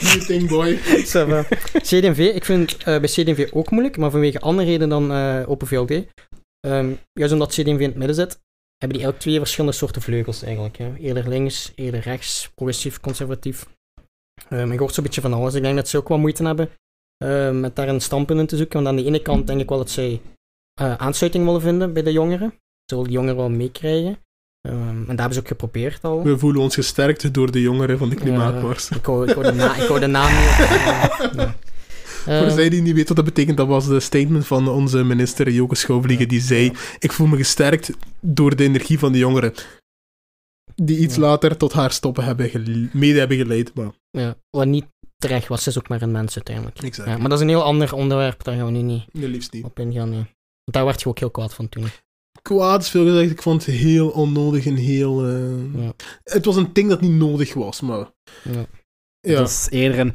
[0.03, 0.79] You think, boy.
[1.83, 5.67] CD&V, ik vind eh, bij CD&V ook moeilijk, maar vanwege andere reden dan eh Open
[5.67, 6.05] VLD.
[6.61, 8.41] Ehm, juist omdat CD&V in het midden zit,
[8.77, 10.77] hebben die elk twee verschillende soorten vleugels eigenlijk.
[10.77, 10.95] Hè.
[10.97, 13.67] Eerder links, eerder rechts, progressief, conservatief.
[14.49, 15.55] Ehm, je hoort zo'n beetje van alles.
[15.55, 16.71] Ik denk dat ze ook wel moeite hebben
[17.17, 18.83] eh, met daar een standpunt in te zoeken.
[18.83, 20.21] Want aan de ene kant denk ik wel dat zij
[20.81, 22.51] eh, aansluiting willen vinden bij de jongeren.
[22.85, 24.19] Ze willen de jongeren wel meekrijgen.
[24.69, 26.23] Ehm, en dat hebben ze ook geprobeerd al.
[26.23, 28.89] We voelen ons gesterkt door de jongeren van de klimaatmars.
[28.91, 30.57] Ik hou, ik hou de, na, ik hou de naam niet.
[31.37, 31.55] Ja.
[32.25, 35.05] Voor Ehm, zij die niet weten wat dat betekent, dat was de statement van onze
[35.05, 39.53] minister Joke Schouwvliegen, die zei, ik voel me gesterkt door de energie van de jongeren.
[40.75, 43.75] Die iets later tot haar stoppen hebben mede hebben geleid.
[43.75, 44.85] Maar, Ja, wat niet
[45.17, 46.83] terecht was, is ook maar een mens uiteindelijk.
[46.83, 47.09] exact.
[47.09, 49.53] Ja, maar dat is een heel ander onderwerp, daar gaan we nu niet Nee, liefst
[49.53, 49.65] niet.
[49.65, 50.09] op ingaan.
[50.11, 50.19] Nee.
[50.65, 51.85] Want daar werd je ook heel kwaad van toen.
[52.43, 55.27] Kwaad is veel gezegd, ik vond het heel onnodig en heel...
[55.27, 55.93] eh, Ja.
[56.25, 58.11] Het was een ding dat niet nodig was, maar...
[58.43, 58.67] Ja.
[59.21, 60.15] Ja, Dat is eerder een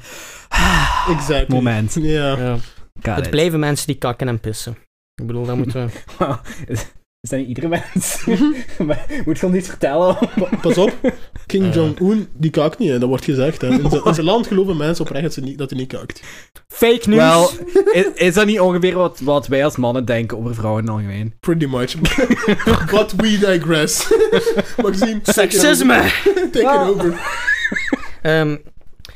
[1.15, 1.47] exact.
[1.47, 1.93] moment.
[1.93, 2.37] Ja.
[2.37, 3.15] Ja.
[3.15, 4.77] Het blijven mensen die kakken en pissen.
[5.21, 5.91] Ik bedoel, daar moeten we...
[7.21, 8.23] Is dat niet iedere mens?
[8.87, 10.17] Maar Moet je ons niet vertellen?
[10.35, 10.93] Pa- Pas op,
[11.45, 11.73] King Eh.
[11.73, 12.99] Jong-un, die kakt niet, hè.
[12.99, 13.61] dat wordt gezegd.
[13.61, 13.67] Hè.
[13.67, 16.21] In, zijn- in zijn land geloven mensen oprecht dat, ze niet, dat hij niet kakt.
[16.67, 17.17] Fake news!
[17.19, 17.49] Wel,
[17.93, 20.97] is, is dat niet ongeveer wat, wat wij als mannen denken over vrouwen in het
[20.97, 21.33] algemeen?
[21.39, 21.95] Pretty much.
[22.91, 24.13] But we digress.
[24.81, 25.97] Maxime, take it Seksisme!
[25.97, 26.49] over.
[26.51, 27.19] Take it over.
[28.21, 28.57] Ehm,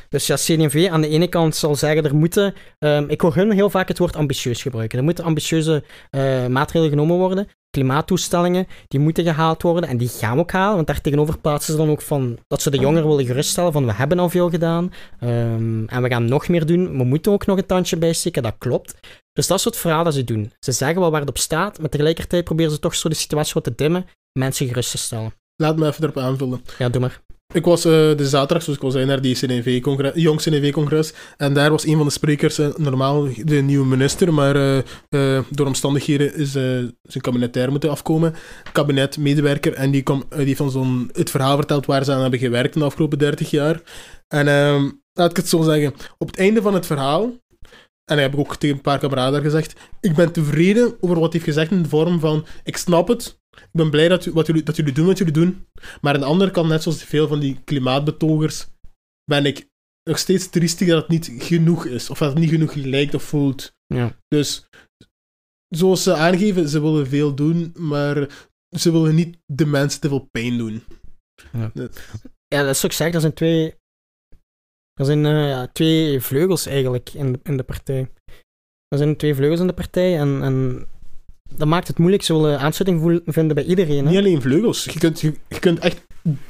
[0.10, 2.54] dus ja, CD&V aan de ene kant zal zeggen, er moeten...
[2.80, 4.98] ehm, ik hoor hun heel vaak het woord ambitieus gebruiken.
[4.98, 7.48] Er moeten ambitieuze eh, maatregelen genomen worden.
[7.72, 9.90] Klimaattoestellingen, die moeten gehaald worden.
[9.90, 12.38] En die gaan we ook halen, want daar tegenover plaatsen ze dan ook van...
[12.48, 14.94] Dat ze de jongeren willen geruststellen van, we hebben al veel gedaan.
[15.20, 16.98] ehm, en we gaan nog meer doen.
[16.98, 18.96] We moeten ook nog een tandje bijsteken, dat klopt.
[19.34, 20.54] Dus dat soort verhalen dat ze doen.
[20.60, 23.54] Ze zeggen wel waar het op staat, maar tegelijkertijd proberen ze toch zo de situatie
[23.54, 24.06] wat te dimmen.
[24.40, 25.34] Mensen gerust te stellen.
[25.56, 26.62] Laat me even erop aanvullen.
[26.78, 27.22] Ja, doe maar.
[27.54, 31.14] Ik was eh, de zaterdag, zoals ik al zei, naar die CNV-congres, jong CNV-congres.
[31.38, 35.68] En daar was een van de sprekers, eh, normaal de nieuwe minister, maar eh, door
[35.68, 38.36] omstandigheden is zijn kabinetair moeten afkomen.
[38.72, 39.74] Kabinetmedewerker.
[39.74, 40.76] En die, eh, die heeft ons
[41.12, 43.82] het verhaal verteld waar ze aan hebben gewerkt in de afgelopen 30 jaar.
[44.28, 45.94] En ehm, laat ik het zo zeggen.
[46.18, 47.24] Op het einde van het verhaal,
[48.06, 51.34] en dat heb ik ook tegen een paar kameraden gezegd, ik ben tevreden over wat
[51.34, 54.32] hij heeft gezegd in de vorm van, ik snap het, ik ben blij dat, u-
[54.32, 55.68] wat jullie, dat jullie doen wat jullie doen,
[56.02, 58.68] maar aan de andere kant, net zoals veel van die klimaatbetogers,
[59.26, 59.70] ben ik
[60.10, 62.10] nog steeds triestig dat het niet genoeg is.
[62.10, 63.74] Of dat het niet genoeg lijkt of voelt.
[63.86, 64.18] Ja.
[64.28, 64.68] Dus,
[65.68, 70.28] zoals ze aangeven, ze willen veel doen, maar ze willen niet de mensen te veel
[70.32, 70.84] pijn doen.
[72.48, 73.80] Ja, dat is ook zeg, er zijn twee...
[74.94, 78.12] Er zijn eh, ja, twee vleugels eigenlijk in de, in de partij.
[78.88, 80.88] Er zijn twee vleugels in de partij en, en
[81.58, 82.24] dat maakt het moeilijk.
[82.24, 84.04] Ze willen aansluiting vinden bij iedereen.
[84.06, 84.10] Hè?
[84.10, 84.84] Niet alleen vleugels.
[84.84, 86.02] Je kunt, je, je kunt echt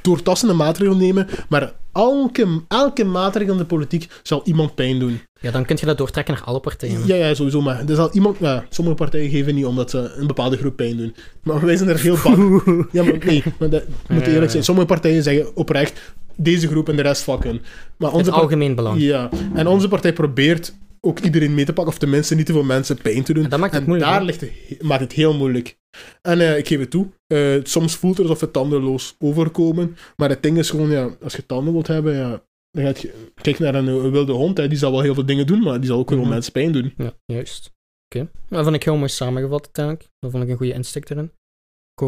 [0.02, 5.22] doortassende maatregelen nemen, maar elke, elke maatregel in de politiek zal iemand pijn doen.
[5.40, 7.02] Ja, dan kun je dat doortrekken naar alle partijen.
[7.06, 7.62] Ja, ja, sowieso.
[7.62, 10.98] Maar er zal iemand, ja, sommige partijen geven niet omdat ze een bepaalde groep pijn
[10.98, 11.16] doen.
[11.44, 12.64] Maar wij zijn er heel bang.
[12.92, 14.64] Ja, maar nee, maar dat moet eerlijk zijn.
[14.64, 17.62] Sommige partijen zeggen oprecht deze groep en de rest vakken.
[17.98, 19.02] Maar Het onze par- algemeen belang.
[19.02, 20.74] Ja, en onze partij probeert
[21.08, 23.44] ook iedereen mee te pakken, of tenminste niet te veel mensen pijn te doen.
[23.44, 24.26] En dat maakt het en moeilijk, daar hè?
[24.26, 25.78] ligt het, maakt het heel moeilijk.
[26.22, 30.30] En eh, ik geef het toe, eh, soms voelt het alsof we tandenloos overkomen, maar
[30.30, 33.60] het ding is gewoon, ja, als je tanden wilt hebben, ja, dan gaat je, kijk
[33.60, 35.90] naar een, een wilde hond, hè, die zal wel heel veel dingen doen, maar die
[35.90, 36.34] zal ook heel veel Mhm.
[36.34, 36.94] mensen pijn doen.
[36.98, 37.72] Ja, juist.
[38.16, 38.30] Oké.
[38.50, 40.10] Dat vond ik heel mooi samengevat uiteindelijk.
[40.20, 41.32] Dat vond ik een goede insteek erin.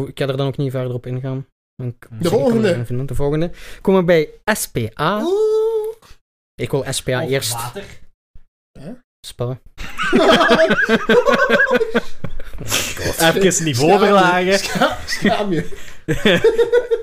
[0.06, 1.46] Ik, ga er dan ook niet verder op ingaan.
[1.82, 1.94] De
[2.28, 3.04] volgende.
[3.04, 3.50] De volgende.
[3.80, 5.22] Komen we bij SPA.
[5.22, 5.96] Oeh.
[6.54, 7.56] Ik wil SPA eerst
[9.26, 9.60] spellen.
[13.20, 14.06] Even niveau Schaam je.
[14.06, 14.58] verlagen.
[14.58, 15.64] Scha- Schaam je.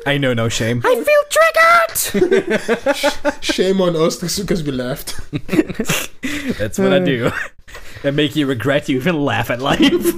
[0.07, 0.77] I know no shame.
[0.83, 1.97] I feel triggered!
[3.53, 5.19] Shame on us, because we laughed.
[6.57, 7.29] That's what I do.
[8.03, 10.13] And make you regret you even laugh at life.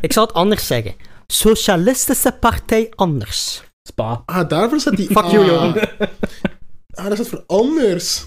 [0.00, 0.94] ik zal het anders zeggen.
[1.26, 3.62] Socialistische Partij Anders.
[3.88, 4.22] Spa.
[4.26, 5.78] Ah, daarvoor staat die Fuck you, Johan.
[6.90, 8.24] Ah, dat staat voor anders.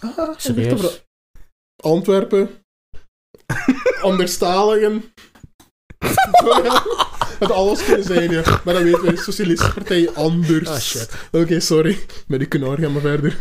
[0.00, 1.02] Ah, Serieus?
[1.84, 2.50] Antwerpen.
[4.00, 5.04] Anderstaligen.
[7.38, 8.42] Het alles kunnen zijn, ja.
[8.64, 9.16] Maar dat weten we.
[9.16, 10.68] Socialistische Partij anders.
[10.68, 11.08] Ah, shit.
[11.32, 11.98] Oké, sorry.
[12.26, 13.36] Met die knar gaan we verder.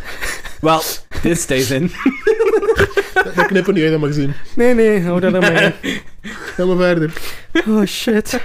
[0.62, 0.82] Well,
[1.22, 1.92] this stays in.
[3.36, 4.34] Dat knippen niet uit, dat mag zien.
[4.56, 5.74] Nee, nee, hou dat ermee.
[6.56, 7.14] Gaan we verder.
[7.68, 8.40] Oh shit.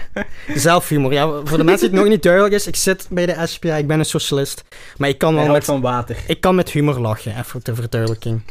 [0.54, 1.12] Zelfhumor.
[1.12, 3.74] Ja, voor de mensen die het nog niet duidelijk is, ik zit bij de SPA,
[3.74, 4.64] ik ben een socialist.
[4.96, 6.16] Maar ik kan wel met, van water.
[6.26, 8.42] ik kan met humor lachen, even ter verduidelijking.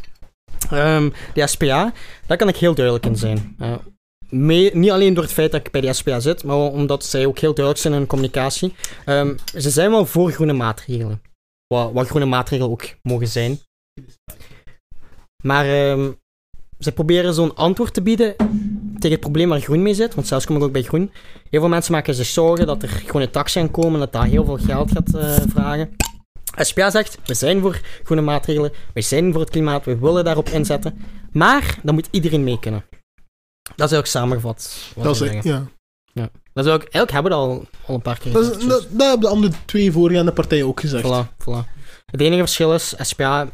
[0.70, 1.92] Ehm, de SPA,
[2.26, 3.56] daar kan ik heel duidelijk in zijn.
[3.58, 3.74] Eh,
[4.72, 7.38] niet alleen door het feit dat ik bij de SPA zit, maar omdat zij ook
[7.38, 8.74] heel duidelijk zijn in hun communicatie.
[9.04, 11.22] Ehm, ze zijn wel voor groene maatregelen.
[11.66, 13.58] Wat, wat groene maatregelen ook mogen zijn.
[15.42, 16.10] Maar ehm,
[16.78, 18.36] ze proberen zo'n antwoord te bieden
[18.92, 20.14] tegen het probleem waar groen mee zit.
[20.14, 21.10] Want zelfs kom ik ook bij groen.
[21.50, 24.44] Heel veel mensen maken zich zorgen dat er groene taxen gaan komen, dat dat heel
[24.44, 25.96] veel geld gaat eh, vragen.
[26.56, 30.48] SPA zegt, we zijn voor groene maatregelen, we zijn voor het klimaat, we willen daarop
[30.48, 31.04] inzetten.
[31.32, 32.84] Maar dan moet iedereen mee kunnen.
[33.76, 34.92] Dat is ook samengevat.
[34.96, 35.70] Dat is, zeggen.
[36.12, 36.30] ja.
[36.52, 38.68] Dat is ook, eigenlijk hebben we dat al, al een paar keer Dat, is, gezegd,
[38.68, 41.04] dat, dat hebben de andere twee voorgaande partijen ook gezegd.
[41.04, 41.76] Voilà, voilà.
[42.10, 43.48] Het enige verschil is, SPA,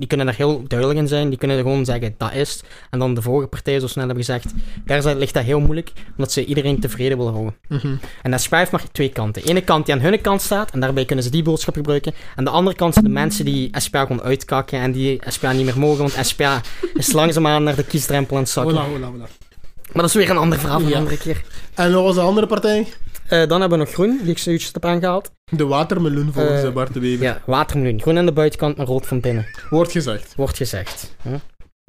[0.00, 1.28] die kunnen daar heel duidelijk in zijn.
[1.28, 2.60] Die kunnen gewoon zeggen, dat is.
[2.90, 4.52] En dan de vorige partijen zo snel hebben gezegd,
[4.84, 7.54] daar ligt dat heel moeilijk, omdat ze iedereen tevreden willen houden.
[7.68, 7.94] Mhm.
[8.22, 9.42] En SPA heeft maar twee kanten.
[9.42, 12.12] De ene kant die aan hun kant staat, en daarbij kunnen ze die boodschap gebruiken.
[12.36, 15.64] En de andere kant zijn de mensen die SPA gewoon uitkakken en die SPA niet
[15.64, 16.60] meer mogen, want SPA
[16.94, 18.74] is langzaamaan naar de kiesdrempel aan het zakken.
[18.76, 19.48] Voilà, voilà, voilà.
[19.92, 20.86] Maar dat is weer een ander verhaal Ja.
[20.86, 21.42] een andere keer.
[21.74, 22.86] En wat was de andere partij?
[23.30, 25.32] Eh, dan hebben we nog groen, die ik zojuist heb aangehaald.
[25.44, 27.24] De watermeloen volgens de Bart de Wever.
[27.24, 28.00] Ja, watermeloen.
[28.00, 29.46] Groen aan de buitenkant, maar rood van binnen.
[29.70, 30.34] Wordt gezegd.
[30.34, 31.16] wordt gezegd.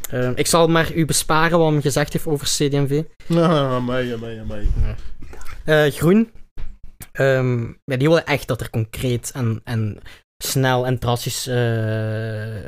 [0.10, 3.04] Eh, ik zal maar u besparen wat hem gezegd heeft over CD&V.
[3.30, 4.70] Ah, amai, amai, amai.
[5.66, 6.32] Eh, groen.
[7.12, 10.00] Ehm, ja, die willen echt dat er concreet en, en
[10.44, 11.48] snel en drastisch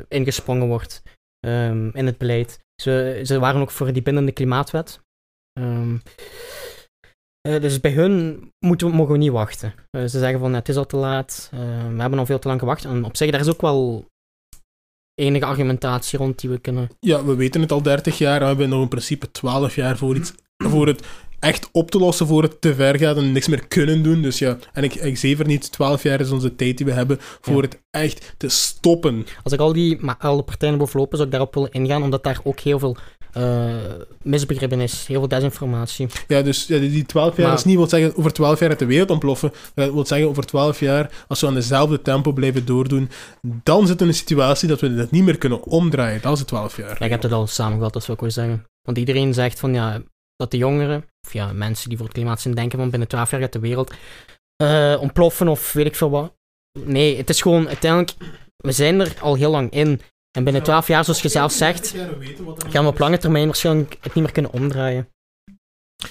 [0.07, 1.01] ingesprongen wordt
[1.39, 2.59] ehm, in het beleid.
[2.81, 5.01] Ze, ze waren ook voor die bindende klimaatwet.
[5.53, 5.95] Ehm,
[7.47, 9.73] eh, dus bij hun moeten we, mogen we niet wachten.
[9.89, 11.59] Eh, ze zeggen van het is al te laat, eh,
[11.95, 12.85] we hebben al veel te lang gewacht.
[12.85, 14.05] En op zich, daar is ook wel
[15.15, 18.39] enige argumentatie rond die we kunnen Ja, we weten het al 30 jaar.
[18.39, 21.05] We hebben nog in principe 12 jaar voor, iets, voor het
[21.39, 24.21] echt op te lossen, voor het te ver gaat en niks meer kunnen doen.
[24.21, 27.17] Dus ja, en ik, ik zever niet, 12 jaar is onze tijd die we hebben
[27.19, 27.61] voor Ja.
[27.61, 29.25] het echt te stoppen.
[29.43, 32.23] Als ik al die ma- al de partijen bovenlopen, zou ik daarop willen ingaan, omdat
[32.23, 32.97] daar ook heel veel
[33.33, 33.75] eh
[34.21, 36.07] misbegrippen is, heel veel desinformatie.
[36.27, 38.69] Ja, dus ja, die die 12 jaar Maar- is niet wil zeggen over 12 jaar
[38.69, 39.51] uit de wereld ontploffen.
[39.73, 43.09] Dat wil zeggen over 12 jaar, als we aan dezelfde tempo blijven doordoen,
[43.41, 46.21] dan zitten we in een situatie dat we dat niet meer kunnen omdraaien.
[46.21, 46.95] Dat is het 12 jaar.
[46.99, 48.65] Ja, ik heb het al samengevat, dat zou ik wel zeggen.
[48.81, 50.01] Want iedereen zegt van ja,
[50.35, 53.31] dat de jongeren, of ja, mensen die voor het klimaat zijn, denken van binnen 12
[53.31, 53.93] jaar gaat de wereld
[54.55, 56.33] eh, ontploffen of weet ik veel wat.
[56.79, 58.13] Nee, het is gewoon uiteindelijk,
[58.57, 60.01] we zijn er al heel lang in.
[60.37, 61.93] En binnen 12 jaar, zoals je zelf zegt,
[62.69, 65.07] gaan we op lange termijn waarschijnlijk het niet meer kunnen omdraaien.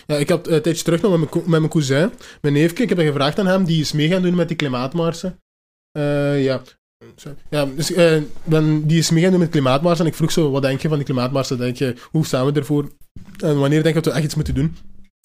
[0.07, 2.11] Ja, ik had eh, een tijdje terug nog met mijn, met mijn cousin,
[2.41, 4.57] mijn neefje, ik heb dat gevraagd aan hem, die is mee gaan doen met die
[4.57, 5.39] klimaatmarsen.
[5.93, 6.63] Eh, ja.
[7.17, 7.37] Sorry.
[7.51, 10.51] Ja, dus, eh, ben, die is mee gaan doen met klimaatmarsen en ik vroeg zo,
[10.51, 11.59] wat denk je van die klimaatmarsen?
[11.59, 12.91] Denk je, hoe staan we ervoor?
[13.39, 14.77] En wanneer denk je dat we echt iets moeten doen?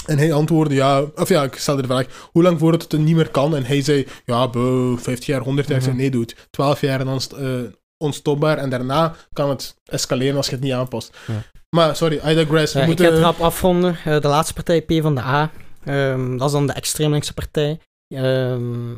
[0.05, 3.15] En hij antwoordde, ja, of ja, ik stelde de vraag, hoe lang voordat het niet
[3.15, 3.55] meer kan?
[3.55, 5.77] En hij zei, ja, buh, 50 jaar, 100 jaar.
[5.77, 6.03] Ik zei, Mhm.
[6.03, 6.47] nee, doe het.
[6.49, 7.61] 12 jaar en dan eh,
[7.97, 11.17] onstopbaar en daarna kan het escaleren als je het niet aanpast.
[11.27, 11.43] Ja.
[11.75, 12.73] Maar, sorry, I digress.
[12.73, 13.05] We Ja, ik moeten...
[13.05, 13.97] ga het rap afronden.
[14.05, 15.51] Eh, de laatste partij, P van de A.
[15.83, 17.79] Ehm, dat is dan de extreem linkse partij.
[18.07, 18.91] Ehm,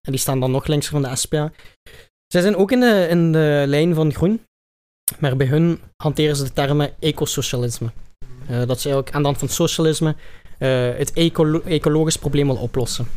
[0.00, 1.52] en die staan dan nog linkser van de SPA.
[2.26, 4.40] Zij zijn ook in de, in de lijn van groen.
[5.18, 7.90] Maar bij hun hanteren ze de termen ecosocialisme.
[8.48, 10.16] Eh, dat ze eigenlijk aan de hand van socialisme
[10.58, 13.08] eh, het ecolo- ecologisch probleem wil oplossen.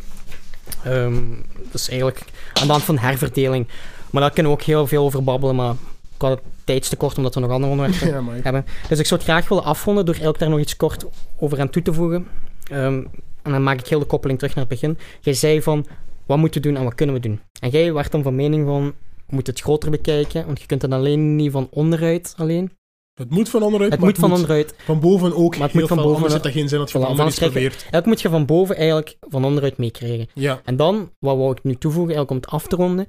[0.84, 1.22] Ehm,
[1.56, 3.68] dat is eigenlijk aan de hand van herverdeling.
[4.10, 5.72] Maar daar kunnen we ook heel veel over babbelen, maar
[6.14, 8.64] ik had het tijdstekort omdat we nog andere onderwerpen Ja, hebben.
[8.88, 11.04] Dus ik zou het graag willen afronden door eigenlijk daar nog iets kort
[11.38, 12.26] over aan toe te voegen.
[12.70, 13.02] Ehm,
[13.42, 14.98] en dan maak ik heel de koppeling terug naar het begin.
[15.20, 15.86] Jij zei van,
[16.26, 17.40] wat moeten we doen en wat kunnen we doen?
[17.60, 18.84] En jij werd dan van mening van,
[19.26, 22.70] we moeten het groter bekijken, want je kunt het alleen niet van onderuit alleen.
[23.14, 24.74] Het moet van onderuit, Het moet van onderuit.
[24.84, 26.98] van boven ook Maar het moet van boven anders heeft dat geen zin dat je
[26.98, 27.80] van onder iets anders krijg je- probeert.
[27.82, 30.28] Eigenlijk moet je van boven eigenlijk van onderuit meekrijgen.
[30.34, 33.06] Ja, En dan, wat wou ik nu toevoegen, eigenlijk om het af te ronden,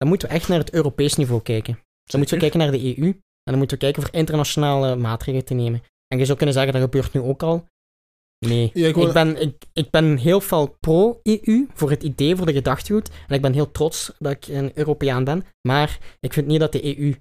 [0.00, 1.74] dan moeten we echt naar het Europees niveau kijken.
[2.04, 3.22] Dan moeten we kijken naar de EU en
[3.52, 5.82] dan moeten we kijken voor internationale maatregelen te nemen.
[6.08, 7.66] En je zou kunnen zeggen, dat gebeurt nu ook al.
[8.46, 8.70] Nee.
[8.74, 12.46] Ja, ik wil- ik, ben, ik, ik ben heel fel pro-EU voor het idee, voor
[12.46, 13.10] de gedachtegoed.
[13.28, 15.44] En ik ben heel trots dat ik een Europeaan ben.
[15.68, 17.14] Maar ik vind niet dat de EU,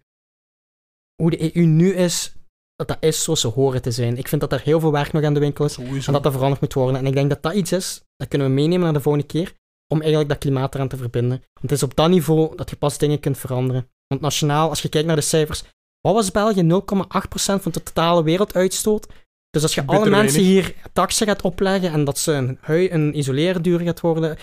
[1.22, 2.34] hoe de EU nu is,
[2.76, 4.18] dat dat is zoals ze horen te zijn.
[4.18, 5.74] Ik vind dat er heel veel werk nog aan de winkel is.
[5.74, 6.08] sowieso.
[6.08, 6.96] En dat dat veranderd moet worden.
[6.96, 9.54] En ik denk dat dat iets is, dat kunnen we meenemen naar de volgende keer,
[9.94, 11.38] om eigenlijk dat klimaat eraan te verbinden.
[11.38, 13.90] Want het is op dat niveau dat je pas dingen kunt veranderen.
[14.08, 15.64] Want nationaal, als je kijkt naar de cijfers,
[16.02, 16.64] wat was België?
[16.64, 19.08] 0,8% van de totale werelduitstoot.
[19.50, 20.66] Dus als je alle mensen weinig.
[20.66, 24.38] hier taxen gaat opleggen en dat ze een, hui, een isoleren duur gaat worden,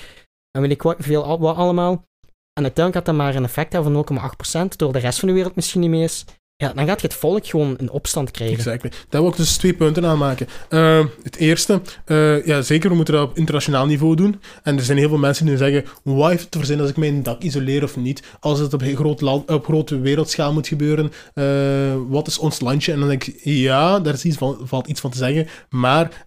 [0.50, 2.04] en weet ik wat, veel wat allemaal.
[2.52, 5.34] En uiteindelijk gaat dat maar een effect hebben van 0,8%, terwijl de rest van de
[5.34, 6.24] wereld misschien niet mee is.
[6.56, 8.56] Ja, dan gaat je het volk gewoon in opstand krijgen.
[8.56, 8.90] Exactly.
[9.08, 10.46] Daar wil ik dus twee punten aan maken.
[10.68, 14.40] Eh, het eerste, eh, ja, zeker, we moeten dat op internationaal niveau doen.
[14.62, 16.96] En er zijn heel veel mensen die zeggen: wat heeft het voor zin als ik
[16.96, 18.22] mijn dak isoleer of niet?
[18.40, 21.44] Als het op, een groot land, op grote wereldschaal moet gebeuren, eh,
[22.08, 22.92] wat is ons landje?
[22.92, 25.48] En dan denk ik: ja, daar is iets van, valt iets van te zeggen.
[25.68, 26.24] Maar.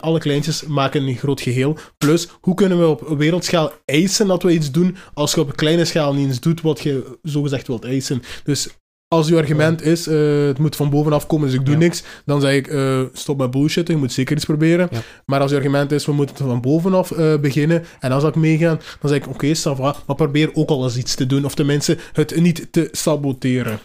[0.00, 1.76] alle kleintjes maken een groot geheel.
[1.98, 5.54] Plus, hoe kunnen we op wereldschaal eisen dat we iets doen als je op een
[5.54, 8.22] kleine schaal niet eens doet wat je zogezegd wilt eisen?
[8.44, 8.68] Dus
[9.14, 11.80] als uw argument is, eh, het moet van bovenaf komen, dus ik doe Ja.
[11.80, 14.88] niks, dan zeg ik, eh, stop met bullshit, je moet zeker iets proberen.
[14.90, 15.00] Ja.
[15.26, 18.28] Maar als uw argument is, we moeten het van bovenaf eh, beginnen, en dan zal
[18.28, 21.26] ik meegaan, dan zeg ik, oké, ça va, maar probeer ook al eens iets te
[21.26, 23.78] doen, of tenminste, het niet te saboteren.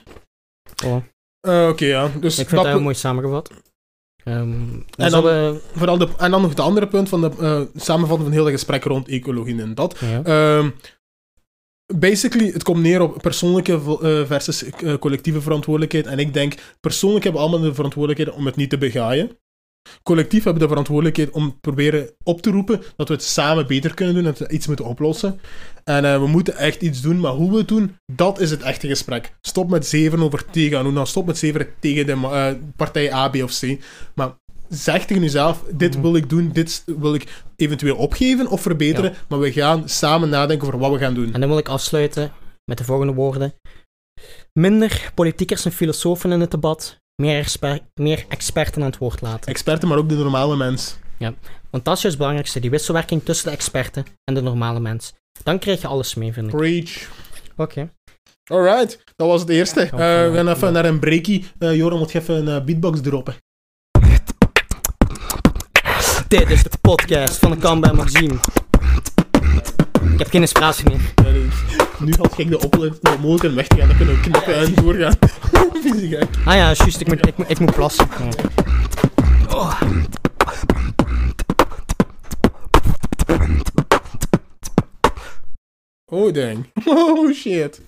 [0.86, 0.96] Oh,
[1.70, 2.10] oké, ja.
[2.20, 3.50] Dus ik vind dat dat heel mooi samengevat.
[4.24, 5.62] Ehm, En dan dan- we...
[5.76, 8.84] vooral de, en dan nog het andere punt van de samenvatting van heel dat gesprek
[8.84, 9.98] rond ecologie en dat.
[10.00, 10.22] Ja.
[10.24, 10.70] Ehm,
[11.94, 16.06] basically, het komt neer op persoonlijke eh, versus eh, collectieve verantwoordelijkheid.
[16.06, 19.38] En ik denk, persoonlijk hebben we allemaal de verantwoordelijkheid om het niet te begaaien.
[20.04, 23.94] Collectief hebben we de verantwoordelijkheid om proberen op te roepen dat we het samen beter
[23.94, 25.40] kunnen doen, dat we iets moeten oplossen.
[25.84, 28.62] En eh, we moeten echt iets doen, maar hoe we het doen, dat is het
[28.62, 29.36] echte gesprek.
[29.42, 33.60] Stop met zeven over tegen dan stop met zeven tegen de partij A, B of
[33.60, 33.78] C.
[34.16, 34.34] Maar
[34.70, 36.02] zeg tegen jezelf, dit Mhm.
[36.02, 40.68] wil ik doen, dit wil ik eventueel opgeven of verbeteren, maar we gaan samen nadenken
[40.68, 41.34] over wat we gaan doen.
[41.34, 42.32] En dan wil ik afsluiten
[42.66, 43.54] met de volgende woorden.
[44.54, 49.52] Minder politiekers en filosofen in het debat, meer, exper- meer experten aan het woord laten.
[49.52, 50.96] Experten, maar ook de normale mens.
[51.70, 55.14] Want dat is juist het belangrijkste, die wisselwerking tussen de experten en de normale mens.
[55.44, 56.56] Dan krijg je alles mee, vind ik.
[56.56, 57.10] Preach.
[57.56, 57.94] Oké.
[58.52, 59.80] Alright, dat was het eerste.
[59.80, 60.54] Ja, Eh, we gaan ja.
[60.56, 61.46] even naar een breakie.
[61.60, 63.36] Joram moet je even een eh, beatbox droppen.
[66.36, 68.34] Dit is de podcast van de Kamba en Maxime.
[70.14, 71.14] Ik heb geen inspiratie meer.
[71.16, 71.32] Ja,
[72.00, 75.18] nu had ik de opleiding mogelijk weg te gaan, dan kunnen we knippen en doorgaan.
[76.46, 78.08] Ah ja, juist, ik moet, ik, moet- ik moet plassen.
[79.50, 79.78] Ja.
[86.12, 86.72] Oh, dang.
[86.86, 87.82] Oh, shit.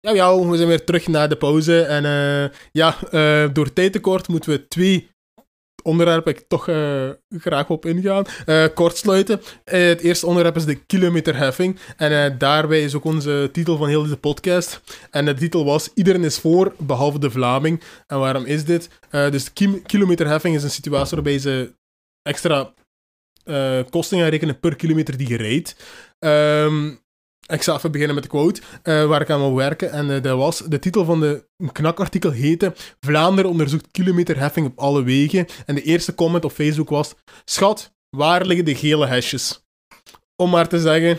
[0.00, 1.82] Ja, ja, we zijn weer terug na de pauze.
[1.82, 5.10] En eh, ja, eh, door tijdtekort moeten we twee
[5.84, 7.08] onderwerpen ik toch eh,
[7.38, 8.24] graag op ingaan.
[8.46, 9.40] Eh kortsluiten.
[9.64, 11.78] Eh, het eerste onderwerp is de kilometerheffing.
[11.96, 14.80] En daarbij is ook onze titel van heel deze podcast.
[15.10, 17.82] En de titel was Iedereen is voor, behalve de Vlaming.
[18.06, 18.88] En waarom is dit?
[19.10, 21.74] Dus de kilometerheffing is een situatie waarbij ze
[22.22, 22.72] extra
[23.90, 25.76] kosten gaan rekenen per kilometer die je rijdt.
[26.18, 26.90] Ehm,
[27.46, 29.90] ik zal even beginnen met de quote eh, waar ik aan wil werken.
[29.90, 35.02] En eh, dat was, de titel van de knakartikel heette Vlaanderen onderzoekt kilometerheffing op alle
[35.02, 35.46] wegen.
[35.66, 37.14] En de eerste comment op Facebook was,
[37.44, 39.64] schat, waar liggen de gele hesjes?
[40.36, 41.18] Om maar te zeggen.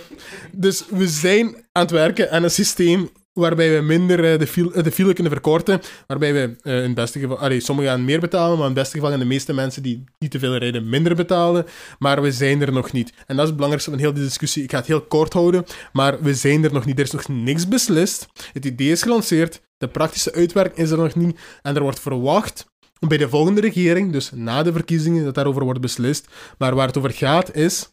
[0.51, 4.73] Dus we zijn aan het werken aan een systeem waarbij we minder eh, de, file,
[4.73, 5.81] eh, de file kunnen verkorten.
[6.07, 8.73] Waarbij we eh, in het beste geval, allee, sommigen gaan meer betalen, maar in het
[8.73, 11.65] beste geval gaan de meeste mensen die niet te veel rijden minder betalen.
[11.99, 13.09] Maar we zijn er nog niet.
[13.09, 14.63] En dat is het belangrijkste van heel die discussie.
[14.63, 16.99] Ik ga het heel kort houden, maar we zijn er nog niet.
[16.99, 18.27] Er is nog niks beslist.
[18.53, 19.61] Het idee is gelanceerd.
[19.77, 21.39] De praktische uitwerking is er nog niet.
[21.61, 22.65] En er wordt verwacht
[23.07, 26.27] bij de volgende regering, dus na de verkiezingen, dat daarover wordt beslist.
[26.57, 27.89] Maar waar het over gaat is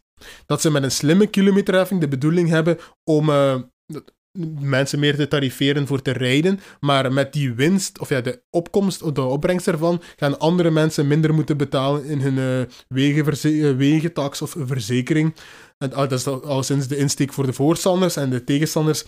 [0.46, 3.30] dat ze met een slimme kilometerheffing de bedoeling hebben om
[4.60, 9.02] mensen meer te tariferen voor te rijden, maar met die winst, of ja, de opkomst,
[9.02, 14.54] of de opbrengst ervan, gaan andere mensen minder moeten betalen in hun eh, wegentax of
[14.58, 15.34] verzekering.
[15.78, 19.04] En, ah, dat is al sinds de insteek voor de voorstanders en de tegenstanders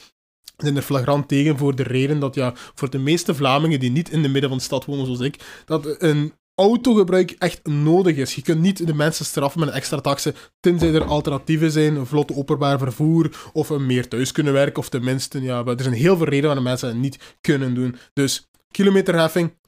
[0.56, 4.10] zijn er flagrant tegen voor de reden dat ja, voor de meeste Vlamingen die niet
[4.10, 8.34] in de midden van de stad wonen zoals ik, dat een autogebruik echt nodig is.
[8.34, 12.06] Je kunt niet de mensen straffen met een extra taxe, tenzij er alternatieven zijn, een
[12.06, 16.16] vlot openbaar vervoer, of een meer thuis kunnen werken, of tenminste, ja, er zijn heel
[16.16, 17.96] veel redenen waarom mensen het niet kunnen doen.
[18.12, 19.58] Dus, kilometerheffing,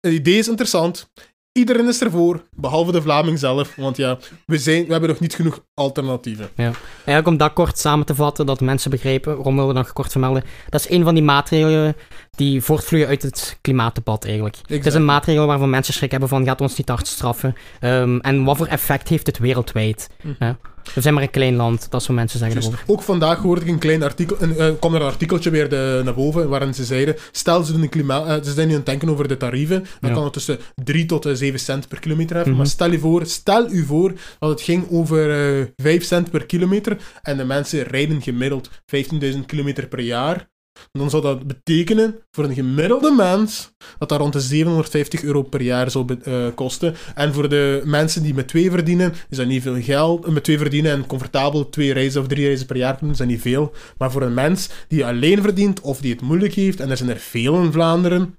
[0.00, 1.10] het idee is interessant.
[1.52, 5.34] Iedereen is ervoor, behalve de Vlaming zelf, want ja, we, zijn, we hebben nog niet
[5.34, 6.50] genoeg alternatieven.
[6.94, 10.12] Eigenlijk om dat kort samen te vatten, dat mensen begrijpen, waarom willen we dat kort
[10.12, 10.44] vermelden?
[10.68, 11.96] Dat is een van die maatregelen
[12.36, 14.56] die voortvloeien uit het klimaatdebat eigenlijk.
[14.66, 17.54] Het is een maatregel waarvan mensen schrik hebben van gaat ons niet hard straffen.
[17.80, 20.08] Ehm, en wat voor effect heeft het wereldwijd?
[20.22, 20.34] Mhm.
[20.38, 20.58] Ja.
[20.94, 22.74] We zijn maar een klein land, dat is wat mensen zeggen.
[22.86, 26.00] Ook vandaag hoorde ik een klein artikel, en, eh, kwam er een artikeltje weer de,
[26.04, 28.78] naar boven, waarin ze zeiden, stel ze doen een klimaat, eh, ze zijn nu aan
[28.78, 30.16] het denken over de tarieven, dan Ja.
[30.16, 32.56] kan het tussen 3 tot eh, 7 cent per kilometer Mhm.
[32.56, 35.30] maar stel je voor, stel u voor dat het ging over
[35.60, 40.48] eh 5 cent per kilometer en de mensen rijden gemiddeld 15.000 kilometer per jaar,
[40.92, 45.62] dan zou dat betekenen voor een gemiddelde mens dat dat rond de 750 euro per
[45.62, 46.94] jaar zou eh, kosten.
[47.14, 50.24] En voor de mensen die met twee verdienen, is dat niet veel geld.
[50.24, 53.16] Eh, Met twee verdienen en comfortabel twee reizen of drie reizen per jaar doen, is
[53.16, 53.72] dat niet veel.
[53.98, 57.10] Maar voor een mens die alleen verdient of die het moeilijk heeft, en er zijn
[57.10, 58.38] er veel in Vlaanderen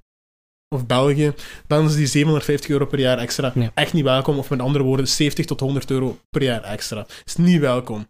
[0.75, 1.33] of België,
[1.67, 4.37] dan is die 750 euro per jaar extra echt niet welkom.
[4.37, 7.05] Of met andere woorden, 70 tot 100 euro per jaar extra.
[7.25, 8.07] Is niet welkom.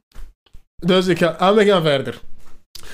[0.76, 2.22] Dus ik ga, en we gaan verder.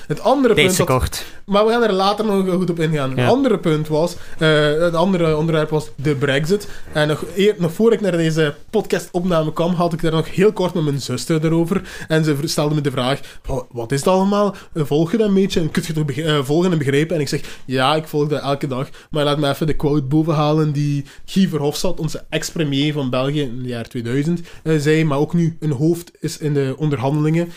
[0.06, 1.24] Het andere punt Deze dat- kort.
[1.46, 3.12] maar we gaan er later nog goed op ingaan.
[3.16, 3.22] Ja.
[3.22, 6.68] Een andere punt was, eh, het andere onderwerp was de Brexit.
[6.92, 10.52] En nog, eer, nog voor ik naar deze podcastopname kwam, had ik daar nog heel
[10.52, 11.82] kort met mijn zuster erover.
[12.08, 14.54] En ze stelde me de vraag, "Wa- wat is dat allemaal?
[14.72, 15.60] Eh, Volg je dat een beetje?
[15.60, 17.14] En kun je het beg- eh, volgen en begrijpen?
[17.14, 18.88] En ik zeg, ja, ik volg dat elke dag.
[19.10, 23.56] Maar laat me even de quote bovenhalen die Guy Verhofstadt, onze ex-premier van België in
[23.58, 27.52] het jaar 2000, eh, zei, maar ook nu een hoofd is in de onderhandelingen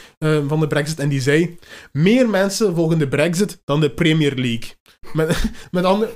[0.47, 0.99] van de Brexit.
[0.99, 1.57] En die zei,
[1.91, 4.71] meer mensen volgen de Brexit dan de Premier League.
[5.13, 6.13] Met, met andere...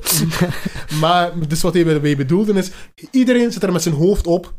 [1.01, 2.72] maar dus wat hij bij bedoelde is,
[3.12, 4.53] iedereen zit er met zijn hoofd op,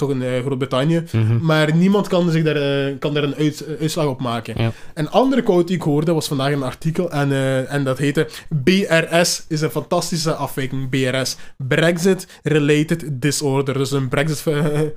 [0.00, 1.44] toch in eh, Groot-Brittannië, Mhm.
[1.44, 4.54] maar niemand kan, zich daar, eh, kan daar een uit- uitslag op maken.
[4.62, 4.72] Ja.
[4.94, 8.28] Een andere quote die ik hoorde was vandaag een artikel en, eh, en dat heette
[8.48, 10.88] BRS is een fantastische afwijking.
[10.88, 13.74] BRS, Brexit Related Disorder.
[13.74, 14.92] Dus een, Brexit, een,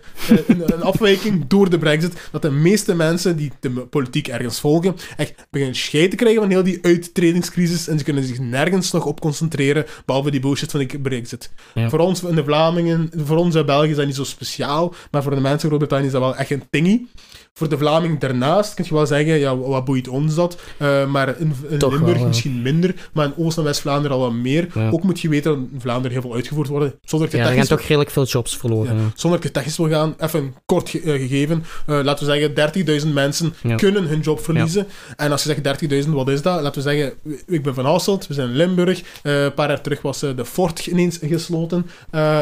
[0.74, 5.34] een afwijking door de Brexit, dat de meeste mensen die de politiek ergens volgen, echt
[5.50, 9.20] beginnen scheid te krijgen van heel die uittredingscrisis en ze kunnen zich nergens nog op
[9.22, 11.52] concentreren, behalve die bullshit van die Brexit.
[11.74, 11.90] Ja.
[11.90, 15.24] Voor ons in de Vlamingen, voor ons in België is dat niet zo speciaal, maar
[15.24, 17.10] voor de mensen in Groot-Brittannië is dat wel echt een tingie.
[17.56, 20.58] Voor de Vlaming daarnaast kun je wel zeggen, ja, wat boeit ons dat?
[20.78, 22.26] Eh, maar in, Limburg wel, ja.
[22.26, 24.68] misschien minder, maar in Oost- en West-Vlaanderen al wat meer.
[24.74, 24.90] Ja.
[24.90, 26.94] Ook moet je weten dat in Vlaanderen heel veel uitgevoerd worden.
[27.04, 28.96] Zonder je Ja, er gaan toch redelijk veel jobs verloren.
[28.98, 29.02] ja.
[29.16, 31.64] Zonder dat ik technisch wil gaan, even kort ge- eh, gegeven.
[31.88, 34.88] Eh, laten we zeggen, 30.000 mensen kunnen hun job verliezen.
[35.16, 36.62] En als je zegt 30.000, wat is dat?
[36.62, 37.14] Laten we zeggen,
[37.48, 39.02] ik ben van Hasselt, we zijn in Limburg.
[39.24, 41.86] Een paar jaar terug was de Fort ineens gesloten.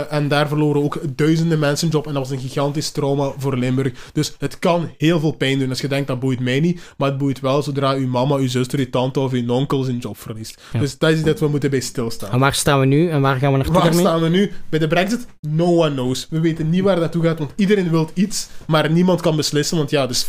[0.10, 2.08] En daar verloren ook duizenden mensen job.
[2.08, 3.92] En dat was een gigantisch trauma voor Limburg.
[4.14, 5.70] Dus het kan heel veel pijn doen.
[5.70, 6.82] Als je denkt, dat boeit mij niet.
[6.98, 9.98] Maar het boeit wel zodra uw mama, uw zuster, uw tante of uw onkel zijn
[9.98, 10.62] job verliest.
[10.74, 10.80] Ja.
[10.80, 12.32] Dus dat is iets dat we moeten bij stilstaan.
[12.32, 14.06] En waar staan we nu en waar gaan we naartoe Waar daarmee?
[14.06, 14.52] staan we nu?
[14.70, 15.26] Bij de Brexit?
[15.40, 16.28] No one knows.
[16.30, 19.78] We weten niet waar dat naartoe gaat, want iedereen wil iets, maar niemand kan beslissen,
[19.78, 20.28] want ja, is 50-50.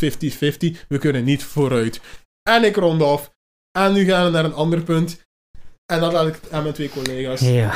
[0.87, 2.01] We kunnen niet vooruit.
[2.49, 3.31] En ik rond af.
[3.79, 5.22] En nu gaan we naar een ander punt.
[5.85, 7.39] En dat laat ik aan mijn twee collega's.
[7.39, 7.73] Ja,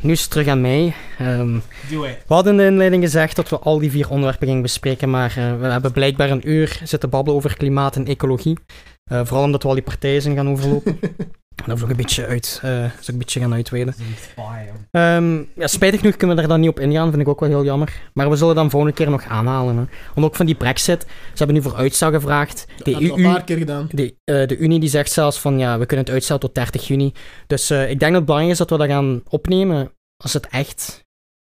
[0.00, 0.94] nu is het terug aan mij.
[1.16, 1.62] Het.
[1.88, 5.34] we hadden in de inleiding gezegd dat we al die vier onderwerpen gingen bespreken, maar
[5.36, 8.58] eh, we hebben blijkbaar een uur zitten babbelen over klimaat en ecologie.
[9.04, 10.98] Eh, vooral omdat we al die partijen zijn gaan overlopen.
[11.66, 13.94] Dat is ook een beetje uit, is ook een beetje gaan uitweiden.
[14.90, 17.48] Ehm, ja, spijtig genoeg kunnen we daar dan niet op ingaan, vind ik ook wel
[17.48, 18.00] heel jammer.
[18.14, 19.76] Maar we zullen dan volgende keer nog aanhalen.
[19.76, 19.84] Hè.
[20.14, 22.66] Want ook van die brexit, ze hebben nu voor uitstel gevraagd.
[22.76, 23.88] Dat De, al een paar keer gedaan.
[23.92, 26.86] de, eh, de Unie die zegt zelfs van ja, we kunnen het uitstellen tot 30
[26.86, 27.12] juni.
[27.46, 29.92] Dus eh, ik denk dat het belangrijk is dat we dat gaan opnemen
[30.24, 31.04] als het echt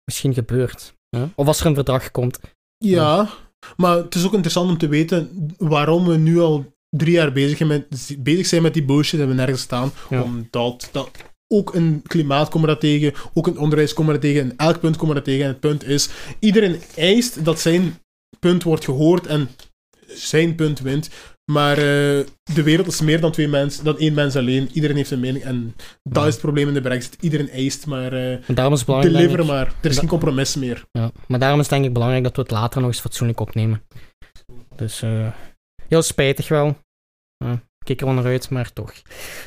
[0.04, 0.94] misschien gebeurt.
[1.16, 1.24] hè.
[1.34, 2.38] Of als er een verdrag komt.
[2.78, 3.28] Ja,
[3.76, 7.56] maar het is ook interessant om te weten waarom we nu al drie jaar bezig
[7.56, 9.92] zijn met, bezig zijn met die bullshit en we nergens staan.
[10.10, 10.22] Ja.
[10.22, 11.10] Omdat dat
[11.48, 14.56] ook in klimaat komen we dat tegen, ook in onderwijs komen we dat tegen, in
[14.56, 15.42] elk punt komen we dat tegen.
[15.44, 17.98] En het punt is, iedereen eist dat zijn
[18.38, 19.48] punt wordt gehoord en
[20.06, 21.08] zijn punt wint.
[21.52, 21.84] Maar eh,
[22.54, 24.68] de wereld is meer dan twee mensen, dan één mens alleen.
[24.72, 26.26] Iedereen heeft een mening en dat Ja.
[26.28, 27.16] is het probleem in de brexit.
[27.20, 29.16] Iedereen eist, maar eh En daarom is belangrijk.
[29.16, 29.66] deliver maar.
[29.66, 30.84] Er is Da- geen compromis meer.
[30.92, 33.40] Ja, maar daarom is het denk ik belangrijk dat we het later nog eens fatsoenlijk
[33.40, 33.82] opnemen.
[34.76, 35.26] Dus eh,
[35.90, 36.68] heel spijtig wel.
[37.38, 38.92] Ik kijk er wel naar uit, maar toch.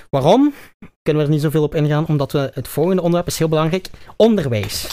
[0.10, 0.54] Waarom?
[1.02, 3.90] Kunnen we er niet zoveel op ingaan, omdat we het volgende onderwerp is heel belangrijk.
[4.16, 4.84] Onderwijs.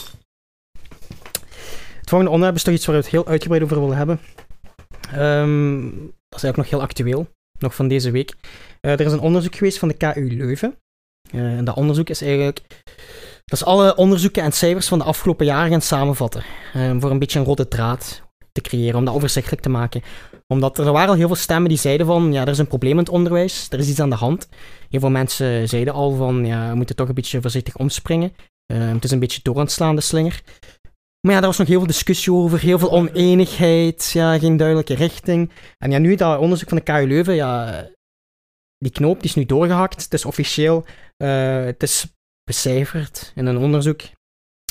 [2.00, 4.20] Het volgende onderwerp is toch iets waar we het heel uitgebreid over willen hebben.
[5.12, 5.82] Ehm,
[6.28, 7.28] dat is eigenlijk nog heel actueel,
[7.58, 8.34] nog van deze week.
[8.80, 10.78] Eh, er is een onderzoek geweest van de KU Leuven.
[11.30, 12.60] Eh, en dat onderzoek is eigenlijk
[13.44, 16.44] dat is alle onderzoeken en cijfers van de afgelopen jaren gaan samenvatten.
[16.72, 18.22] eh, voor een beetje een rode draad
[18.52, 20.02] te creëren, om dat overzichtelijk te maken.
[20.46, 22.92] Omdat er, waren al heel veel stemmen die zeiden van, ja, er is een probleem
[22.92, 24.48] in het onderwijs, er is iets aan de hand.
[24.88, 28.32] Heel veel mensen zeiden al van, ja, we moeten toch een beetje voorzichtig omspringen.
[28.66, 30.42] Eh, het is een beetje door aan het slaan, de slinger.
[31.20, 34.94] Maar ja, daar was nog heel veel discussie over, heel veel oneenigheid, ja, geen duidelijke
[34.94, 35.50] richting.
[35.78, 37.84] En ja, nu dat onderzoek van de KU Leuven, ja,
[38.78, 40.02] die knoop die is nu doorgehakt.
[40.02, 40.84] Het is officieel,
[41.16, 42.06] eh, het is
[42.44, 44.00] becijferd in een onderzoek.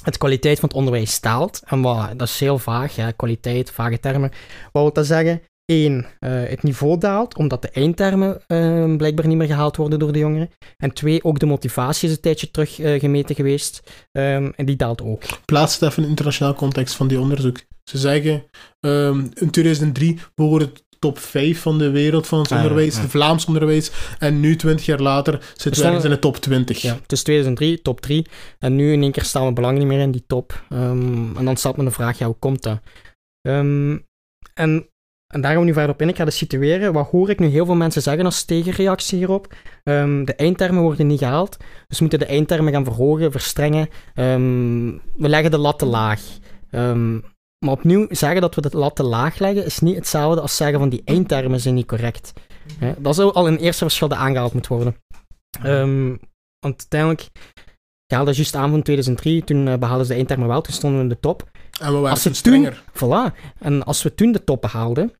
[0.04, 1.62] Het kwaliteit van het onderwijs daalt.
[1.66, 4.32] En wat, dat is heel vaag, ja, kwaliteit, vage termen.
[4.72, 5.41] Wat wil dat zeggen?
[5.66, 10.12] Eén, eh, het niveau daalt, omdat de eindtermen eh, blijkbaar niet meer gehaald worden door
[10.12, 10.50] de jongeren.
[10.78, 13.91] En twee, ook de motivatie is een tijdje terug eh, gemeten geweest.
[14.12, 15.24] Ehm, en die daalt ook.
[15.45, 17.58] plaats het even in internationaal context van die onderzoek.
[17.84, 18.43] Ze zeggen,
[18.80, 23.02] ehm, in 2003 behoorde top 5 van de wereld van het Ah, ja, onderwijs, ja.
[23.02, 23.91] het Vlaams onderwijs.
[24.20, 26.82] En nu, 20 jaar later, zitten we ergens in de top 20.
[26.82, 28.26] Ja, dus 2003, top 3.
[28.60, 30.64] En nu in één keer staan we belang niet meer in die top.
[30.70, 32.80] Ehm, en dan staat me de vraag, ja, hoe komt dat?
[33.41, 33.97] Ehm,
[34.54, 34.88] en,
[35.34, 36.10] en daar gaan we nu verder op in.
[36.10, 36.93] Ik ga dat situeren.
[36.93, 39.54] Wat hoor ik nu heel veel mensen zeggen als tegenreactie hierop?
[39.84, 41.58] Ehm, de eindtermen worden niet gehaald.
[41.88, 43.89] Dus we moeten de eindtermen gaan verhogen, verstrengen.
[44.14, 46.22] We leggen de lat te laag.
[47.66, 50.80] Maar opnieuw, zeggen dat we de lat te laag leggen, is niet hetzelfde als zeggen
[50.80, 52.34] van die eindtermen zijn niet correct.
[52.80, 54.95] Hè, dat is al een eerste verschil dat aangehaald moet worden.
[55.64, 56.10] Ehm,
[56.60, 57.22] want uiteindelijk,
[58.05, 60.99] ik haalde juist aan van 2003, toen eh, behaalden ze de eindtermen wel, toen stonden
[60.99, 61.49] we in de top.
[61.80, 62.74] En we waren Als ze toen.
[62.74, 63.36] Voilà.
[63.60, 65.14] En als we toen de top behaalden,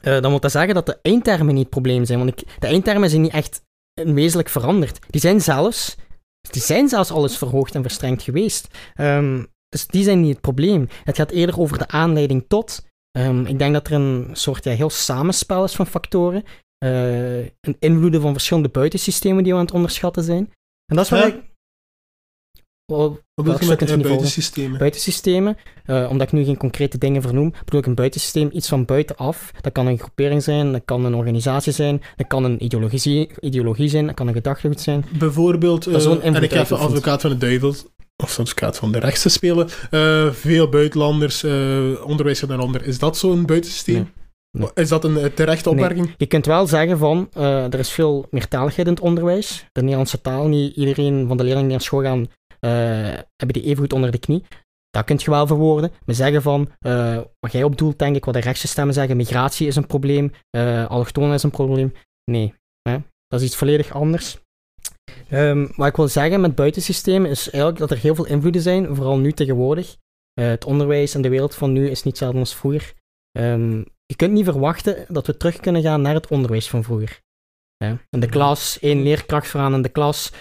[0.00, 2.18] eh, dan wil dat zeggen dat de eindtermen niet het probleem zijn.
[2.18, 3.62] Want ik, de eindtermen zijn niet echt
[3.94, 4.98] wezenlijk veranderd.
[5.10, 5.96] Die zijn zelfs,
[6.50, 8.68] die zijn zelfs alles verhoogd en verstrengd geweest.
[8.94, 10.88] Ehm, dus die zijn niet het probleem.
[11.04, 12.86] Het gaat eerder over de aanleiding tot.
[13.10, 16.44] Ehm, ik denk dat er een soort ja, heel samenspel is van factoren.
[16.78, 20.52] eh, een invloeden van verschillende buitensystemen die we aan het onderschatten zijn.
[20.86, 21.26] En dat is waar Ja.
[21.26, 21.48] ik...
[22.84, 24.78] Wel, Wat bedoel je met uh, niet buitensystemen?
[24.78, 28.84] buitensystemen, eh, omdat ik nu geen concrete dingen vernoem, bedoel ik een buitensysteem, iets van
[28.84, 29.50] buitenaf.
[29.60, 33.88] Dat kan een groepering zijn, dat kan een organisatie zijn, dat kan een ideologie, ideologie
[33.88, 35.04] zijn, dat kan een gedachtegoed zijn.
[35.18, 36.80] Bijvoorbeeld, eh, en ik even uitoefent.
[36.80, 37.74] advocaat van de duivel,
[38.22, 39.68] of advocaat van de rechts te spelen.
[39.90, 42.84] eh, veel buitenlanders, eh onderwijs daaronder.
[42.84, 43.94] Is dat zo'n buitensysteem?
[43.94, 44.12] Nee.
[44.58, 44.68] Nee.
[44.74, 45.78] Is dat een eh, terechte Nee.
[45.78, 46.14] opmerking?
[46.16, 49.66] Je kunt wel zeggen van, er is veel meertaligheid in het onderwijs.
[49.72, 52.26] De Nederlandse taal, niet iedereen van de leerlingen die naar school gaan,
[53.36, 54.44] hebben die even goed onder de knie.
[54.90, 55.90] Dat kun je wel verwoorden.
[56.04, 56.68] We zeggen van,
[57.40, 60.32] wat jij op doelt, denk ik, wat de rechtse stemmen zeggen, migratie is een probleem,
[60.88, 61.92] allochtonen is een probleem.
[62.30, 62.96] Nee, hè?
[63.26, 64.38] dat is iets volledig anders.
[65.28, 68.94] Ehm, wat ik wil zeggen met buitensystemen is eigenlijk dat er heel veel invloeden zijn,
[68.94, 69.96] vooral nu tegenwoordig.
[70.34, 72.92] Eh, het onderwijs en de wereld van nu is niet hetzelfde als vroeger.
[73.32, 77.20] Ehm, je kunt niet verwachten dat we terug kunnen gaan naar het onderwijs van vroeger.
[78.10, 80.32] In de klas, één leerkracht vooraan in de klas.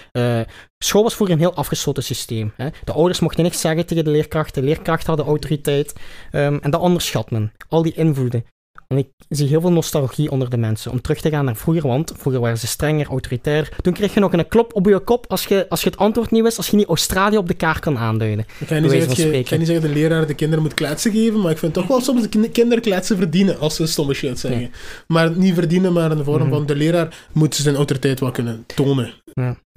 [0.84, 2.54] School was vroeger een heel afgesloten systeem.
[2.56, 2.70] Hè?
[2.84, 5.94] De ouders mochten niks zeggen tegen de leerkrachten, de leerkrachten hadden autoriteit.
[6.32, 7.52] Ehm, en dat onderschat men.
[7.68, 8.46] Al die invloeden.
[8.94, 11.88] En ik zie heel veel nostalgie onder de mensen om terug te gaan naar vroeger,
[11.88, 13.76] want vroeger waren ze strenger, autoritair.
[13.82, 16.32] Toen kreeg je nog een klop op je kop als je, als je het antwoord
[16.32, 18.46] niet wist, als je niet Australië op de kaart kan aanduiden.
[18.60, 21.42] Ik ga niet, zeggen dat je, niet zeggen de leraar de kinderen moet kletsen geven,
[21.42, 24.40] maar ik vind toch wel soms de kin- kinderen kletsen verdienen als ze stomme shit
[24.40, 24.72] zeggen.
[25.08, 26.50] Maar niet verdienen, maar in de vorm Mhm.
[26.52, 29.14] van de leraar moet zijn autoriteit wel kunnen tonen.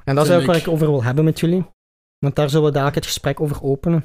[0.05, 0.63] En dat is ook waar ik.
[0.63, 1.65] ik over wil hebben met jullie.
[2.19, 4.05] Want daar zullen we dadelijk het gesprek over openen.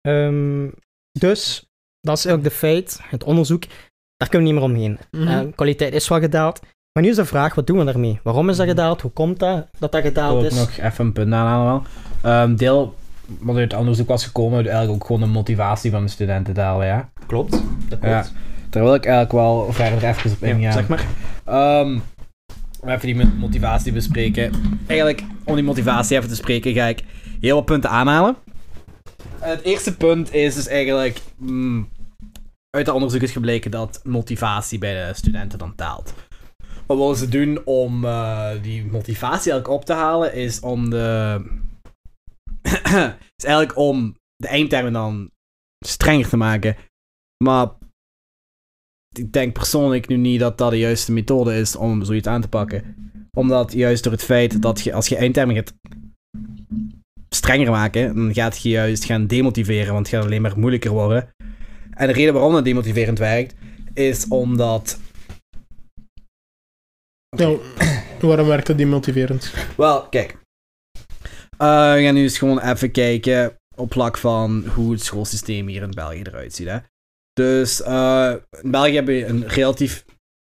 [0.00, 0.68] Ehm,
[1.12, 1.64] dus,
[2.00, 3.62] dat is eigenlijk de feit, het onderzoek,
[4.16, 4.98] daar kunnen we niet meer omheen.
[5.10, 5.28] Mhm.
[5.28, 6.60] Eh, kwaliteit is wel gedaald.
[6.92, 8.20] Maar nu is de vraag, wat doen we daarmee?
[8.22, 9.00] Waarom is dat gedaald?
[9.00, 10.54] Hoe komt dat dat dat Ik wil gedaald ook is?
[10.58, 11.82] nog even een punt aanhalen.
[12.22, 12.94] Ehm deel
[13.40, 16.54] wat uit het onderzoek was gekomen, uit eigenlijk ook gewoon de motivatie van de studenten
[16.54, 17.08] dalen, ja.
[17.26, 18.26] Klopt, dat Ja.
[18.70, 20.60] Daar wil ik eigenlijk wel verder even op ingaan.
[20.60, 21.04] Ja, zeg maar.
[21.44, 21.98] Ehm,
[22.80, 24.52] om even die mo- motivatie bespreken.
[24.86, 27.02] Eigenlijk, om die motivatie even te spreken, ga ik
[27.40, 28.36] heel wat punten aanhalen.
[29.40, 31.20] Het eerste punt is dus eigenlijk...
[31.36, 31.88] mm,
[32.70, 36.14] uit het onderzoek is gebleken dat motivatie bij de studenten dan daalt.
[36.86, 41.40] Wat willen ze doen om eh, die motivatie eigenlijk op te halen, is om de...
[43.36, 45.30] is eigenlijk om de eindtermen dan
[45.86, 46.76] strenger te maken.
[47.44, 47.68] Maar
[49.16, 52.48] ik denk persoonlijk nu niet dat dat de juiste methode is om zoiets aan te
[52.48, 53.12] pakken.
[53.36, 55.74] Omdat juist door het feit dat je als je eindtermen gaat
[57.34, 61.34] strenger maken, dan gaat je juist gaan demotiveren, want het gaat alleen maar moeilijker worden.
[61.90, 63.54] En de reden waarom dat demotiverend werkt,
[63.94, 65.00] is omdat...
[67.36, 67.58] Nou,
[68.20, 69.54] waarom werkt dat demotiverend?
[69.76, 70.38] Wel, kijk.
[71.56, 75.82] Eh, we gaan nu eens gewoon even kijken op vlak van hoe het schoolsysteem hier
[75.82, 76.68] in België eruit ziet.
[76.68, 76.78] Hè.
[77.32, 80.04] Dus eh, in België hebben we een relatief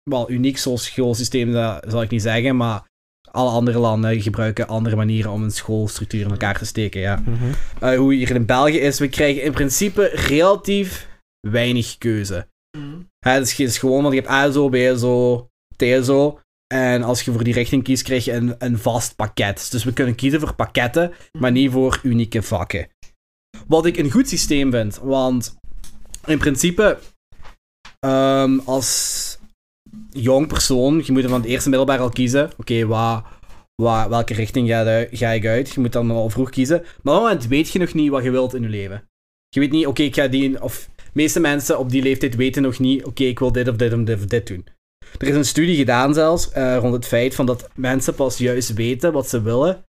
[0.03, 2.91] wel uniek schoolsysteem, dat zal ik niet zeggen, maar
[3.36, 7.02] alle andere landen gebruiken andere manieren om een schoolstructuur in elkaar te steken.
[7.02, 7.24] Ja.
[7.26, 7.52] Mhm.
[7.80, 11.08] Eh, hoe hier in België is, we krijgen in principe relatief
[11.48, 12.48] weinig keuze.
[13.20, 16.40] Dus het is gewoon, want je hebt ASO, BSO, TSO.
[16.74, 19.68] En als je voor die richting kiest, krijg je een, een vast pakket.
[19.72, 22.88] Dus we kunnen kiezen voor pakketten, maar niet voor unieke vakken.
[23.68, 25.56] Wat ik een goed systeem vind, want
[26.26, 27.00] in principe,
[28.00, 29.40] ehm, als
[30.12, 32.50] jong persoon, je moet van het eerste middelbaar al kiezen.
[32.58, 33.24] Oké, wa-
[33.76, 35.70] wa- welke richting ga, ga ik uit?
[35.74, 36.80] Je moet dan al vroeg kiezen.
[37.02, 39.04] Maar op dat moment weet je nog niet wat je wilt in je leven.
[39.50, 40.62] Je weet niet, oké, ik ga die...
[40.64, 43.94] Of meeste mensen op die leeftijd weten nog niet, oké, ik wil dit of dit
[43.94, 44.66] of dit of dit doen.
[45.20, 48.74] Er is een studie gedaan zelfs eh, rond het feit van dat mensen pas juist
[48.74, 49.84] weten wat ze willen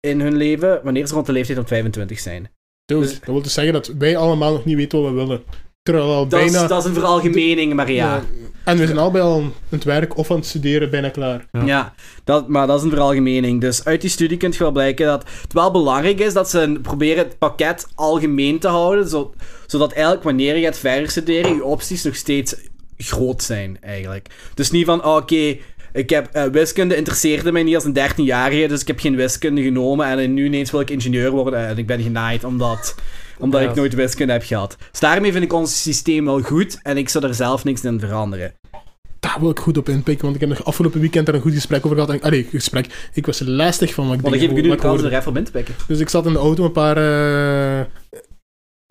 [0.00, 2.50] in hun leven wanneer ze rond de leeftijd van 25 zijn.
[2.84, 5.42] Dus- dat wil dus zeggen dat wij allemaal nog niet weten wat we willen.
[5.82, 8.24] terwijl al Dat, is, dat is een veralgemening, maar ja.
[8.64, 11.46] En we zijn allebei al aan het werk of aan het studeren, bijna klaar.
[11.52, 11.64] Ja.
[11.64, 11.94] Ja,
[12.24, 13.60] dat, maar dat is een veralgemening.
[13.60, 16.78] Dus uit die studie kun je wel blijken dat het wel belangrijk is dat ze
[16.82, 19.34] proberen het pakket algemeen te houden, zo,
[19.66, 22.54] zodat eigenlijk wanneer je gaat verder studeren, je opties nog steeds
[22.96, 24.26] groot zijn, eigenlijk.
[24.54, 25.56] Dus niet van, oh, oké,
[25.92, 29.62] ik heb eh, wiskunde interesseerde mij niet als een 13-jarige, dus ik heb geen wiskunde
[29.62, 32.94] genomen en nu ineens wil ik ingenieur worden en ik ben genaaid omdat,
[33.38, 33.68] omdat Ja.
[33.68, 34.76] ik nooit wiskunde heb gehad.
[34.90, 38.00] Dus daarmee vind ik ons systeem wel goed en ik zou er zelf niks in
[38.00, 38.52] veranderen.
[39.20, 41.52] Daar wil ik goed op inpikken, want ik heb nog afgelopen weekend daar een goed
[41.54, 42.12] gesprek over gehad.
[42.14, 43.08] En, allee, gesprek.
[43.12, 45.28] Ik was lastig van wat ik Maar dan geef ik nu de kans er even
[45.30, 45.74] op in te pikken.
[45.86, 47.86] Dus ik zat in de auto met een paar eh,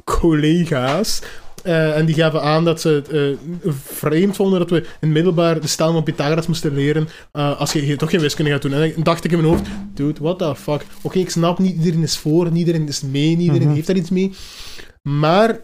[0.03, 1.21] collega's.
[1.63, 5.61] Eh, en die gaven aan dat ze het eh, vreemd vonden dat we in middelbaar
[5.61, 8.73] de stel van Pythagoras moesten leren eh, als je hier toch geen wiskunde gaat doen.
[8.73, 10.85] En dan dacht ik in mijn hoofd, dude, what the fuck.
[11.01, 13.75] Oké, ik snap, niet iedereen is voor, niet iedereen is mee, niet iedereen Mhm.
[13.75, 14.31] heeft daar iets mee.
[15.01, 15.59] Maar,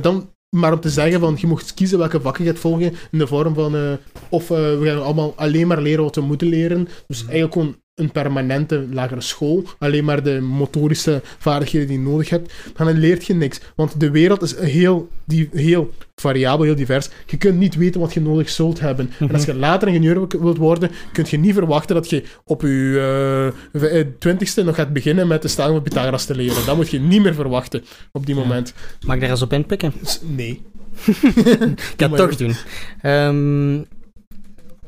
[0.00, 3.18] dan, maar om te zeggen van, je mocht kiezen welke vakken je gaat volgen in
[3.18, 3.98] de vorm van,
[4.28, 6.88] of we gaan allemaal alleen maar leren wat we moeten leren.
[7.06, 12.28] Dus eigenlijk gewoon een permanente lagere school, alleen maar de motorische vaardigheden die je nodig
[12.30, 13.60] hebt, dan leert je niks.
[13.74, 17.08] Want de wereld is heel, die, heel variabel, heel divers.
[17.26, 19.10] Je kunt niet weten wat je nodig zult hebben.
[19.18, 22.62] En als je later ingenieur wil- wilt worden, kun je niet verwachten dat je op
[22.62, 26.66] je eh, twintigste nog gaat beginnen met de stelling van Pythagoras te leren.
[26.66, 28.40] Dat moet je niet meer verwachten op die Ja.
[28.40, 28.72] moment.
[29.06, 29.92] Mag ik daar eens op inpikken?
[30.22, 30.62] Nee.
[31.06, 32.54] Ik ga het toch doen.
[33.00, 33.82] Ehm,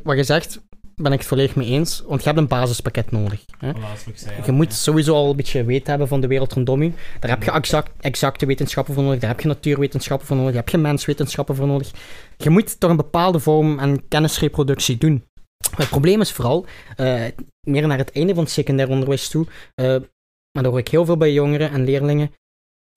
[0.03, 0.61] wat je zegt,
[1.03, 2.03] ben ik het volledig mee eens.
[2.07, 3.45] Want je hebt een basispakket nodig.
[3.59, 3.73] Hè?
[4.45, 6.93] Je moet sowieso al een beetje weten hebben van de wereld rondom je.
[7.21, 9.21] Daar heb je exact, exacte wetenschappen voor nodig.
[9.21, 10.53] Daar heb je natuurwetenschappen voor nodig.
[10.53, 11.91] Daar heb je menswetenschappen voor nodig.
[12.37, 15.25] Je moet toch een bepaalde vorm aan kennisreproductie doen.
[15.77, 17.25] Het probleem is vooral, eh,
[17.67, 19.87] meer naar het einde van het secundair onderwijs toe, eh,
[20.53, 22.31] maar dat hoor ik heel veel bij jongeren en leerlingen,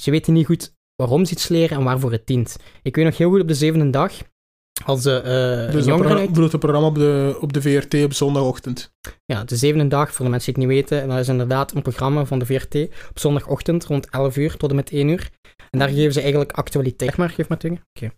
[0.01, 2.58] ze weten niet goed waarom ze iets leren en waarvoor het dient.
[2.82, 4.14] Ik weet nog heel goed op de zevende dag,
[4.86, 8.91] als de Dus jongeren bedoelt het programma op de, op de VRT op zondagochtend.
[9.25, 11.81] ja, de zevende dag, voor de mensen die het niet weten, dat is inderdaad een
[11.81, 12.75] programma van de VRT
[13.09, 15.29] op zondagochtend rond 11 uur tot en met 1 uur.
[15.69, 17.09] En daar geven ze eigenlijk actualiteit.
[17.09, 17.79] Zeg maar, geef maar terug.
[17.93, 18.11] Oké.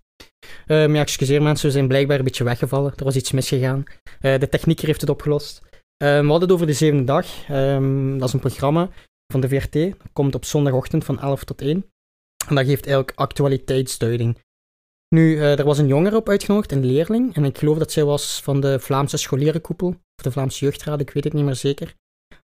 [0.66, 2.94] Ehm, ja, excuseer mensen, we zijn blijkbaar een beetje weggevallen.
[2.96, 3.84] Er was iets misgegaan.
[4.20, 5.62] Eh, de technieker heeft het opgelost.
[5.98, 7.26] Ehm, we hadden het over de zevende dag.
[7.48, 8.90] Ehm, dat is een programma
[9.32, 9.74] van de VRT.
[9.74, 11.86] Dat komt op zondagochtend van 11 tot 1.
[12.48, 14.38] En dat geeft eigenlijk actualiteitsduiding.
[15.10, 17.36] Nu, eh, er was een jongere op uitgenodigd, een leerling.
[17.36, 19.88] En ik geloof dat zij was van de Vlaamse scholierenkoepel.
[19.88, 21.96] Of de Vlaamse jeugdraad, ik weet het niet meer zeker.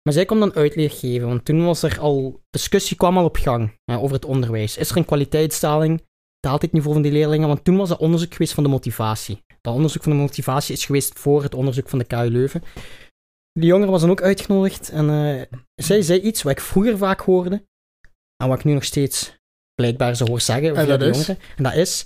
[0.04, 2.42] Maar zij kon dan uitleg geven, want toen was er al...
[2.50, 4.78] Discussie kwam al op gang ja, over het onderwijs.
[4.78, 6.04] Is er een kwaliteitsdaling?
[6.40, 7.48] Daalt het niveau van die leerlingen?
[7.48, 9.44] Want toen was dat onderzoek geweest van de motivatie.
[9.62, 12.64] Dat onderzoek van de motivatie is geweest voor het onderzoek van de KU Leuven.
[13.54, 17.20] Die jongere was dan ook uitgenodigd en eh, zij zei iets wat ik vroeger vaak
[17.20, 17.66] hoorde.
[18.44, 19.40] En wat ik nu nog steeds
[19.76, 20.76] blijkbaar zo hoor zeggen.
[20.76, 21.16] En dat de is?
[21.16, 21.38] jongeren.
[21.58, 22.06] En dat is,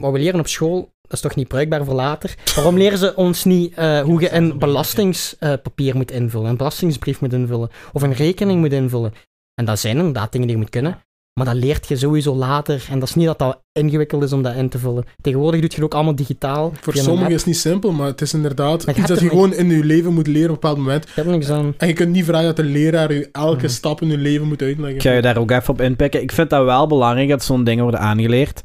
[0.00, 2.34] wat we leren op school, dat is toch niet bruikbaar voor later.
[2.54, 7.32] Waarom leren ze ons niet eh, hoe je een belastingspapier moet invullen, een belastingsbrief moet
[7.32, 9.14] invullen, of een rekening moet invullen?
[9.54, 11.02] En dat zijn inderdaad dingen die je moet kunnen.
[11.34, 12.86] Maar dat leert je sowieso later.
[12.90, 15.04] En dat is niet dat dat ingewikkeld is om dat in te vullen.
[15.22, 16.72] Tegenwoordig doe je het ook allemaal digitaal.
[16.80, 19.52] Voor sommigen is het niet simpel, maar het is inderdaad Maar iets dat je gewoon
[19.54, 21.08] in je leven moet leren op een bepaald moment.
[21.08, 21.74] Ik heb niks aan.
[21.78, 23.68] En je kunt niet vragen dat de leraar je elke Mhm.
[23.68, 24.94] stap in je leven moet uitleggen.
[24.94, 26.22] Ik ga je daar ook even op inpikken.
[26.22, 28.62] Ik vind dat wel belangrijk dat zo'n dingen worden aangeleerd.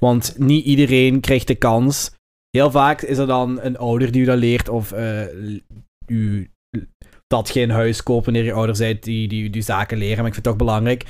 [0.00, 2.10] Want niet iedereen krijgt de kans.
[2.50, 5.20] Heel vaak is er dan een ouder die u dat leert, of eh,
[6.06, 6.50] u
[7.26, 10.16] dat geen huis kopen wanneer je ouder bent, die, die die zaken leren.
[10.16, 11.04] Maar ik vind het toch belangrijk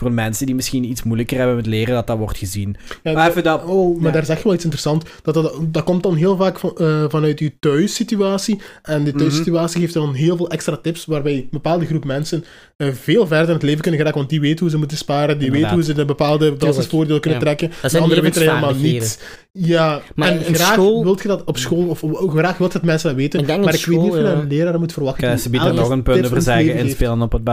[0.00, 2.76] voor mensen die misschien iets moeilijker hebben met leren, dat dat wordt gezien.
[3.02, 3.64] Ja, Maar even dat...
[3.64, 4.12] Oh, maar Ja.
[4.12, 5.06] daar zeg je wel iets interessants.
[5.22, 8.60] Dat, dat, dat komt dan heel vaak van, eh, vanuit je thuissituatie.
[8.82, 12.44] En die thuissituatie geeft dan heel veel extra tips waarbij een bepaalde groep mensen
[12.80, 14.18] veel verder in het leven kunnen geraken.
[14.18, 17.38] Want die weten hoe ze moeten sparen, die weten hoe ze de bepaalde belastingvoordeel kunnen
[17.38, 17.44] Ja.
[17.44, 17.68] trekken.
[17.70, 19.38] Dat De zijn anderen weten helemaal niet.
[19.52, 22.72] Ja, Maar en in graag school- wilt je dat op school, of of graag wilt
[22.72, 23.40] dat mensen dat weten.
[23.40, 24.44] Ik denk maar ik weet niet of je een ja.
[24.48, 25.32] leraar moet verwachten.
[25.32, 27.44] Ik ze er elke nog een punt over zeggen, inspelen op het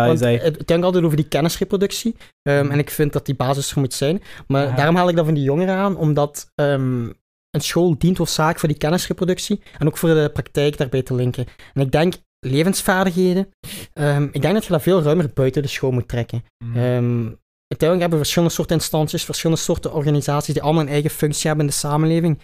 [0.43, 2.15] het gaat altijd over die kennisreproductie.
[2.41, 4.21] ehm, en ik vind dat die basis er moet zijn.
[4.47, 4.75] Maar Ja.
[4.75, 7.03] daarom haal ik dat van die jongeren aan, omdat ehm,
[7.51, 11.45] een school dient hoofdzakelijk voor die kennisreproductie en ook voor de praktijk daarbij te linken.
[11.73, 12.13] En ik denk,
[12.47, 13.49] levensvaardigheden,
[13.93, 16.43] ehm, ik denk dat je dat veel ruimer buiten de school moet trekken.
[16.65, 16.77] Mhm.
[16.77, 17.25] Ehm,
[17.67, 21.65] uiteindelijk hebben we verschillende soorten instanties, verschillende soorten organisaties die allemaal een eigen functie hebben
[21.65, 22.39] in de samenleving.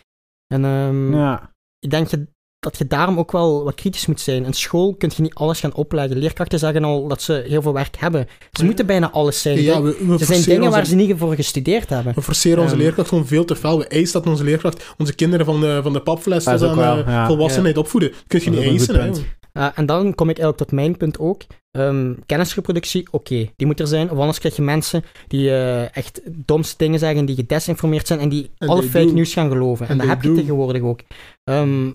[0.54, 1.52] En ehm, Ja.
[1.80, 2.28] ik denk je,
[2.60, 4.46] dat je daarom ook wel wat kritisch moet zijn.
[4.46, 6.18] In school kun je niet alles gaan opleggen.
[6.18, 8.28] Leerkrachten zeggen al dat ze heel veel werk hebben.
[8.52, 8.66] Ze Ja.
[8.66, 9.62] moeten bijna alles zijn.
[9.62, 12.14] Ja, we, we er zijn forceren dingen waar onze- ze niet voor gestudeerd hebben.
[12.16, 12.82] We forceren onze Ehm.
[12.84, 13.78] leerkracht gewoon veel te fel.
[13.78, 16.98] We eisen dat onze leerkracht onze kinderen van de, van de papfles tot aan wel,
[16.98, 17.28] ja.
[17.28, 18.12] volwassenheid opvoeden.
[18.12, 19.26] Dat kun je Dat niet eisen.
[19.58, 21.42] Uh, en dan kom ik eigenlijk tot mijn punt ook.
[21.72, 24.12] Ehm, kennisreproductie, oké, die moet er zijn.
[24.12, 28.30] Of anders krijg je mensen die eh, echt domste dingen zeggen, die gedesinformeerd zijn en
[28.30, 29.14] die En alle fake do.
[29.14, 29.86] news gaan geloven.
[29.86, 31.00] En, En dat heb je tegenwoordig ook.
[31.44, 31.86] Ehm,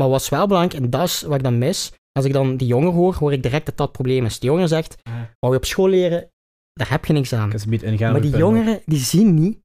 [0.00, 2.56] maar wat is wel belangrijk, en dat is wat ik dan mis, als ik dan
[2.56, 4.38] die jongen hoor, hoor ik direct dat dat het probleem is.
[4.38, 4.96] Die jongen zegt,
[5.38, 6.30] wou je op school leren,
[6.72, 7.50] daar heb je niks aan.
[8.12, 9.58] Maar die jongeren, die zien niet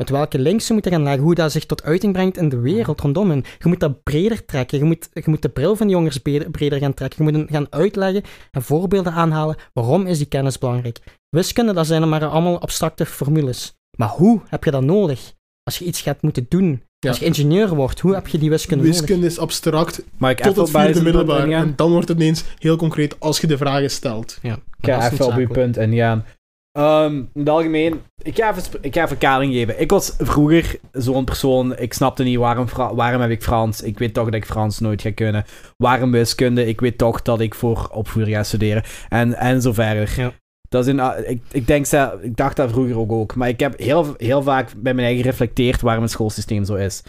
[0.00, 2.58] met welke links ze moeten gaan leggen, hoe dat zich tot uiting brengt in de
[2.58, 3.44] wereld rondom hen.
[3.58, 6.78] Je moet dat breder trekken, je moet, je moet de bril van de jongeren breder,
[6.78, 10.98] gaan trekken, je moet hen gaan uitleggen en voorbeelden aanhalen waarom is die kennis belangrijk.
[11.28, 13.74] Wiskunde, dat zijn er maar allemaal abstracte formules.
[13.96, 15.32] Maar hoe heb je dat nodig?
[15.62, 17.08] Als je iets gaat moeten doen, Ja.
[17.08, 19.00] als je ingenieur wordt, hoe heb je die wiskunde, nodig?
[19.00, 21.48] Wiskunde is abstract Maar ik tot even het vierde middelbaar.
[21.48, 24.38] En dan wordt het ineens heel concreet als je de vragen stelt.
[24.42, 25.52] Ja, Ik ga even op uw noodzakelijk.
[25.52, 26.24] punt ingaan.
[26.72, 29.80] Ehm in het algemeen, ik ga, even, ik ga even kadering geven.
[29.80, 33.82] Ik was vroeger zo'n persoon, ik snapte niet waarom, waarom heb ik Frans.
[33.82, 35.44] Ik weet toch dat ik Frans nooit ga kunnen.
[35.76, 36.66] Waarom wiskunde?
[36.66, 38.82] Ik weet toch dat ik voor opvoeding ga studeren.
[39.08, 40.12] En, en zo verder.
[40.16, 40.32] Ja.
[40.68, 41.86] Dat is in, ah, ik, ik, denk,
[42.22, 43.34] ik dacht dat vroeger ook ook.
[43.34, 47.02] Maar ik heb heel, heel vaak bij mijn eigen gereflecteerd waarom het schoolsysteem zo is.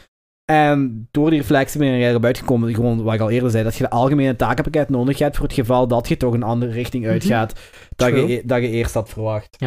[0.52, 3.76] En door die reflectie ben ik erop uitgekomen, gewoon wat ik al eerder zei, dat
[3.76, 7.08] je de algemene takenpakket nodig hebt voor het geval dat je toch een andere richting
[7.08, 7.60] uitgaat
[7.96, 9.58] dat, je, e- dat je eerst had verwacht.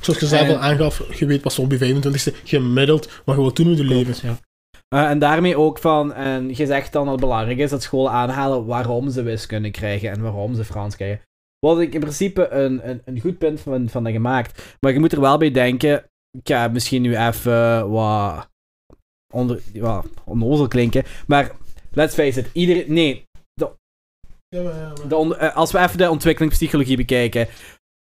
[0.00, 3.40] Zoals je zelf En- al aangaf, je weet pas op je 25ste gemiddeld wat je
[3.40, 4.28] wilt doen in je leven.
[4.28, 4.36] Ja.
[4.88, 8.12] Eh, en daarmee ook van, en je zegt dan dat het belangrijk is dat scholen
[8.12, 11.20] aanhalen waarom ze wiskunde krijgen en waarom ze Frans krijgen.
[11.58, 14.76] Wat ik in principe een, een, een goed punt van, van dat gemaakt.
[14.80, 16.04] Maar je moet er wel bij denken,
[16.38, 18.50] ik ga misschien nu even wat
[19.32, 21.50] onder, wat onnozel klinken, maar
[21.92, 23.24] let's face it, iedereen, nee,
[24.48, 27.48] Ja, maar, ja, maar- de on- eh, als we even de ontwikkelingspsychologie bekijken.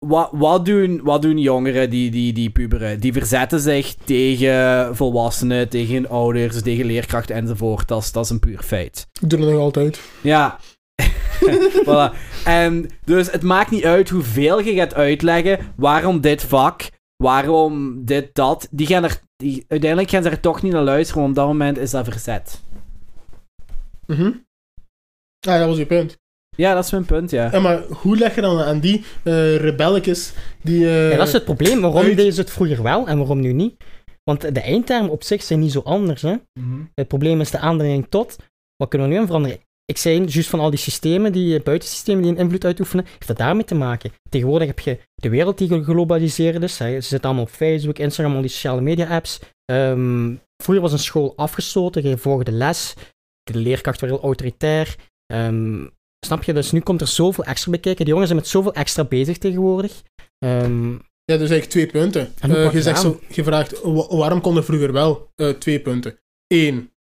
[0.07, 3.01] Wat, wat, doen, wat doen jongeren die, die, die puberen?
[3.01, 7.89] Die verzetten zich tegen volwassenen, tegen ouders, tegen leerkrachten enzovoort.
[7.89, 9.07] Dat is, dat is een puur feit.
[9.21, 10.01] Ik doe het nog altijd.
[10.21, 10.59] Ja.
[11.87, 12.17] voilà.
[12.45, 18.35] En dus het maakt niet uit hoeveel je gaat uitleggen waarom dit vak, waarom dit,
[18.35, 18.69] dat.
[18.71, 21.47] Die gaan er, die, uiteindelijk gaan ze er toch niet naar luisteren, want op dat
[21.53, 22.63] moment is dat verzet.
[24.07, 24.31] Mhm.
[25.49, 26.21] Ah, dat was je punt.
[26.57, 27.49] Ja, dat is mijn punt, ja.
[27.53, 30.33] Ja, maar hoe leg je dan aan die eh rebelletjes
[30.63, 30.87] die...
[30.89, 31.81] eh, Ja, dat is het probleem.
[31.81, 33.85] Waarom uit- deden ze het vroeger wel en waarom nu niet?
[34.25, 36.23] Want de eindtermen op zich zijn niet zo anders.
[36.23, 36.35] Hè?
[36.95, 38.37] Het probleem is de aandringing tot.
[38.77, 39.59] Wat kunnen we nu aan veranderen?
[39.93, 43.27] Ik zei juist van al die systemen, die eh, buitensystemen die een invloed uitoefenen, heeft
[43.27, 44.13] dat daarmee te maken.
[44.29, 46.79] Tegenwoordig heb je de wereld die geglobaliseerd is.
[46.79, 47.01] Hè.
[47.01, 49.39] Ze zitten allemaal op Facebook, Instagram, al die sociale media apps.
[49.65, 52.95] Ehm, vroeger was een school afgesloten, je volgde les.
[53.43, 54.97] De leerkracht was heel autoritair.
[55.27, 55.87] Ehm,
[56.27, 56.53] snap je?
[56.53, 58.05] Dus nu komt er zoveel extra bij kijken.
[58.05, 60.03] Die jongens zijn met zoveel extra bezig tegenwoordig.
[60.39, 60.93] Ehm,
[61.25, 62.33] Ja, dus eigenlijk twee punten.
[62.41, 65.31] Eh, je, zegt zo, je vraagt, waarom kon er vroeger wel?
[65.35, 66.19] Eh, twee punten.
[66.47, 66.92] Eén,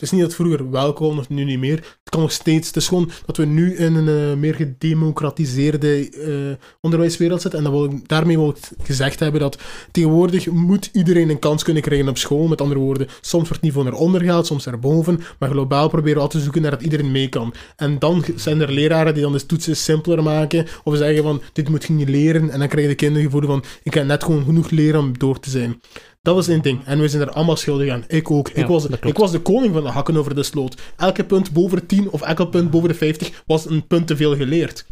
[0.00, 1.76] het is niet dat vroeger wel kon, of nu niet meer.
[1.76, 2.66] Het kan nog steeds.
[2.66, 7.58] Het is gewoon dat we nu in een eh, meer gedemocratiseerde eh, onderwijswereld zitten.
[7.58, 9.58] En dat wil daarmee wil ik gezegd hebben dat
[9.90, 12.46] tegenwoordig moet iedereen een kans kunnen krijgen op school.
[12.46, 15.20] Met andere woorden, soms wordt het niveau naar onder gehaald, soms naar boven.
[15.38, 17.54] Maar globaal proberen we altijd te zoeken naar dat iedereen mee kan.
[17.76, 20.66] En dan zijn er leraren die dan de toetsen simpeler maken.
[20.84, 22.50] Of zeggen van, dit moet je niet leren.
[22.50, 25.18] En dan krijgen de kinderen het gevoel van, ik heb net gewoon genoeg leren om
[25.18, 25.80] door te zijn.
[26.22, 26.84] Dat was één ding.
[26.84, 28.04] En we zijn er allemaal schuldig aan.
[28.08, 28.48] Ik ook.
[28.48, 30.80] Ja, ik, was, ik was de koning van de hakken over de sloot.
[30.96, 34.16] Elke punt boven de 10 of elke punt boven de 50 was een punt te
[34.16, 34.86] veel geleerd.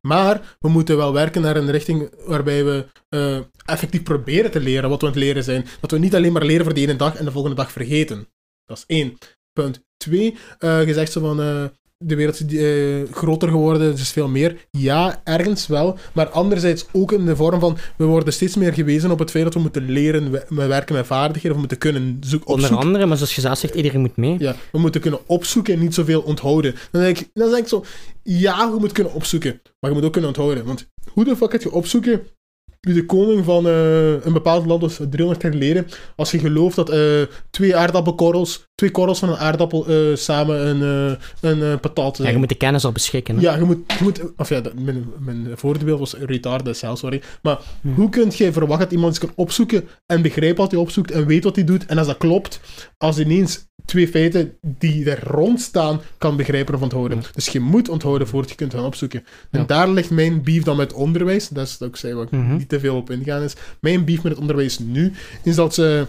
[0.00, 4.90] Maar we moeten wel werken naar een richting waarbij we eh, effectief proberen te leren
[4.90, 5.66] wat we aan het leren zijn.
[5.80, 8.28] Dat we niet alleen maar leren voor de ene dag en de volgende dag vergeten.
[8.64, 9.18] Dat is één.
[9.52, 10.36] Punt twee.
[10.58, 11.40] eh je zegt zo van.
[11.40, 11.64] eh,
[12.02, 14.66] de wereld is eh, groter geworden, er is veel meer.
[14.70, 15.98] Ja, ergens wel.
[16.12, 17.76] Maar anderzijds ook in de vorm van...
[17.96, 20.94] We worden steeds meer gewezen op het feit dat we moeten leren we, we werken
[20.94, 24.00] met vaardigheden, of we moeten kunnen zoeken, onder andere, maar zoals je zelf zegt, iedereen
[24.00, 24.36] moet mee.
[24.38, 26.74] Ja, we moeten kunnen opzoeken en niet zoveel onthouden.
[26.90, 27.84] Dan denk ik, dan denk ik zo,
[28.22, 30.64] ja, je moet kunnen opzoeken, maar je moet ook kunnen onthouden.
[30.64, 32.22] Want hoe de fuck gaat je opzoeken
[32.86, 36.76] wie de koning van eh, een bepaald land was 300 jaar geleden, als je gelooft
[36.76, 40.80] dat eh, twee aardappelkorrels, twee korrels van een aardappel eh, samen een,
[41.60, 42.32] een patat Ja, zijn.
[42.32, 43.34] je moet de kennis al beschikken.
[43.36, 43.40] Hè?
[43.42, 47.22] Ja, je moet, je moet of ja, dat- mijn, mijn voorbeeld was retarded zelf, sorry.
[47.42, 47.92] Maar Hm.
[47.94, 51.26] hoe kun je verwachten dat iemand iets kan opzoeken en begrijpt wat hij opzoekt en
[51.26, 51.86] weet wat hij doet?
[51.86, 52.60] En als dat klopt,
[52.98, 57.18] als ineens twee feiten die er rond staan, kan begrijpen of onthouden.
[57.18, 57.24] Ja.
[57.34, 59.24] Dus je moet onthouden voordat je kunt gaan opzoeken.
[59.50, 59.66] En Ja.
[59.66, 61.48] daar ligt mijn beef dan met onderwijs.
[61.48, 62.56] Dat is ik zei, waar ik Mhm.
[62.56, 63.54] niet te veel op ingaan is.
[63.80, 65.12] Mijn beef met het onderwijs nu,
[65.42, 66.06] is dat ze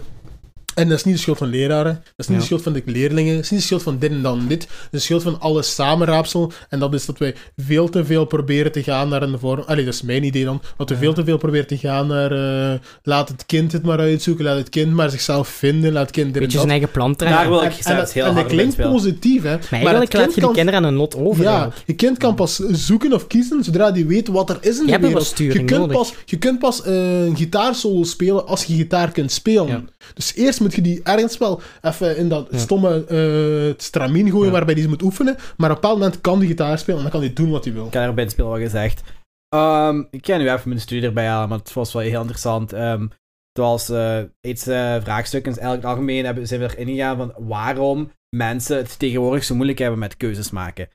[0.74, 2.38] En dat is niet de schuld van leraren, dat is niet Ja.
[2.38, 4.60] de schuld van de leerlingen, dat is niet de schuld van dit en dan dit.
[4.60, 6.52] Dat is de schuld van alle samenraapsel.
[6.68, 9.60] En dat is dat wij veel te veel proberen te gaan naar een vorm.
[9.66, 10.62] Allee, dat is mijn idee dan.
[10.76, 12.32] Dat we veel te veel proberen te gaan naar.
[12.72, 16.10] eh, laat het kind het maar uitzoeken, laat het kind maar zichzelf vinden, laat het
[16.10, 16.66] kind dit en Beetje dat.
[16.66, 17.38] zijn eigen plan trekken.
[17.38, 19.48] Daar wil En, ik en, heel en dat op klinkt positief, hè?
[19.48, 21.42] Maar het eigenlijk laat kind je kan- kinderen aan hun lot over.
[21.42, 24.86] Ja, je kind kan pas zoeken of kiezen zodra die weet wat er is in
[24.86, 25.38] Je de wereld.
[25.38, 25.96] je, kunt nodig.
[25.96, 29.88] pas, je kunt pas eh, een gitaarsolo spelen als je gitaar kunt spelen.
[30.14, 32.58] Dus eerst moet je die ergens wel even in dat Ja.
[32.58, 34.52] stomme eh stramien gooien Ja.
[34.52, 35.34] waarbij die ze moet oefenen.
[35.56, 37.64] Maar op een bepaald moment kan die gitaar spelen en dan kan hij doen wat
[37.64, 37.84] hij wil.
[37.84, 39.02] Ik kan erop inspelen wat gezegd.
[39.48, 42.72] Ehm, ik kan nu even mijn studie erbij halen, maar het was wel heel interessant.
[42.72, 43.06] Ehm
[43.52, 45.52] het was eh, iets eh, vraagstukken.
[45.52, 49.54] Eigenlijk in het algemeen hebben, zijn we erin gegaan van waarom mensen het tegenwoordig zo
[49.54, 50.88] moeilijk hebben met keuzes maken.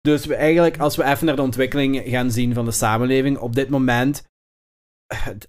[0.00, 3.54] Dus we eigenlijk, als we even naar de ontwikkeling gaan zien van de samenleving, op
[3.54, 4.24] dit moment,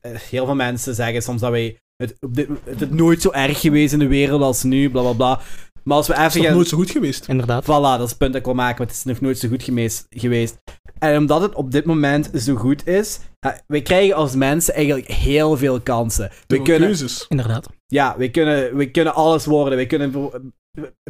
[0.01, 1.77] heel veel mensen zeggen soms dat wij
[2.09, 5.01] het, op dit, het, het nooit zo erg geweest in de wereld als nu, bla
[5.01, 5.39] bla bla.
[5.83, 6.53] Maar als we even is nog gaan...
[6.55, 7.27] nooit zo goed geweest.
[7.27, 7.63] Inderdaad.
[7.63, 9.47] Voilà, dat is het punt dat ik wil maken, want het is nog nooit zo
[9.47, 9.63] goed
[10.09, 10.57] geweest.
[10.99, 13.19] En omdat het op dit moment zo goed is,
[13.67, 16.29] wij krijgen als mensen eigenlijk heel veel kansen.
[16.29, 17.25] We Veel kunnen, keuzes.
[17.29, 17.69] Inderdaad.
[17.87, 19.77] ja, we kunnen, we kunnen alles worden.
[19.77, 20.11] We kunnen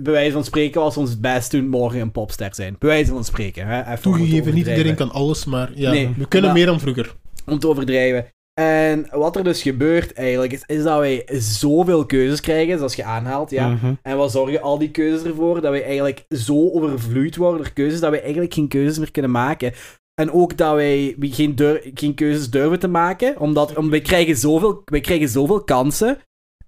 [0.02, 2.76] bij wijze van spreken, als we ons het best doen, morgen een popster zijn.
[2.80, 3.68] Bij wijze van spreken.
[3.68, 3.82] Hè?
[3.82, 7.16] Even Toegegeven, niet iedereen kan alles, maar ja, Nee, we kunnen maar- meer dan vroeger.
[7.46, 8.26] Om te overdrijven.
[8.54, 13.04] En wat er dus gebeurt eigenlijk, is, is dat wij zoveel keuzes krijgen, zoals je
[13.04, 13.68] aanhaalt, ja.
[13.68, 13.94] Mhm.
[14.02, 15.62] En wat zorgen al die keuzes ervoor?
[15.62, 19.32] Dat wij eigenlijk zo overvloeid worden door keuzes, dat wij eigenlijk geen keuzes meer kunnen
[19.32, 19.74] maken.
[20.22, 21.60] En ook dat wij geen,
[21.94, 26.18] geen keuzes durven te maken, omdat om, wij, krijgen zoveel, wij krijgen zoveel kansen.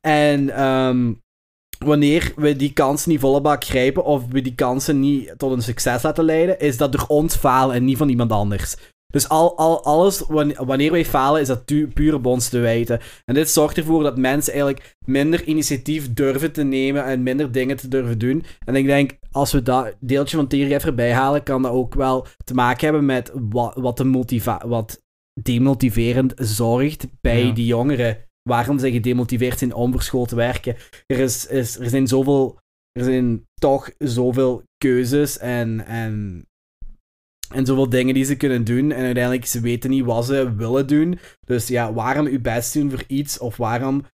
[0.02, 1.14] En ehm,
[1.86, 5.62] wanneer we die kansen niet volle bak grijpen, of we die kansen niet tot een
[5.62, 8.76] succes laten leiden, is dat door ons falen en niet van iemand anders.
[9.16, 13.00] Dus al, al, alles, wan- wanneer wij falen, is dat puur op ons te wijten.
[13.26, 17.78] En dit zorgt ervoor dat mensen eigenlijk minder initiatief durven te nemen en minder dingen
[17.78, 18.44] te durven doen.
[18.66, 22.26] En ik denk, als we dat deeltje van Teer even bijhalen, kan dat ook wel
[22.44, 25.02] te maken hebben met wat, wat, de motiva wat
[25.42, 27.54] demotiverend zorgt bij Ja.
[27.54, 28.18] die jongeren.
[28.50, 30.76] Waarom ze gedemotiveerd zijn om voor school te werken.
[31.08, 32.60] Er, is, is, er zijn zoveel,
[32.92, 36.46] er zijn toch zoveel keuzes en, en,
[37.50, 38.92] en zoveel dingen die ze kunnen doen.
[38.92, 41.20] En uiteindelijk, ze weten niet wat ze willen doen.
[41.46, 43.40] Dus ja, waarom je best doen voor iets?
[43.40, 44.06] Of waarom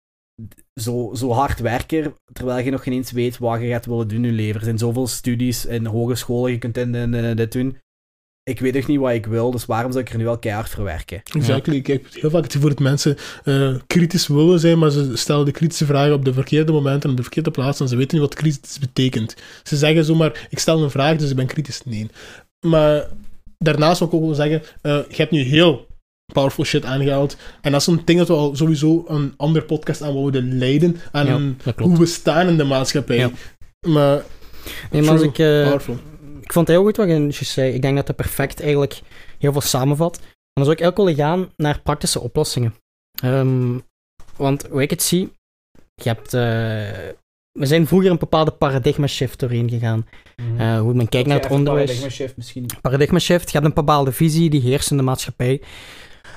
[0.82, 4.24] zo, zo hard werken, terwijl je nog geen eens weet wat je gaat willen doen
[4.24, 4.60] in je leven.
[4.60, 7.78] Er zijn zoveel studies in hogescholen, je kunt in, in dit doen.
[8.44, 10.70] Ik weet echt niet wat ik wil, dus waarom zou ik er nu wel keihard
[10.70, 11.22] voor werken?
[11.24, 11.76] Exactly.
[11.76, 15.46] Ik heb heel vaak het gevoel dat mensen eh, kritisch willen zijn, maar ze stellen
[15.46, 18.20] de kritische vragen op de verkeerde momenten en op de verkeerde plaats en ze weten
[18.20, 19.36] niet wat kritisch betekent.
[19.64, 21.84] Ze zeggen zomaar, ik stel een vraag, dus ik ben kritisch.
[21.84, 22.10] Nee.
[22.68, 23.08] Maar
[23.58, 25.88] daarnaast wil ik ook wel zeggen, eh, je hebt nu heel
[26.34, 27.38] powerful shit aangehaald.
[27.62, 30.98] En dat is een ding dat we al sowieso een andere podcast aan wouden leiden,
[31.12, 33.18] aan Ja, hoe we staan in de maatschappij.
[33.18, 33.32] Ja.
[33.88, 34.24] Maar
[34.92, 35.98] Nee, maar true, ik, eh, powerful.
[36.42, 37.08] ik vond het heel goed wat
[37.38, 37.74] je zei.
[37.74, 39.02] Ik denk dat het perfect eigenlijk
[39.38, 40.18] heel veel samenvat.
[40.18, 42.76] En dan zou ik ook willen gaan naar praktische oplossingen.
[43.24, 43.78] Ehm,
[44.36, 45.32] want hoe ik het zie,
[45.94, 46.34] je hebt...
[46.34, 47.10] eh,
[47.52, 50.08] we zijn vroeger een bepaalde paradigma shift doorheen gegaan.
[50.58, 52.08] Eh, hoe men kijkt naar het onderwijs.
[52.10, 52.66] shift misschien.
[52.82, 53.52] paradigma shift.
[53.52, 55.62] Je hebt een bepaalde visie die heerst in de maatschappij.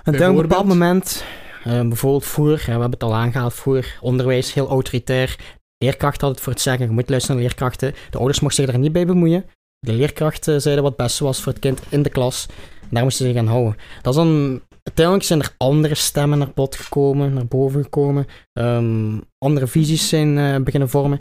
[0.03, 1.25] En op een bepaald moment,
[1.65, 5.37] eh, bijvoorbeeld voer, ja, we hebben het al aangehaald, voer, onderwijs, heel autoritair.
[5.79, 7.95] Leerkrachten hadden het voor het zeggen, je moet luisteren naar leerkrachten.
[8.11, 9.45] De ouders mochten zich er niet bij bemoeien.
[9.79, 12.47] De leerkrachten zeiden wat het beste was voor het kind in de klas.
[12.81, 13.77] En daar moesten ze zich aan houden.
[14.03, 18.27] Dat is dan, uiteindelijk zijn er andere stemmen naar bod gekomen, naar boven gekomen.
[18.53, 21.21] Ehm, andere visies zijn eh, beginnen vormen.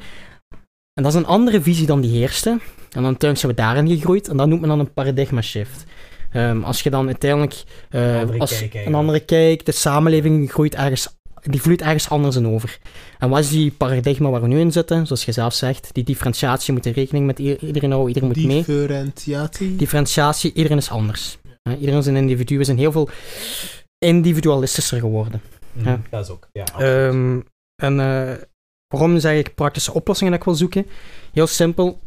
[0.93, 2.49] En dat is een andere visie dan die eerste.
[2.49, 4.27] En dan uiteindelijk zijn we daarin gegroeid.
[4.27, 5.83] En dat noemt men dan een paradigma shift.
[6.31, 10.75] Ehm, als je dan uiteindelijk eh, andere als kijk een andere kijk, de samenleving groeit
[10.75, 12.77] ergens, die vloeit ergens anders in over.
[13.19, 15.05] En wat is die paradigma waar we nu in zitten?
[15.05, 18.55] Zoals je zelf zegt, die differentiatie moet in rekening met iedereen houden, iedereen moet mee.
[18.55, 19.75] Differentiatie.
[19.75, 21.37] Differentiatie, iedereen is anders.
[21.69, 23.09] Iedereen is een individu, we zijn heel veel
[24.05, 25.41] individualistischer geworden.
[25.71, 26.01] Ja.
[26.09, 26.63] Dat is ook, ja.
[26.77, 27.39] Ehm,
[27.81, 28.33] en eh,
[28.87, 30.85] waarom zeg ik praktische oplossingen dat ik wil zoeken?
[31.31, 31.99] Heel simpel.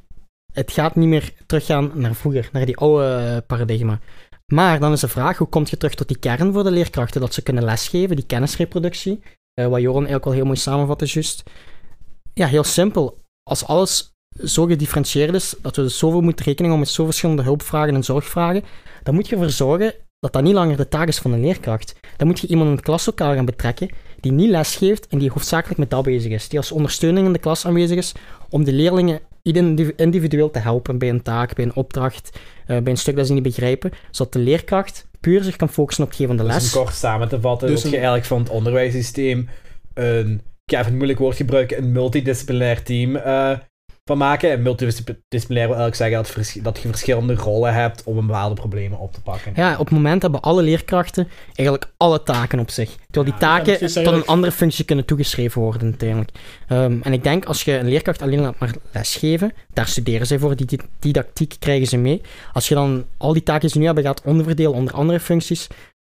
[0.52, 4.00] Het gaat niet meer teruggaan naar vroeger, naar die oude paradigma.
[4.52, 7.20] Maar dan is de vraag, hoe kom je terug tot die kern voor de leerkrachten?
[7.20, 9.20] Dat ze kunnen lesgeven, die kennisreproductie.
[9.54, 11.42] eh, wat Joran eigenlijk al heel mooi samenvatte, juist.
[12.34, 13.18] Ja, heel simpel.
[13.42, 14.12] Als alles
[14.44, 18.04] zo gedifferentieerd is, dat we dus zoveel moeten rekening houden met zoveel verschillende hulpvragen en
[18.04, 18.62] zorgvragen,
[19.02, 21.94] dan moet je ervoor zorgen dat dat niet langer de taak is van een leerkracht.
[22.16, 23.88] Dan moet je iemand in het klaslokaal gaan betrekken
[24.20, 26.48] die niet lesgeeft en die hoofdzakelijk met dat bezig is.
[26.48, 28.12] Die als ondersteuning in de klas aanwezig is
[28.48, 32.92] om de leerlingen individu- individueel te helpen bij een taak, bij een opdracht, eh, bij
[32.92, 36.18] een stuk dat ze niet begrijpen, zodat de leerkracht puur zich kan focussen op het
[36.18, 36.74] geven van de Dus les.
[36.74, 39.48] om kort samen te vatten, Dus dat je eigenlijk van het onderwijssysteem
[39.94, 43.58] een ik ga even een moeilijk woord gebruiken, een multidisciplinair team eh,
[44.06, 44.50] van maken.
[44.50, 48.54] En multidisciplinair wil eigenlijk zeggen dat, vers- dat je verschillende rollen hebt om een bepaalde
[48.54, 49.52] problemen op te pakken.
[49.56, 52.96] Ja, op het moment hebben alle leerkrachten eigenlijk alle taken op zich.
[53.10, 56.30] Terwijl die taken tot eigenlijk- een andere functie kunnen toegeschreven worden uiteindelijk.
[56.68, 60.38] Ehm, en ik denk als je een leerkracht alleen laat maar lesgeven, daar studeren zij
[60.38, 62.20] voor, die di- didactiek krijgen ze mee.
[62.52, 65.66] Als je dan al die taken die ze nu hebben gaat onderverdelen onder andere functies,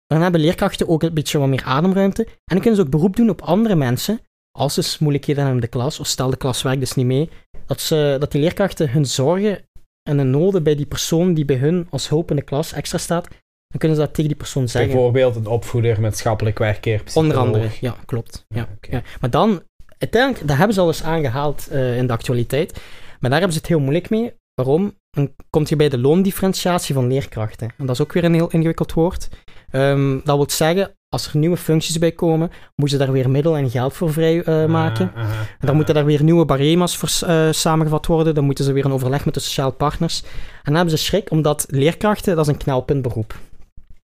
[0.06, 2.22] dan hebben leerkrachten ook een beetje wat meer ademruimte.
[2.24, 4.20] En dan kunnen ze ook beroep doen op andere mensen,
[4.58, 7.30] als ze moeilijkheden hebben in de klas, of stel de klas werkt dus niet mee,
[7.66, 9.58] dat, ze, dat die leerkrachten hun zorgen
[10.02, 12.98] en de noden bij die persoon die bij hun als hulp in de klas extra
[12.98, 13.28] staat,
[13.68, 14.92] dan kunnen ze dat tegen die persoon zeggen.
[14.92, 17.02] Bijvoorbeeld een opvoeder, maatschappelijk werker.
[17.14, 18.44] Onder andere, ja, klopt.
[18.48, 18.90] Ja, Ja, oké.
[18.90, 19.02] ja.
[19.20, 19.62] Maar dan,
[19.98, 22.72] uiteindelijk, dat hebben ze al eens aangehaald eh, in de actualiteit.
[23.20, 24.32] Maar daar hebben ze het heel moeilijk mee.
[24.54, 24.94] Waarom?
[25.10, 27.70] Dan komt je bij de loondifferentiatie van leerkrachten.
[27.78, 29.28] En dat is ook weer een heel ingewikkeld woord.
[29.72, 33.56] Ehm, dat wil zeggen, als er nieuwe functies bij komen, moeten ze daar weer middel
[33.56, 35.12] en geld voor vrijmaken.
[35.14, 38.34] Ah, aha, En dan moeten daar weer nieuwe barema's voor eh, samengevat worden.
[38.34, 40.22] Dan moeten ze weer een overleg met de sociale partners.
[40.22, 40.28] En
[40.64, 43.34] dan hebben ze schrik, omdat leerkrachten, dat is een knelpuntberoep.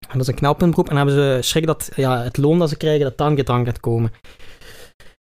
[0.08, 0.88] En dat is een knelpuntberoep.
[0.88, 3.80] En dan hebben ze schrik dat ja, het loon dat ze krijgen, dat dan gaat
[3.80, 4.12] komen.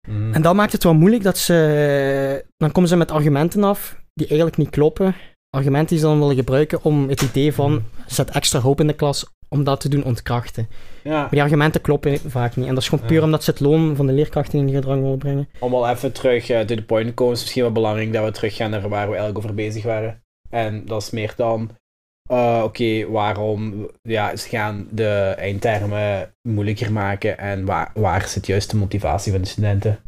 [0.08, 0.32] Mhm.
[0.32, 2.44] En dat maakt het wel moeilijk dat ze...
[2.56, 5.14] Dan komen ze met argumenten af die eigenlijk niet kloppen.
[5.50, 8.92] Argumenten die ze dan willen gebruiken om het idee van zet extra hoop in de
[8.92, 10.68] klas, om dat te doen ontkrachten.
[11.02, 12.66] Ja, Maar die argumenten kloppen vaak niet.
[12.66, 13.24] En dat is gewoon puur Ja.
[13.24, 15.48] omdat ze het loon van de leerkrachten in gedrang willen brengen.
[15.58, 18.24] om wel even terug eh to the point te komen, is misschien wel belangrijk dat
[18.24, 20.22] we teruggaan naar waar we eigenlijk over bezig waren.
[20.50, 21.70] En dat is meer dan,
[22.30, 28.70] eh, oké, waarom ja, ze gaan de eindtermen moeilijker maken en waar, waar zit juist
[28.70, 29.98] de motivatie van de studenten?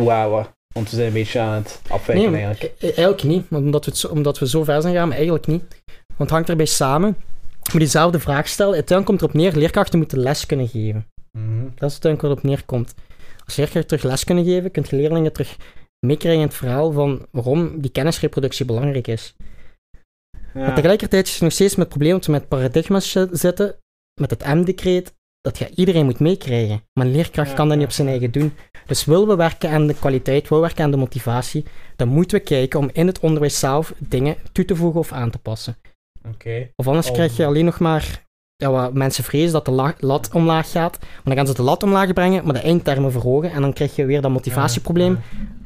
[0.00, 2.74] Wauw, wa- want we zijn een beetje aan het afwijken Nee, eigenlijk.
[2.78, 3.46] e- e- eigenlijk niet.
[3.50, 5.62] Omdat we, het zo, omdat we zo ver zijn gegaan, maar eigenlijk niet.
[6.06, 7.16] Want het hangt erbij samen.
[7.64, 8.74] Je moet diezelfde vraag stellen.
[8.74, 11.06] Uiteindelijk komt erop neer, leerkrachten moeten les kunnen geven.
[11.38, 11.62] Mhm.
[11.74, 12.94] Dat is uiteindelijk erop neerkomt.
[13.44, 15.56] Als leerkrachten terug les kunnen geven, kunt je leerlingen terug
[16.06, 19.34] meekrijgen in het verhaal van waarom die kennisreproductie belangrijk is.
[20.54, 23.76] Maar tegelijkertijd is er nog steeds met het probleem dat we met paradigma's zi- zitten,
[24.20, 26.82] met het M-decreet, dat je iedereen moet meekrijgen.
[26.92, 28.52] Maar een leerkracht Ja, kan dat niet op zijn eigen doen.
[28.86, 31.64] Dus willen we werken aan de kwaliteit, willen we werken aan de motivatie,
[31.96, 35.30] dan moeten we kijken om in het onderwijs zelf dingen toe te voegen of aan
[35.30, 35.76] te passen.
[36.28, 36.70] Oké.
[36.76, 38.22] Of anders krijg je alleen nog maar
[38.56, 40.98] ja, wat mensen vrezen dat de la- lat omlaag gaat.
[41.00, 43.50] Maar dan gaan ze de lat omlaag brengen, maar de eindtermen verhogen.
[43.52, 45.18] En dan krijg je weer dat motivatieprobleem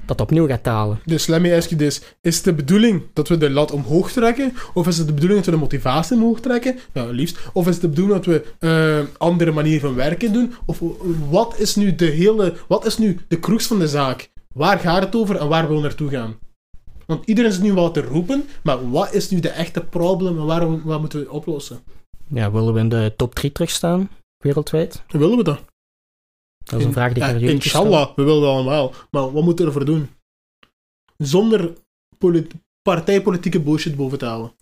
[0.06, 1.01] dat opnieuw gaat dalen.
[1.05, 2.02] Dus let me ask you this.
[2.20, 4.52] Is het de bedoeling dat we de lat omhoog trekken?
[4.74, 6.78] Of is het de bedoeling dat we de motivatie omhoog trekken?
[6.93, 7.39] Nou, liefst.
[7.52, 10.55] Of is het de bedoeling dat we eh, andere manieren van werken doen?
[10.66, 10.82] Of
[11.30, 12.55] wat is nu de hele...
[12.68, 14.30] Wat is nu de crux van de zaak?
[14.55, 16.36] Waar gaat het over en waar willen we naartoe gaan?
[17.12, 20.47] Want iedereen is nu wel te roepen, maar wat is nu de echte probleem en
[20.47, 21.82] waar, wat moeten we oplossen?
[22.26, 24.10] Ja, willen we in de top 3 terugstaan,
[24.44, 25.02] wereldwijd?
[25.09, 25.64] Willen we dat?
[26.64, 27.82] Dat is een vraag die ik naar jullie stel.
[27.82, 28.93] Inshallah, we willen dat allemaal.
[29.10, 30.10] Maar wat moeten we ervoor doen?
[31.16, 31.72] Zonder
[32.18, 34.52] polit- partijpolitieke bullshit boven te halen.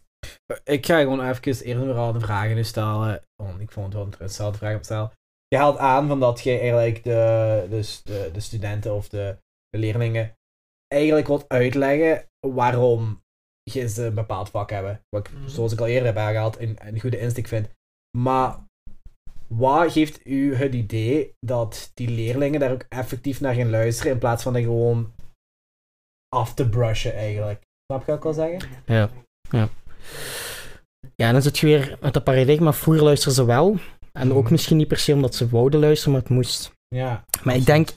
[0.64, 3.22] Ik ga gewoon even eerst weer al de vragen stellen.
[3.42, 5.12] Want ik vond het wel een interessante vraag om te stellen.
[5.48, 9.36] Je haalt aan van dat je eigenlijk de, dus de, de studenten of de,
[9.68, 10.36] de leerlingen
[10.88, 13.22] eigenlijk wilt uitleggen waarom
[13.70, 15.00] je ze een bepaald vak hebben.
[15.08, 15.48] Wat ik, Mhm.
[15.48, 17.68] zoals ik al eerder heb aangehaald, een, een goede insteek vind.
[18.18, 18.58] Maar
[19.46, 24.18] wat geeft u het idee dat die leerlingen daar ook effectief naar gaan luisteren in
[24.18, 25.12] plaats van dat gewoon
[26.28, 27.62] af te brushen eigenlijk?
[27.86, 28.70] Snap je wat ik wil zeggen?
[28.86, 29.10] Ja,
[29.50, 29.68] ja.
[31.16, 32.72] Ja, en dan zit je weer met dat paradigma.
[32.72, 33.76] Vroeger luisterden ze wel.
[34.12, 34.52] En ook Mhm.
[34.52, 36.72] misschien niet per se omdat ze wouden luisteren, maar het moest.
[36.88, 37.24] Ja.
[37.44, 37.88] Maar ik denk,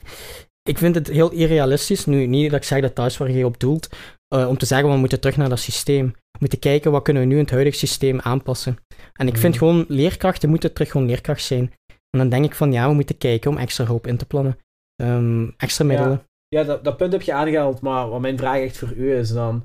[0.70, 3.60] ik vind het heel irrealistisch, nu niet dat ik zeg dat thuis waar je op
[3.60, 3.88] doelt,
[4.34, 6.06] eh, om te zeggen we moeten terug naar dat systeem.
[6.06, 8.78] We moeten kijken wat kunnen we nu in het huidige systeem aanpassen.
[9.12, 9.64] En ik vind Mhm.
[9.64, 11.72] gewoon leerkrachten moeten terug gewoon leerkracht zijn.
[12.10, 14.58] En dan denk ik van ja, we moeten kijken om extra hulp in te plannen.
[14.96, 16.22] Ehm, extra middelen.
[16.48, 19.32] Ja, dat, dat punt heb je aangehaald, maar wat mijn vraag echt voor u is
[19.32, 19.64] dan...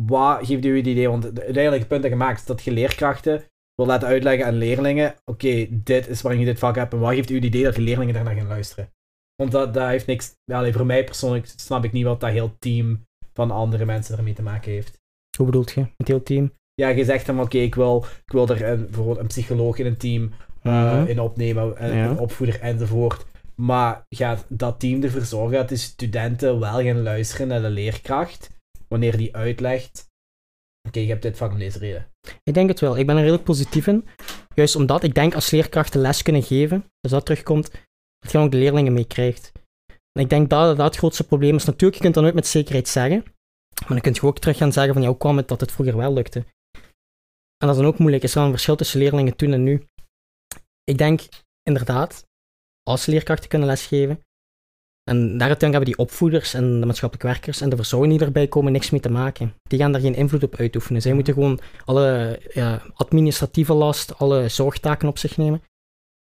[0.00, 1.08] Wat geeft u het idee?
[1.08, 3.44] Want het punt dat je maakt is dat je leerkrachten
[3.74, 7.14] wil laten uitleggen aan leerlingen oké, dit is waarin je dit vak hebt en wat
[7.14, 8.92] geeft u het idee dat die leerlingen daarnaar gaan luisteren?
[9.36, 10.32] Want dat, dat heeft niks...
[10.52, 14.34] Allee, voor mij persoonlijk snap ik niet wat dat heel team van andere mensen ermee
[14.34, 14.98] te maken heeft.
[15.36, 15.86] Hoe bedoelt je?
[15.96, 16.52] Het hele team?
[16.74, 19.86] Ja, je zegt dan, oké, ik, wil, ik wil er een, bijvoorbeeld een psycholoog in
[19.86, 20.32] een team
[20.62, 21.06] eh, Mhm.
[21.06, 22.08] in opnemen, een, Ja.
[22.08, 23.24] een opvoeder enzovoort.
[23.54, 28.48] Maar gaat dat team ervoor zorgen dat de studenten wel gaan luisteren naar de leerkracht
[28.88, 30.08] wanneer die uitlegt:
[30.88, 32.06] Oké, je hebt dit vak om deze reden.
[32.42, 32.98] Ik denk het wel.
[32.98, 34.04] Ik ben er redelijk positief in.
[34.54, 37.70] Juist omdat ik denk als leerkrachten les kunnen geven, als dat terugkomt,
[38.24, 39.52] dat je dan ook de leerlingen meekrijgt.
[40.12, 41.64] En ik denk dat dat het grootste probleem is.
[41.64, 43.22] Natuurlijk, je kunt dat nooit met zekerheid zeggen.
[43.80, 45.72] Maar dan kun je ook terug gaan zeggen van ja, hoe kwam het dat het
[45.72, 46.44] vroeger wel lukte?
[47.58, 48.22] En dat is dan ook moeilijk.
[48.22, 49.86] Is er dan een verschil tussen leerlingen toen en nu?
[50.84, 51.20] Ik denk
[51.62, 52.26] inderdaad,
[52.82, 54.20] als leerkrachten kunnen lesgeven,
[55.10, 58.72] En daaruiteindelijk hebben die opvoeders en de maatschappelijke werkers en de verzorging die erbij komen
[58.72, 59.54] niks mee te maken.
[59.62, 61.02] Die gaan daar geen invloed op uitoefenen.
[61.02, 65.62] Zij moeten gewoon alle ja, administratieve last, alle zorgtaken op zich nemen.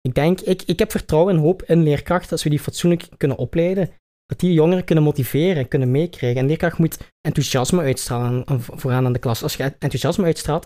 [0.02, 3.38] Ik denk, ik, ik heb vertrouwen en hoop in leerkrachten als we die fatsoenlijk kunnen
[3.38, 3.90] opleiden.
[4.26, 6.42] Dat die jongeren kunnen motiveren, kunnen meekrijgen.
[6.42, 9.44] En leerkracht moet enthousiasme uitstralen aan- vooraan aan de klas.
[9.44, 10.66] Als je enthousiasme uitstraalt,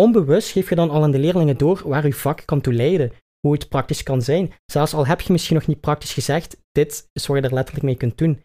[0.00, 3.12] onbewust geef je dan al aan de leerlingen door waar je vak kan toe leiden.
[3.40, 4.52] Hoe het praktisch kan zijn.
[4.66, 7.86] Zelfs al heb je misschien nog niet praktisch gezegd, dit is wat je er letterlijk
[7.86, 8.42] mee kunt doen.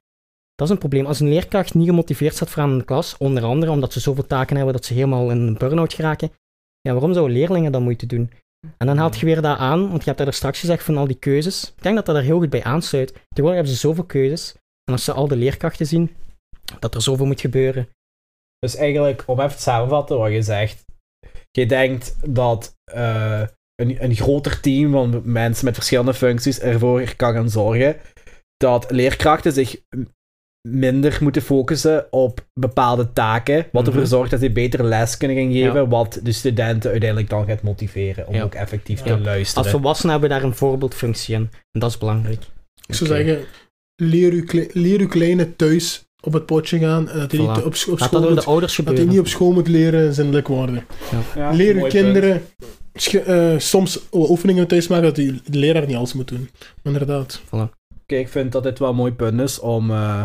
[0.56, 1.06] Dat is een probleem.
[1.06, 4.28] Als een leerkracht niet gemotiveerd staat vooraan in de klas, onder andere omdat ze zoveel
[4.28, 6.32] taken hebben dat ze helemaal in een burn-out geraken,
[6.82, 8.32] ja, waarom zouden leerlingen dan moeite doen?
[8.78, 11.08] En dan haalt je weer dat aan, want je hebt daar straks gezegd van al
[11.08, 11.74] die keuzes.
[11.78, 13.08] Ik denk dat dat er heel goed bij aansluit.
[13.08, 14.54] Tegenwoordig hebben ze zoveel keuzes.
[14.84, 16.16] En als ze al de leerkrachten zien,
[16.80, 17.90] dat er zoveel moet gebeuren.
[18.60, 20.86] Dus eigenlijk, om even te samenvatten wat je zegt.
[21.52, 23.44] Je denkt dat eh,
[23.76, 27.98] een, een groter team van mensen met verschillende functies ervoor kan gaan zorgen
[28.58, 29.82] dat leerkrachten zich
[30.68, 34.10] minder moeten focussen op bepaalde taken, wat ervoor Mhm.
[34.10, 35.88] zorgt dat ze beter les kunnen gaan geven, Ja.
[35.88, 38.44] wat de studenten uiteindelijk dan gaat motiveren om Ja.
[38.44, 39.16] ook effectief Ja.
[39.16, 39.64] te luisteren.
[39.64, 41.50] Als volwassenen hebben we daar een voorbeeldfunctie in.
[41.72, 42.44] En dat is belangrijk.
[42.88, 43.40] Ik zou zeggen,
[43.96, 47.10] leer uw, kle- leer uw kleine thuis op het potje gaan.
[47.10, 47.56] En dat hij Voilà.
[47.56, 50.48] niet op, school dat moet, de ouders dat hij niet op school moet leren zindelijk
[50.48, 50.86] worden.
[51.36, 52.42] Ja, leer uw kinderen
[53.26, 56.50] eh, soms oefeningen thuis maken dat de leraar niet alles moet doen.
[56.84, 57.42] Inderdaad.
[57.50, 57.70] Oké,
[58.12, 60.22] ik vind dat dit wel een mooi punt is om, eh,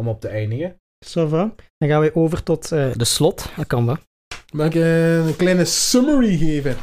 [0.00, 0.76] om op te eindigen.
[1.06, 1.54] Ça va.
[1.78, 3.50] Dan gaan we over tot eh, de slot.
[3.56, 3.96] Dat kan wel.
[4.52, 6.76] Mag ik eh, een kleine summary geven?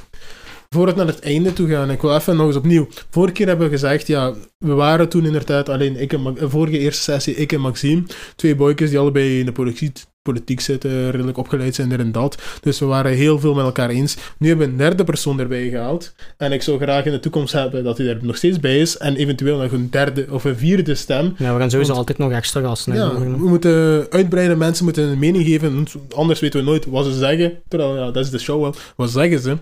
[0.70, 1.92] Voor het naar het einde toe gaan.
[1.92, 2.88] Ik wil even nog eens opnieuw.
[3.10, 6.78] Vorige keer hebben we gezegd, ja, we waren toen inderdaad alleen ik en Ma- vorige
[6.78, 8.04] eerste sessie, ik en Maxime.
[8.36, 9.52] Twee boykers die allebei in de
[10.26, 12.42] politiek, zitten, redelijk opgeleid zijn er en dat.
[12.62, 14.16] Dus we waren heel veel met elkaar eens.
[14.38, 16.14] Nu hebben we een derde persoon erbij gehaald.
[16.38, 18.98] En ik zou graag in de toekomst hebben dat hij er nog steeds bij is.
[18.98, 21.36] En eventueel nog een derde of een vierde stem.
[21.38, 25.04] Ja, we gaan sowieso Want- altijd nog extra gasten Ja, we moeten uitbreiden, mensen moeten
[25.04, 25.86] een mening geven,
[26.16, 27.62] anders weten we nooit wat ze zeggen.
[27.68, 28.76] Terwijl, ja, dat is de show wel.
[28.96, 29.58] Wat zeggen ze?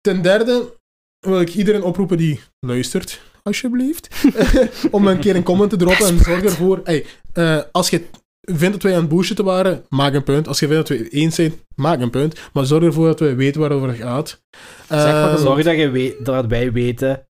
[0.00, 0.72] Ten derde
[1.20, 4.08] wil ik iedereen oproepen die luistert, alsjeblieft,
[4.90, 8.02] om een keer een comment te droppen en zorg ervoor, hey, eh, als je
[8.42, 10.48] vindt dat wij aan het bullshitten waren, maak een punt.
[10.48, 12.40] Als je vindt dat we eens zijn, maak een punt.
[12.52, 14.42] Maar zorg ervoor dat we weten waarover het gaat.
[14.88, 17.26] Zeg maar, Ehm, zorg dat, je weet, dat wij weten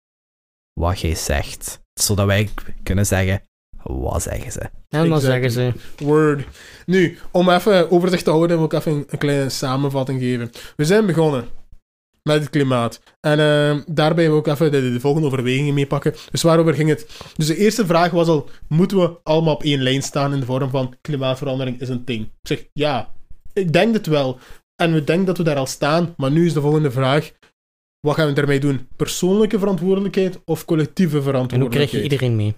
[0.73, 1.81] wat jij zegt.
[2.01, 2.49] Zodat wij
[2.83, 3.43] kunnen zeggen,
[3.83, 4.61] wat zeggen ze?
[4.61, 5.49] En dan Exactly.
[5.49, 5.51] zeggen
[5.99, 6.05] ze...
[6.05, 6.47] Word.
[6.87, 10.51] Nu, om even overzicht te houden, wil ik even een, een kleine samenvatting geven.
[10.77, 11.45] We zijn begonnen
[12.27, 13.01] met het klimaat.
[13.21, 16.15] En eh, daarbij wil ik even de, de volgende overwegingen meepakken.
[16.31, 17.07] Dus waarover ging het?
[17.37, 20.47] Dus de eerste vraag was al, moeten we allemaal op één lijn staan in de
[20.47, 22.23] vorm van klimaatverandering is een ding?
[22.25, 23.13] Ik zeg, ja,
[23.53, 24.39] ik denk het wel.
[24.83, 27.33] En we denken dat we daar al staan, maar nu is de volgende vraag,
[28.01, 28.89] wat gaan we daarmee doen?
[28.97, 31.89] Persoonlijke verantwoordelijkheid of collectieve En hoe verantwoordelijkheid?
[31.89, 32.55] krijg je iedereen mee?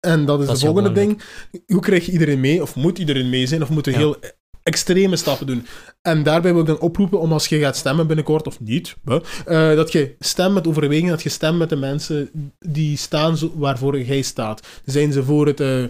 [0.00, 1.22] En dat is Dat de is volgende ding.
[1.66, 2.62] Hoe krijg je iedereen mee?
[2.62, 3.62] Of moet iedereen mee zijn?
[3.62, 4.04] Of moeten we Ja.
[4.04, 4.16] heel
[4.62, 5.66] extreme stappen doen?
[6.02, 9.74] En daarbij wil ik dan oproepen om als je gaat stemmen binnenkort, of niet, eh,
[9.74, 14.22] dat je stemt met overwegingen, dat je stemt met de mensen die staan waarvoor jij
[14.22, 14.66] staat.
[14.84, 15.84] Zijn ze voor het eh,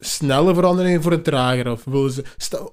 [0.00, 1.70] snelle veranderingen, voor het trager?
[1.70, 2.22] Of, willen ze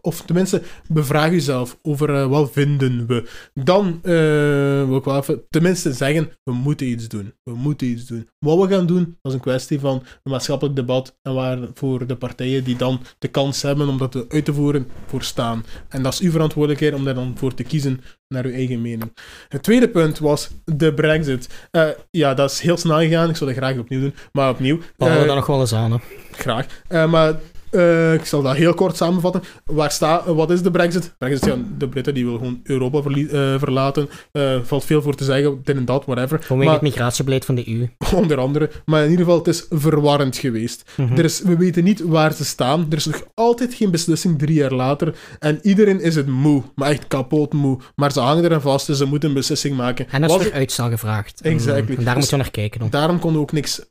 [0.01, 3.29] of tenminste, bevraag jezelf over eh, wat vinden we.
[3.53, 7.33] Dan eh, wil ik wel even tenminste zeggen, we moeten iets doen.
[7.43, 8.29] We moeten iets doen.
[8.39, 12.07] Wat we gaan doen, dat is een kwestie van een maatschappelijk debat en waar voor
[12.07, 15.65] de partijen die dan de kans hebben om dat uit te voeren, voor staan.
[15.89, 19.13] En dat is uw verantwoordelijkheid om daar dan voor te kiezen naar uw eigen mening.
[19.49, 21.49] Het tweede punt was de brexit.
[21.71, 23.29] Eh, ja, dat is heel snel gegaan.
[23.29, 24.15] Ik zou dat graag opnieuw doen.
[24.31, 24.77] Maar opnieuw.
[24.77, 25.91] We houden eh, dat nog wel eens aan.
[25.91, 25.97] Hè.
[26.31, 26.65] Graag.
[26.87, 27.33] Eh, maar
[27.69, 29.41] eh, ik zal dat heel kort samenvatten.
[29.65, 31.15] Waar sta, eh, wat is de Brexit?
[31.17, 34.09] Brexit, ja, de Britten die willen gewoon Europa eh, verlaten.
[34.31, 36.41] Eh valt veel voor te zeggen, dit en dat, whatever.
[36.43, 37.87] Vanwege het migratiebeleid van de EU.
[38.21, 38.69] Onder andere.
[38.85, 40.91] Maar in ieder geval, het is verwarrend geweest.
[40.97, 41.17] Mhm.
[41.17, 42.85] Er is, we weten niet waar ze staan.
[42.89, 45.15] Er is nog altijd geen beslissing drie jaar later.
[45.39, 46.63] En iedereen is het moe.
[46.75, 47.79] Maar echt kapot moe.
[47.95, 50.07] Maar ze hangen er aan vast, dus ze moeten een beslissing maken.
[50.09, 51.41] En dat is Was weer uitstel gevraagd.
[51.41, 51.95] En, Exactly.
[51.95, 52.89] En daar Dus- moeten we naar kijken dan.
[52.89, 53.81] Daarom konden we ook niks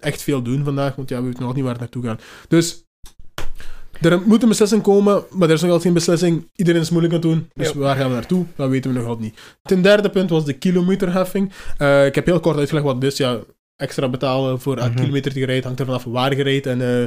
[0.00, 2.22] echt veel doen vandaag, want ja, we weten nog niet waar het naartoe gaat.
[2.48, 2.84] Dus
[4.00, 6.50] er moet een beslissing komen, maar er is nog altijd geen beslissing.
[6.54, 8.44] Iedereen is moeilijk aan het doen, dus waar gaan we naartoe?
[8.56, 9.40] Dat weten we nog altijd niet.
[9.62, 11.52] Ten derde punt was de kilometerheffing.
[11.78, 13.16] Eh, ik heb heel kort uitgelegd wat het is.
[13.16, 13.38] Ja,
[13.80, 14.98] extra betalen voor elk Mhm.
[14.98, 17.02] kilometer die rijdt, hangt er vanaf waar je rijdt en eh,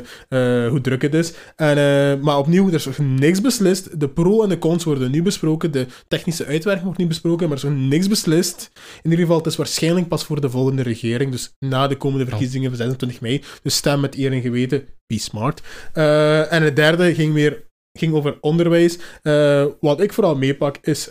[0.66, 1.34] eh, hoe druk het is.
[1.56, 4.00] En, eh, maar opnieuw, er is nog niks beslist.
[4.00, 5.72] De pro en de cons worden nu besproken.
[5.72, 8.72] De technische uitwerking wordt niet besproken, maar er is nog niks beslist.
[9.02, 12.26] In ieder geval, het is waarschijnlijk pas voor de volgende regering, dus na de komende
[12.26, 13.44] verkiezingen van 26 mei.
[13.64, 15.62] Dus stem met eer en geweten, be smart.
[16.50, 17.64] En het derde ging weer
[18.00, 18.98] ging over onderwijs.
[19.80, 21.10] Wat ik vooral meepak is.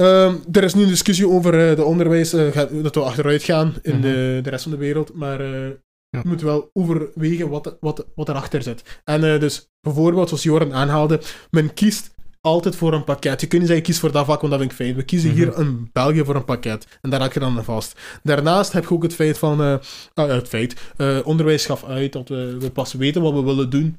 [0.00, 3.00] Eh, ehm, er is nu een discussie over eh, de onderwijs, eh, gaat- dat we
[3.00, 4.00] achteruit gaan in Mhm.
[4.02, 5.14] de, de rest van de wereld.
[5.14, 5.68] Maar eh,
[6.16, 6.20] Ja.
[6.22, 9.00] Je moet wel overwegen wat, wat, wat erachter zit.
[9.04, 11.20] En eh, dus bijvoorbeeld, zoals Joran aanhaalde,
[11.50, 12.10] men kiest
[12.40, 13.40] altijd voor een pakket.
[13.40, 14.94] Je kunt niet zeggen, kies voor dat vak, want dat vind ik fijn.
[14.94, 16.86] We kiezen hier in België voor een pakket.
[17.00, 18.00] En daar raak je dan aan vast.
[18.22, 19.60] Daarnaast heb je ook het feit van...
[19.62, 19.74] eh,
[20.14, 23.70] ah, het feit, eh, onderwijs gaf uit dat we, we pas weten wat we willen
[23.70, 23.96] doen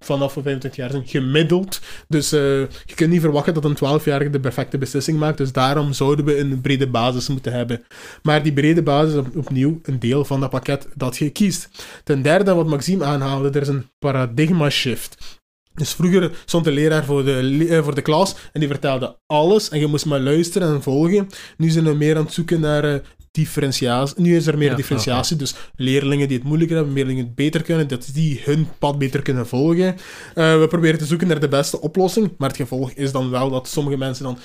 [0.00, 1.80] vanaf we 25 jaar zijn, gemiddeld.
[2.08, 5.38] Dus eh, je kunt niet verwachten dat een 12-jarige de perfecte beslissing maakt.
[5.38, 7.82] Dus daarom zouden we een brede basis moeten hebben.
[8.22, 11.68] Maar die brede basis is op- opnieuw een deel van dat pakket dat je kiest.
[12.04, 15.38] Ten derde, wat Maxime aanhaalde, er is een paradigma shift.
[15.74, 19.68] Dus vroeger stond de leraar voor de, eh, voor de klas en die vertelde alles
[19.68, 21.28] en je moest maar luisteren en volgen.
[21.56, 23.00] Nu zijn we meer aan het zoeken naar eh,
[23.30, 24.22] differentiatie.
[24.22, 27.34] Nu is er meer Ja, differentiatie, dus leerlingen die het moeilijker hebben, leerlingen die het
[27.34, 29.96] beter kunnen, dat die hun pad beter kunnen volgen.
[30.34, 33.50] Eh, we proberen te zoeken naar de beste oplossing, maar het gevolg is dan wel
[33.50, 34.38] dat sommige mensen dan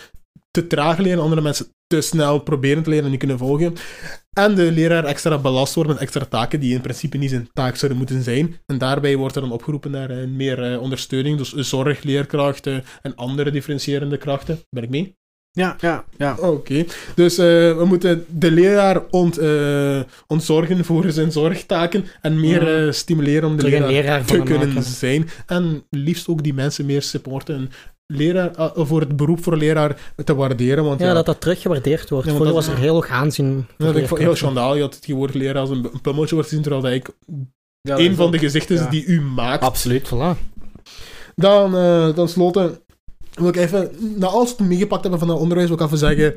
[0.51, 3.73] te traag leren, andere mensen te snel proberen te leren en niet kunnen volgen.
[4.33, 7.75] En de leraar extra belast wordt met extra taken die in principe niet zijn taak
[7.75, 8.59] zouden moeten zijn.
[8.65, 13.51] En daarbij wordt er dan opgeroepen naar eh, meer eh, ondersteuning, dus zorgleerkrachten en andere
[13.51, 14.59] differentiërende krachten.
[14.69, 15.15] Ben ik mee?
[15.55, 16.35] Ja, ja, ja.
[16.39, 16.85] Oké.
[17.15, 17.45] Dus eh,
[17.77, 23.57] we moeten de leraar ont, eh, ontzorgen voor zijn zorgtaken en meer eh, stimuleren om
[23.57, 24.83] de leraar, leraar te kunnen maken.
[24.83, 25.29] zijn.
[25.45, 27.55] En liefst ook die mensen meer supporten.
[27.55, 27.69] En
[28.07, 30.83] leraar, voor het beroep voor leraar te waarderen.
[30.83, 32.25] Want ja, Ja, dat dat teruggewaardeerd wordt.
[32.25, 33.55] Ja, want Vroeger dat- was er heel hoog aanzien.
[33.55, 34.37] dat ik heel leerkrachten.
[34.37, 36.93] schandalig dat het woord leraar als een, een pummeltje wordt gezien, terwijl dat
[37.81, 38.89] Ja, dat een van ook- de gezichten is ja.
[38.89, 39.63] die u maakt.
[39.63, 40.53] Absoluut, voilà.
[41.35, 42.79] Dan, eh dan sloten,
[43.35, 45.97] wil ik even, na alles wat we meegepakt hebben van het onderwijs, wil ik even
[45.97, 46.35] zeggen,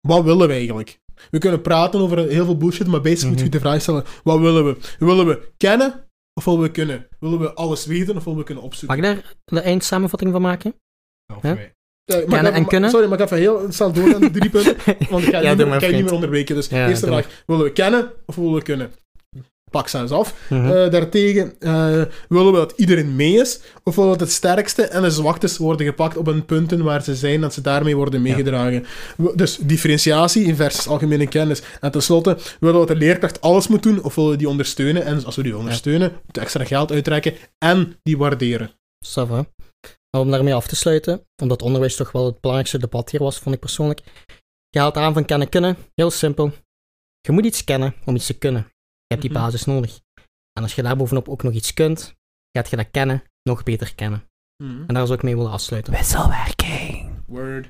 [0.00, 1.00] wat willen we eigenlijk?
[1.30, 3.52] We kunnen praten over heel veel bullshit, maar basic moet je Mhm.
[3.52, 4.76] de vraag stellen, wat willen we?
[4.98, 6.04] Willen we kennen
[6.34, 7.06] of willen we kunnen?
[7.20, 9.00] Willen we alles weten of willen we kunnen opzoeken?
[9.00, 10.74] Mag ik daar de eindsamenvatting van maken?
[11.36, 11.54] Of Ja?
[11.54, 11.72] wij.
[12.04, 12.90] Eh, mag ik kennen even- en kunnen?
[12.90, 14.76] Sorry, maar ik ga even heel snel doorgaan, drie punten,
[15.10, 16.54] want ik ga, Ja, niet, meer, ik ga niet meer onderbreken.
[16.54, 18.92] Dus Ja, eerste vraag, willen we kennen of willen we kunnen?
[19.70, 20.34] Pak af.
[20.48, 20.66] Mhm.
[20.66, 24.82] Eh, daartegen eh, willen we dat iedereen mee is, of willen we dat het sterkste
[24.82, 28.22] en de zwaktes worden gepakt op een punten waar ze zijn, dat ze daarmee worden
[28.22, 28.86] meegedragen.
[29.34, 31.62] Dus differentiatie versus algemene kennis.
[31.80, 35.04] En tenslotte, willen we dat de leerkracht alles moet doen, of willen we die ondersteunen?
[35.04, 38.70] En als we die ondersteunen, moeten we extra geld uittrekken en die waarderen.
[39.06, 39.46] Ça va.
[40.10, 43.38] Maar om daarmee af te sluiten, omdat onderwijs toch wel het belangrijkste debat hier was,
[43.38, 44.00] vond ik persoonlijk.
[44.68, 45.76] Je haalt aan van kennen kunnen.
[45.94, 46.52] Heel simpel.
[47.20, 48.66] Je moet iets kennen om iets te kunnen.
[49.08, 49.40] Je hebt die Mhm.
[49.40, 50.00] basis nodig.
[50.52, 52.14] En als je daarbovenop ook nog iets kunt,
[52.58, 54.22] gaat je dat kennen nog beter kennen.
[54.62, 55.92] En daar zou ik mee willen afsluiten.
[55.92, 57.10] Wisselwerking.
[57.26, 57.68] Word.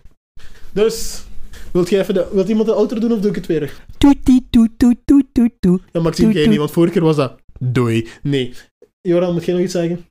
[0.73, 1.25] Dus,
[1.73, 3.83] wilt, jij even de, wilt iemand de outro doen of doe ik het weer?
[3.99, 5.83] Toetie, toet, toet, toet, toet, toet.
[5.93, 8.09] Ja, Maxime, jij niet, want vorige keer was dat doei.
[8.23, 8.55] Nee.
[9.01, 10.07] Joran, moet jij nog iets zeggen?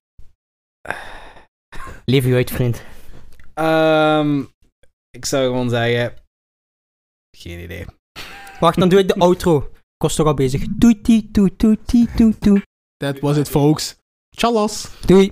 [2.05, 2.83] Leef je uit, vriend.
[3.53, 4.39] Ehm,
[5.09, 6.13] ik zou gewoon zeggen...
[7.37, 7.85] Geen idee.
[8.59, 9.71] Wacht, dan doe ik de outro.
[9.97, 10.65] Was toch al bezig.
[10.79, 12.61] Toetie, toet, toetie, toet, toet.
[12.97, 13.95] That was it, folks.
[14.29, 14.89] Tjallas.
[15.05, 15.31] Doei.